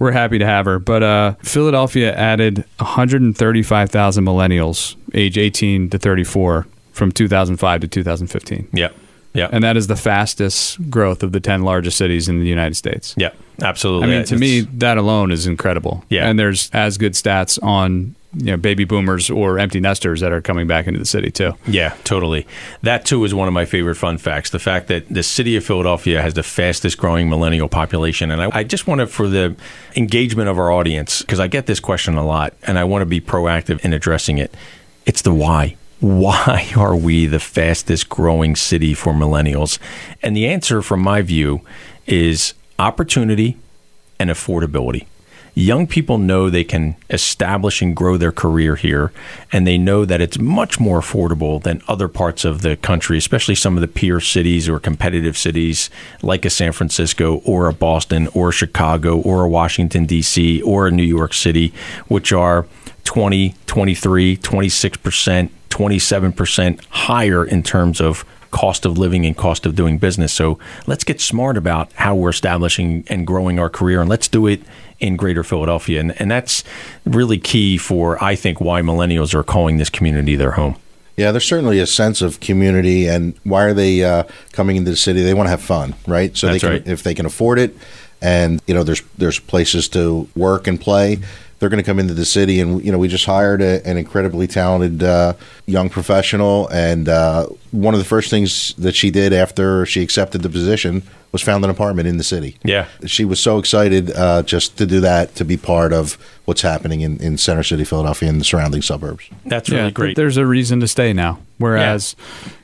we're 0.00 0.10
happy 0.10 0.38
to 0.38 0.46
have 0.46 0.66
her. 0.66 0.80
But 0.80 1.04
uh, 1.04 1.34
Philadelphia 1.42 2.12
added 2.12 2.64
135,000 2.78 4.24
millennials, 4.24 4.96
age 5.14 5.38
18 5.38 5.90
to 5.90 5.98
34, 5.98 6.66
from 6.92 7.12
2005 7.12 7.80
to 7.82 7.86
2015. 7.86 8.68
Yeah. 8.72 8.88
Yeah. 9.32 9.48
And 9.52 9.62
that 9.62 9.76
is 9.76 9.86
the 9.86 9.94
fastest 9.94 10.90
growth 10.90 11.22
of 11.22 11.30
the 11.30 11.38
10 11.38 11.62
largest 11.62 11.96
cities 11.96 12.28
in 12.28 12.40
the 12.40 12.46
United 12.48 12.74
States. 12.74 13.14
yeah. 13.16 13.30
Absolutely. 13.62 14.08
I 14.08 14.16
mean, 14.16 14.24
to 14.24 14.36
me, 14.38 14.60
that 14.60 14.96
alone 14.96 15.30
is 15.30 15.46
incredible. 15.46 16.02
Yeah. 16.08 16.26
And 16.26 16.38
there's 16.38 16.70
as 16.72 16.96
good 16.96 17.12
stats 17.12 17.62
on 17.62 18.14
you 18.34 18.46
know 18.46 18.56
baby 18.56 18.84
boomers 18.84 19.28
or 19.28 19.58
empty 19.58 19.80
nesters 19.80 20.20
that 20.20 20.32
are 20.32 20.40
coming 20.40 20.66
back 20.66 20.86
into 20.86 20.98
the 20.98 21.06
city 21.06 21.30
too. 21.30 21.54
Yeah, 21.66 21.96
totally. 22.04 22.46
That 22.82 23.04
too 23.04 23.24
is 23.24 23.34
one 23.34 23.48
of 23.48 23.54
my 23.54 23.64
favorite 23.64 23.96
fun 23.96 24.18
facts. 24.18 24.50
The 24.50 24.58
fact 24.58 24.88
that 24.88 25.08
the 25.08 25.22
city 25.22 25.56
of 25.56 25.64
Philadelphia 25.64 26.22
has 26.22 26.34
the 26.34 26.42
fastest 26.42 26.98
growing 26.98 27.28
millennial 27.28 27.68
population. 27.68 28.30
And 28.30 28.40
I, 28.42 28.50
I 28.60 28.64
just 28.64 28.86
want 28.86 29.00
to, 29.00 29.06
for 29.06 29.28
the 29.28 29.56
engagement 29.96 30.48
of 30.48 30.58
our 30.58 30.70
audience, 30.70 31.22
because 31.22 31.40
I 31.40 31.48
get 31.48 31.66
this 31.66 31.80
question 31.80 32.16
a 32.16 32.24
lot 32.24 32.54
and 32.62 32.78
I 32.78 32.84
want 32.84 33.02
to 33.02 33.06
be 33.06 33.20
proactive 33.20 33.80
in 33.84 33.92
addressing 33.92 34.38
it. 34.38 34.54
It's 35.06 35.22
the 35.22 35.34
why. 35.34 35.76
Why 35.98 36.70
are 36.76 36.96
we 36.96 37.26
the 37.26 37.40
fastest 37.40 38.08
growing 38.08 38.54
city 38.54 38.94
for 38.94 39.12
millennials? 39.12 39.78
And 40.22 40.36
the 40.36 40.46
answer, 40.46 40.82
from 40.82 41.00
my 41.00 41.22
view, 41.22 41.62
is 42.06 42.54
opportunity 42.78 43.56
and 44.18 44.30
affordability. 44.30 45.06
Young 45.54 45.86
people 45.86 46.18
know 46.18 46.48
they 46.48 46.64
can 46.64 46.96
establish 47.10 47.82
and 47.82 47.94
grow 47.94 48.16
their 48.16 48.32
career 48.32 48.76
here, 48.76 49.12
and 49.52 49.66
they 49.66 49.78
know 49.78 50.04
that 50.04 50.20
it's 50.20 50.38
much 50.38 50.78
more 50.78 51.00
affordable 51.00 51.62
than 51.62 51.82
other 51.88 52.08
parts 52.08 52.44
of 52.44 52.62
the 52.62 52.76
country, 52.76 53.18
especially 53.18 53.54
some 53.54 53.76
of 53.76 53.80
the 53.80 53.88
peer 53.88 54.20
cities 54.20 54.68
or 54.68 54.78
competitive 54.78 55.36
cities 55.36 55.90
like 56.22 56.44
a 56.44 56.50
San 56.50 56.72
Francisco 56.72 57.36
or 57.44 57.68
a 57.68 57.72
Boston 57.72 58.28
or 58.28 58.52
Chicago 58.52 59.18
or 59.20 59.44
a 59.44 59.48
Washington, 59.48 60.06
D.C. 60.06 60.62
or 60.62 60.86
a 60.86 60.90
New 60.90 61.02
York 61.02 61.34
City, 61.34 61.72
which 62.08 62.32
are 62.32 62.66
20, 63.04 63.54
23, 63.66 64.36
26%, 64.36 65.50
27% 65.68 66.84
higher 66.90 67.44
in 67.44 67.62
terms 67.62 68.00
of 68.00 68.24
cost 68.50 68.84
of 68.84 68.98
living 68.98 69.24
and 69.24 69.36
cost 69.36 69.64
of 69.64 69.74
doing 69.74 69.98
business. 69.98 70.32
So 70.32 70.58
let's 70.86 71.04
get 71.04 71.20
smart 71.20 71.56
about 71.56 71.92
how 71.94 72.14
we're 72.14 72.30
establishing 72.30 73.04
and 73.08 73.26
growing 73.26 73.58
our 73.58 73.70
career, 73.70 74.00
and 74.00 74.08
let's 74.08 74.28
do 74.28 74.46
it 74.46 74.62
in 75.00 75.16
Greater 75.16 75.42
Philadelphia. 75.42 76.00
And, 76.00 76.20
and 76.20 76.30
that's 76.30 76.62
really 77.04 77.38
key 77.38 77.78
for, 77.78 78.22
I 78.22 78.36
think, 78.36 78.60
why 78.60 78.82
millennials 78.82 79.34
are 79.34 79.42
calling 79.42 79.78
this 79.78 79.90
community 79.90 80.36
their 80.36 80.52
home. 80.52 80.76
Yeah, 81.16 81.32
there's 81.32 81.44
certainly 81.44 81.80
a 81.80 81.86
sense 81.86 82.22
of 82.22 82.40
community, 82.40 83.06
and 83.06 83.34
why 83.44 83.64
are 83.64 83.74
they 83.74 84.02
uh, 84.02 84.22
coming 84.52 84.76
into 84.76 84.90
the 84.90 84.96
city? 84.96 85.22
They 85.22 85.34
want 85.34 85.48
to 85.48 85.50
have 85.50 85.60
fun, 85.60 85.94
right? 86.06 86.34
So 86.34 86.46
That's 86.46 86.62
they 86.62 86.66
can, 86.66 86.78
right. 86.78 86.86
if 86.86 87.02
they 87.02 87.12
can 87.12 87.26
afford 87.26 87.58
it, 87.58 87.76
and 88.22 88.62
you 88.66 88.72
know, 88.72 88.84
there's 88.84 89.02
there's 89.18 89.38
places 89.38 89.86
to 89.90 90.28
work 90.34 90.66
and 90.66 90.80
play. 90.80 91.18
They're 91.58 91.68
going 91.68 91.82
to 91.82 91.86
come 91.86 91.98
into 91.98 92.14
the 92.14 92.24
city, 92.24 92.58
and 92.58 92.82
you 92.82 92.90
know, 92.90 92.96
we 92.96 93.06
just 93.08 93.26
hired 93.26 93.60
a, 93.60 93.86
an 93.86 93.98
incredibly 93.98 94.46
talented 94.46 95.02
uh, 95.02 95.34
young 95.66 95.90
professional, 95.90 96.68
and 96.68 97.06
uh, 97.06 97.48
one 97.70 97.92
of 97.92 98.00
the 98.00 98.06
first 98.06 98.30
things 98.30 98.72
that 98.74 98.94
she 98.94 99.10
did 99.10 99.34
after 99.34 99.84
she 99.84 100.02
accepted 100.02 100.40
the 100.40 100.48
position 100.48 101.02
was 101.32 101.42
found 101.42 101.64
an 101.64 101.70
apartment 101.70 102.08
in 102.08 102.16
the 102.16 102.24
city. 102.24 102.56
Yeah. 102.64 102.86
she 103.06 103.24
was 103.24 103.38
so 103.40 103.58
excited 103.58 104.10
uh, 104.16 104.42
just 104.42 104.76
to 104.78 104.86
do 104.86 105.00
that, 105.00 105.34
to 105.36 105.44
be 105.44 105.56
part 105.56 105.92
of 105.92 106.18
what's 106.44 106.62
happening 106.62 107.02
in, 107.02 107.18
in 107.18 107.38
Center 107.38 107.62
City, 107.62 107.84
Philadelphia, 107.84 108.28
and 108.28 108.40
the 108.40 108.44
surrounding 108.44 108.82
suburbs. 108.82 109.28
That's 109.46 109.70
really 109.70 109.84
th- 109.84 109.94
great. 109.94 110.16
There's 110.16 110.36
a 110.36 110.46
reason 110.46 110.80
to 110.80 110.88
stay 110.88 111.12
now. 111.12 111.38
Whereas 111.58 112.16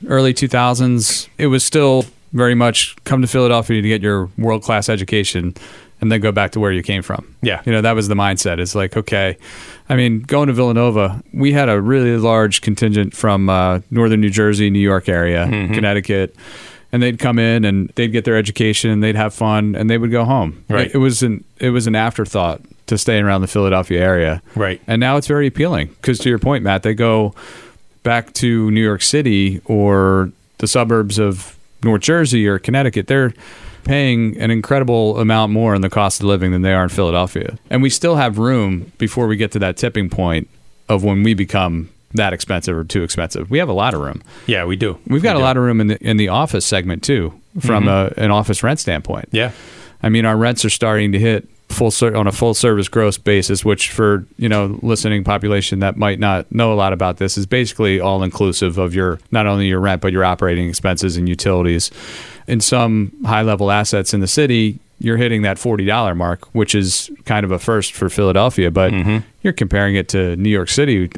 early 0.07 0.33
2000s, 0.33 1.27
it 1.37 1.47
was 1.47 1.63
still 1.63 2.05
very 2.33 2.55
much 2.55 2.95
come 3.05 3.21
to 3.21 3.27
Philadelphia 3.27 3.81
to 3.81 3.87
get 3.87 4.01
your 4.01 4.29
world 4.37 4.63
class 4.63 4.89
education 4.89 5.53
and 6.01 6.11
then 6.11 6.19
go 6.19 6.31
back 6.31 6.51
to 6.51 6.59
where 6.59 6.71
you 6.71 6.83
came 6.83 7.01
from. 7.01 7.35
Yeah. 7.41 7.61
You 7.65 7.71
know, 7.71 7.81
that 7.81 7.93
was 7.93 8.07
the 8.07 8.15
mindset. 8.15 8.59
It's 8.59 8.75
like, 8.75 8.95
okay, 8.97 9.37
I 9.89 9.95
mean, 9.95 10.19
going 10.21 10.47
to 10.47 10.53
Villanova, 10.53 11.23
we 11.33 11.53
had 11.53 11.69
a 11.69 11.81
really 11.81 12.17
large 12.17 12.61
contingent 12.61 13.15
from 13.15 13.49
uh, 13.49 13.79
northern 13.89 14.21
New 14.21 14.29
Jersey, 14.29 14.69
New 14.69 14.79
York 14.79 15.07
area, 15.09 15.47
Mm-hmm. 15.47 15.73
Connecticut. 15.73 16.35
And 16.91 17.03
they'd 17.03 17.19
come 17.19 17.37
in 17.37 17.65
and 17.65 17.89
they'd 17.95 18.13
get 18.13 18.23
their 18.23 18.37
education, 18.37 18.89
and 18.89 19.03
they'd 19.03 19.15
have 19.15 19.33
fun, 19.33 19.75
and 19.75 19.89
they 19.89 19.97
would 19.97 20.11
go 20.11 20.23
home. 20.23 20.63
Right. 20.69 20.87
It, 20.87 20.95
it 20.95 20.97
was 20.99 21.21
an 21.21 21.43
it 21.59 21.71
was 21.71 21.85
an 21.85 21.95
afterthought 21.95 22.61
to 22.87 22.97
staying 22.97 23.25
around 23.25 23.41
the 23.41 23.47
Philadelphia 23.47 24.01
area. 24.01 24.41
Right. 24.55 24.81
And 24.87 24.99
now 24.99 25.17
it's 25.17 25.27
very 25.27 25.47
appealing 25.47 25.87
because, 25.87 26.17
to 26.19 26.29
your 26.29 26.39
point, 26.39 26.63
Matt, 26.63 26.83
they 26.83 26.93
go 26.93 27.35
back 28.03 28.33
to 28.35 28.71
New 28.71 28.81
York 28.81 29.01
City 29.01 29.61
or 29.65 30.31
the 30.59 30.67
suburbs 30.67 31.19
of 31.19 31.57
North 31.83 32.01
Jersey 32.01 32.47
or 32.47 32.57
Connecticut. 32.57 33.07
They're 33.07 33.33
paying 33.83 34.37
an 34.37 34.51
incredible 34.51 35.19
amount 35.19 35.51
more 35.51 35.75
in 35.75 35.81
the 35.81 35.89
cost 35.89 36.21
of 36.21 36.25
living 36.25 36.51
than 36.51 36.61
they 36.61 36.73
are 36.73 36.83
in 36.83 36.89
Philadelphia. 36.89 37.57
And 37.69 37.81
we 37.81 37.89
still 37.89 38.15
have 38.15 38.37
room 38.37 38.91
before 38.97 39.27
we 39.27 39.35
get 39.35 39.51
to 39.53 39.59
that 39.59 39.77
tipping 39.77 40.09
point 40.09 40.49
of 40.89 41.03
when 41.03 41.23
we 41.23 41.33
become 41.33 41.89
that 42.13 42.33
expensive 42.33 42.75
or 42.75 42.83
too 42.83 43.03
expensive. 43.03 43.49
We 43.49 43.57
have 43.59 43.69
a 43.69 43.73
lot 43.73 43.93
of 43.93 44.01
room. 44.01 44.21
yeah, 44.45 44.65
we 44.65 44.75
do. 44.75 44.97
We've 45.07 45.21
got 45.23 45.35
We 45.35 45.39
a 45.39 45.41
do. 45.41 45.43
lot 45.45 45.57
of 45.57 45.63
room 45.63 45.81
in 45.81 45.87
the 45.87 45.97
in 46.01 46.17
the 46.17 46.29
office 46.29 46.65
segment 46.65 47.03
too, 47.03 47.33
from 47.59 47.87
a, 47.87 48.11
an 48.17 48.31
office 48.31 48.63
rent 48.63 48.79
standpoint. 48.79 49.29
Yeah. 49.31 49.51
I 50.01 50.09
mean, 50.09 50.25
our 50.25 50.37
rents 50.37 50.63
are 50.63 50.69
starting 50.69 51.11
to 51.13 51.19
hit 51.19 51.47
full 51.69 51.91
ser- 51.91 52.15
on 52.15 52.27
a 52.27 52.31
full 52.31 52.53
service 52.53 52.87
gross 52.87 53.17
basis, 53.17 53.65
which 53.65 53.91
for 53.91 54.25
you 54.37 54.47
know 54.47 54.79
listening 54.81 55.23
population 55.23 55.79
that 55.79 55.97
might 55.97 56.19
not 56.19 56.49
know 56.51 56.71
a 56.71 56.75
lot 56.75 56.93
about 56.93 57.17
this 57.17 57.37
is 57.37 57.45
basically 57.45 57.99
all 57.99 58.23
inclusive 58.23 58.77
of 58.77 58.95
your 58.95 59.19
not 59.31 59.45
only 59.47 59.67
your 59.67 59.79
rent 59.79 60.01
but 60.01 60.13
your 60.13 60.23
operating 60.23 60.69
expenses 60.69 61.17
and 61.17 61.27
utilities. 61.27 61.91
In 62.47 62.61
some 62.61 63.11
high 63.25 63.41
level 63.41 63.69
assets 63.69 64.13
in 64.13 64.21
the 64.21 64.27
city, 64.27 64.79
you're 64.99 65.17
hitting 65.17 65.43
that 65.43 65.59
forty 65.59 65.85
dollar 65.85 66.15
mark, 66.15 66.45
which 66.53 66.73
is 66.75 67.09
kind 67.25 67.43
of 67.43 67.51
a 67.51 67.59
first 67.59 67.93
for 67.93 68.09
Philadelphia, 68.09 68.71
but 68.71 68.91
mm-hmm. 68.91 69.17
you're 69.43 69.53
comparing 69.53 69.95
it 69.95 70.07
to 70.09 70.35
New 70.37 70.49
York 70.49 70.69
City, 70.69 71.09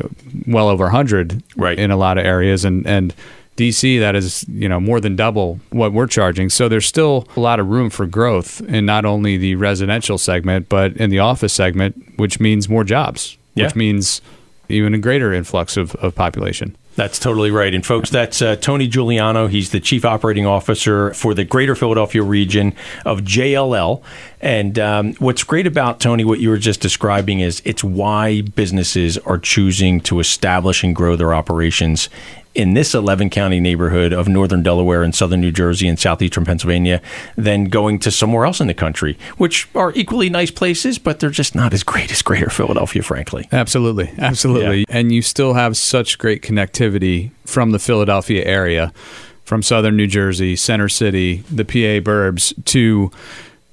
well 0.48 0.68
over 0.70 0.90
hundred 0.90 1.42
Right. 1.56 1.80
in 1.80 1.92
a 1.92 1.98
lot 1.98 2.18
of 2.18 2.26
areas, 2.26 2.66
and 2.66 2.86
and 2.86 3.14
DC 3.58 4.00
that 4.00 4.16
is 4.16 4.46
you 4.48 4.70
know 4.70 4.80
more 4.80 5.00
than 5.02 5.16
double 5.16 5.60
what 5.70 5.92
we're 5.94 6.08
charging. 6.08 6.50
So 6.50 6.68
there's 6.70 6.86
still 6.86 7.28
a 7.36 7.40
lot 7.40 7.60
of 7.60 7.68
room 7.68 7.90
for 7.90 8.06
growth 8.06 8.62
in 8.62 8.86
not 8.86 9.06
only 9.06 9.38
the 9.38 9.56
residential 9.56 10.18
segment 10.18 10.70
but 10.70 10.96
in 10.98 11.10
the 11.10 11.20
office 11.20 11.54
segment, 11.54 12.14
which 12.18 12.40
means 12.40 12.70
more 12.70 12.84
jobs, 12.86 13.38
Yeah. 13.56 13.66
which 13.66 13.76
means 13.76 14.22
even 14.70 14.94
a 14.94 14.98
greater 14.98 15.34
influx 15.34 15.76
of, 15.78 15.96
of 15.96 16.16
population. 16.16 16.76
That's 17.00 17.18
totally 17.18 17.50
right. 17.50 17.74
And 17.74 17.86
folks, 17.86 18.10
that's 18.10 18.42
uh, 18.42 18.58
Tony 18.58 18.86
Juliano. 18.86 19.48
He's 19.48 19.70
the 19.70 19.80
Chief 19.80 20.04
Operating 20.04 20.46
Officer 20.46 21.14
for 21.14 21.34
the 21.34 21.46
Greater 21.46 21.74
Philadelphia 21.74 22.22
region 22.22 22.76
of 23.06 23.22
JLL. 23.22 24.04
And 24.42 24.78
um, 24.78 25.14
what's 25.14 25.46
great 25.46 25.66
about 25.66 26.02
Tony, 26.02 26.26
what 26.26 26.42
you 26.42 26.50
were 26.50 26.58
just 26.58 26.82
describing, 26.82 27.40
is 27.40 27.62
it's 27.64 27.86
why 27.86 28.42
businesses 28.42 29.18
are 29.20 29.38
choosing 29.38 30.02
to 30.02 30.20
establish 30.20 30.84
and 30.84 30.94
grow 30.94 31.16
their 31.16 31.34
operations 31.34 32.10
in 32.56 32.74
this 32.74 32.94
11 32.94 33.30
county 33.30 33.60
neighborhood 33.60 34.12
of 34.12 34.28
northern 34.28 34.64
Delaware 34.64 35.04
and 35.04 35.14
southern 35.14 35.40
New 35.40 35.52
Jersey 35.52 35.88
and 35.88 36.00
southeastern 36.00 36.46
Pennsylvania 36.46 37.02
than 37.38 37.66
going 37.66 38.00
to 38.00 38.12
somewhere 38.12 38.46
else 38.46 38.60
in 38.60 38.68
the 38.68 38.74
country, 38.74 39.18
which 39.38 39.70
are 39.76 39.94
equally 39.94 40.30
nice 40.30 40.52
places, 40.52 40.98
but 40.98 41.20
they're 41.20 41.30
just 41.30 41.56
not 41.56 41.74
as 41.74 41.84
great 41.84 42.12
as 42.12 42.22
Greater 42.22 42.50
Philadelphia, 42.50 43.02
frankly. 43.02 43.48
Absolutely, 43.52 44.12
absolutely. 44.18 44.86
And 44.90 45.12
you 45.12 45.22
still 45.22 45.54
have 45.54 45.78
such 45.78 46.18
great 46.18 46.42
connectivity 46.42 46.89
from 47.46 47.72
the 47.72 47.80
Philadelphia 47.80 48.44
area, 48.46 48.92
from 49.46 49.62
southern 49.64 49.98
New 49.98 50.08
Jersey, 50.08 50.56
Center 50.56 50.90
City, 50.90 51.44
the 51.52 51.66
PA 51.66 52.00
burbs 52.08 52.54
to 52.66 53.12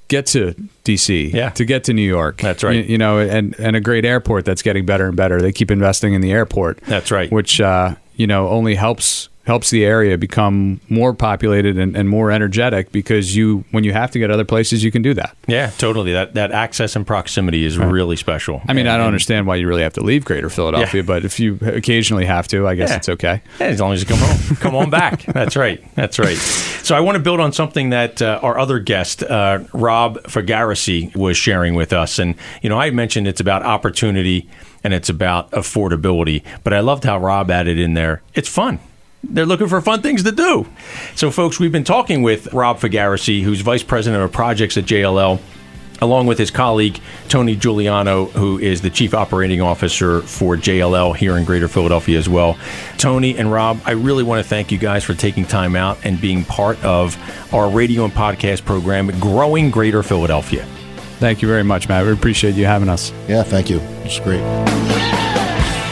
get 0.08 0.26
to 0.26 0.54
DC, 0.84 1.32
Yeah. 1.32 1.50
to 1.50 1.64
get 1.64 1.84
to 1.84 1.92
New 1.92 2.06
York. 2.06 2.38
That's 2.38 2.62
right. 2.62 2.76
You, 2.76 2.82
you 2.92 2.98
know, 2.98 3.18
and 3.18 3.54
and 3.58 3.74
a 3.76 3.80
great 3.80 4.04
airport 4.04 4.44
that's 4.44 4.62
getting 4.62 4.86
better 4.86 5.06
and 5.06 5.16
better. 5.16 5.40
They 5.42 5.52
keep 5.52 5.70
investing 5.70 6.14
in 6.14 6.20
the 6.20 6.32
airport. 6.32 6.78
That's 6.86 7.10
right. 7.10 7.30
Which 7.30 7.60
uh, 7.60 7.96
you 8.14 8.26
know 8.26 8.48
only 8.48 8.74
helps 8.76 9.28
helps 9.46 9.70
the 9.70 9.84
area 9.84 10.18
become 10.18 10.80
more 10.88 11.14
populated 11.14 11.78
and, 11.78 11.96
and 11.96 12.08
more 12.08 12.30
energetic 12.30 12.90
because 12.92 13.34
you 13.36 13.64
when 13.70 13.84
you 13.84 13.92
have 13.92 14.10
to 14.10 14.18
get 14.18 14.30
other 14.30 14.44
places 14.44 14.82
you 14.84 14.90
can 14.90 15.02
do 15.02 15.14
that 15.14 15.36
Yeah, 15.46 15.70
totally. 15.78 16.12
That 16.12 16.34
that 16.34 16.50
access 16.52 16.96
and 16.96 17.06
proximity 17.06 17.64
is 17.64 17.78
really 17.78 18.16
special. 18.16 18.60
i 18.68 18.72
mean 18.72 18.86
i 18.86 18.96
don't 18.96 19.06
understand 19.06 19.46
why 19.46 19.56
you 19.56 19.66
really 19.68 19.82
have 19.82 19.92
to 19.94 20.02
leave 20.02 20.24
greater 20.24 20.50
philadelphia 20.50 21.02
Yeah. 21.02 21.06
but 21.06 21.24
if 21.24 21.38
you 21.40 21.58
occasionally 21.62 22.26
have 22.26 22.48
to 22.48 22.66
i 22.66 22.74
guess 22.74 22.90
Yeah. 22.90 22.96
it's 22.96 23.08
okay 23.08 23.42
Yeah, 23.60 23.66
as 23.68 23.80
long 23.80 23.92
as 23.92 24.00
you 24.00 24.06
come 24.06 24.18
home, 24.18 24.56
come 24.56 24.74
on 24.74 24.90
back. 24.90 25.22
That's 25.36 25.56
right. 25.56 25.82
That's 25.94 26.18
right. 26.18 26.36
So 26.36 26.94
I 26.96 27.00
want 27.00 27.16
to 27.16 27.22
build 27.22 27.40
on 27.40 27.52
something 27.52 27.90
that 27.90 28.20
uh, 28.22 28.38
our 28.42 28.58
other 28.58 28.78
guest, 28.78 29.22
uh, 29.22 29.60
Rob 29.72 30.18
Fogarasi, 30.24 31.14
was 31.16 31.36
sharing 31.36 31.74
with 31.74 31.92
us. 31.92 32.18
And 32.18 32.34
you 32.62 32.68
know, 32.68 32.78
I 32.78 32.90
mentioned 32.90 33.26
it's 33.28 33.40
about 33.40 33.62
opportunity 33.62 34.48
and 34.84 34.92
it's 34.94 35.08
about 35.08 35.50
affordability, 35.52 36.42
but 36.64 36.72
I 36.72 36.80
loved 36.80 37.04
how 37.04 37.18
Rob 37.18 37.50
added 37.50 37.78
in 37.78 37.94
there. 37.94 38.22
It's 38.34 38.48
fun. 38.48 38.78
They're 39.30 39.46
looking 39.46 39.68
for 39.68 39.80
fun 39.80 40.02
things 40.02 40.22
to 40.24 40.32
do. 40.32 40.66
So, 41.14 41.30
folks, 41.30 41.58
we've 41.60 41.72
been 41.72 41.84
talking 41.84 42.22
with 42.22 42.52
Rob 42.52 42.78
Fogarasi, 42.78 43.42
who's 43.42 43.60
vice 43.60 43.82
president 43.82 44.22
of 44.22 44.32
projects 44.32 44.76
at 44.76 44.84
JLL 44.84 45.40
along 46.02 46.26
with 46.26 46.36
his 46.36 46.50
colleague 46.50 47.00
Tony 47.28 47.56
Juliano, 47.56 48.26
who 48.26 48.58
is 48.58 48.82
the 48.82 48.90
chief 48.90 49.14
operating 49.14 49.62
officer 49.62 50.20
for 50.20 50.54
JLL 50.56 51.16
here 51.16 51.38
in 51.38 51.46
Greater 51.46 51.68
Philadelphia 51.68 52.18
as 52.18 52.28
well. 52.28 52.58
Tony 52.98 53.36
and 53.38 53.50
Rob, 53.50 53.80
I 53.86 53.92
really 53.92 54.22
want 54.22 54.42
to 54.42 54.48
thank 54.48 54.70
you 54.70 54.76
guys 54.76 55.04
for 55.04 55.14
taking 55.14 55.46
time 55.46 55.74
out 55.74 55.98
and 56.04 56.20
being 56.20 56.44
part 56.44 56.82
of 56.84 57.16
our 57.54 57.70
radio 57.70 58.04
and 58.04 58.12
podcast 58.12 58.66
program, 58.66 59.06
Growing 59.18 59.70
Greater 59.70 60.02
Philadelphia. 60.02 60.66
thank 61.18 61.40
you 61.40 61.48
very 61.48 61.64
much 61.64 61.88
matt 61.88 62.04
we 62.04 62.12
appreciate 62.12 62.54
you 62.56 62.66
having 62.66 62.90
us 62.90 63.10
Yeah, 63.26 63.42
thank 63.42 63.70
you. 63.70 63.80
It's 64.04 64.20
great. 64.20 64.42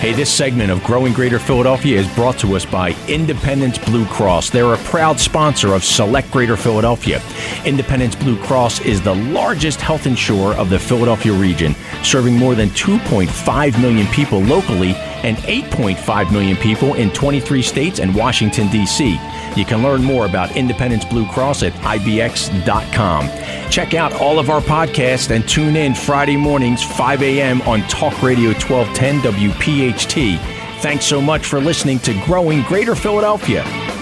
Hey, 0.05 0.13
this 0.13 0.31
segment 0.31 0.71
of 0.71 0.85
Growing 0.85 1.15
Greater 1.15 1.39
Philadelphia 1.39 1.99
is 1.99 2.15
brought 2.15 2.39
to 2.41 2.57
us 2.57 2.67
by 2.67 2.95
Independence 3.09 3.79
Blue 3.79 4.05
Cross. 4.05 4.51
They're 4.51 4.75
a 4.75 4.79
proud 4.85 5.19
sponsor 5.19 5.73
of 5.73 5.83
Select 5.83 6.31
Greater 6.31 6.59
Philadelphia. 6.59 7.23
Independence 7.65 8.15
Blue 8.15 8.37
Cross 8.43 8.83
is 8.83 9.01
the 9.01 9.15
largest 9.15 9.81
health 9.81 10.07
insurer 10.07 10.53
of 10.57 10.69
the 10.69 10.79
Philadelphia 10.79 11.33
region, 11.33 11.75
serving 12.03 12.37
more 12.37 12.55
than 12.55 12.69
2.5 12.69 13.81
million 13.81 14.07
people 14.09 14.41
locally 14.41 14.93
and 15.25 15.39
8.5 15.39 16.31
million 16.31 16.59
people 16.59 16.93
in 16.97 17.11
23 17.11 17.63
states 17.63 17.99
and 17.99 18.15
Washington, 18.15 18.69
D.C. 18.69 19.19
You 19.57 19.65
can 19.65 19.83
learn 19.83 20.03
more 20.03 20.27
about 20.27 20.57
Independence 20.57 21.05
Blue 21.05 21.27
Cross 21.29 21.63
at 21.63 21.73
ibx.com. 21.75 23.29
Check 23.71 23.95
out 23.95 24.13
all 24.15 24.39
of 24.39 24.51
our 24.51 24.61
podcasts 24.61 25.35
and 25.35 25.49
tune 25.49 25.77
in 25.77 25.95
Friday 25.95 26.37
mornings, 26.37 26.83
5 26.83 27.23
a.m. 27.23 27.63
on 27.63 27.83
Talk 27.83 28.23
Radio 28.23 28.51
1210 28.51 29.21
WPHT. 29.21 30.39
Thanks 30.81 31.05
so 31.07 31.21
much 31.21 31.47
for 31.47 31.61
listening 31.61 31.99
to 32.01 32.13
Growing 32.25 32.63
Greater 32.63 32.95
Philadelphia. 32.95 33.94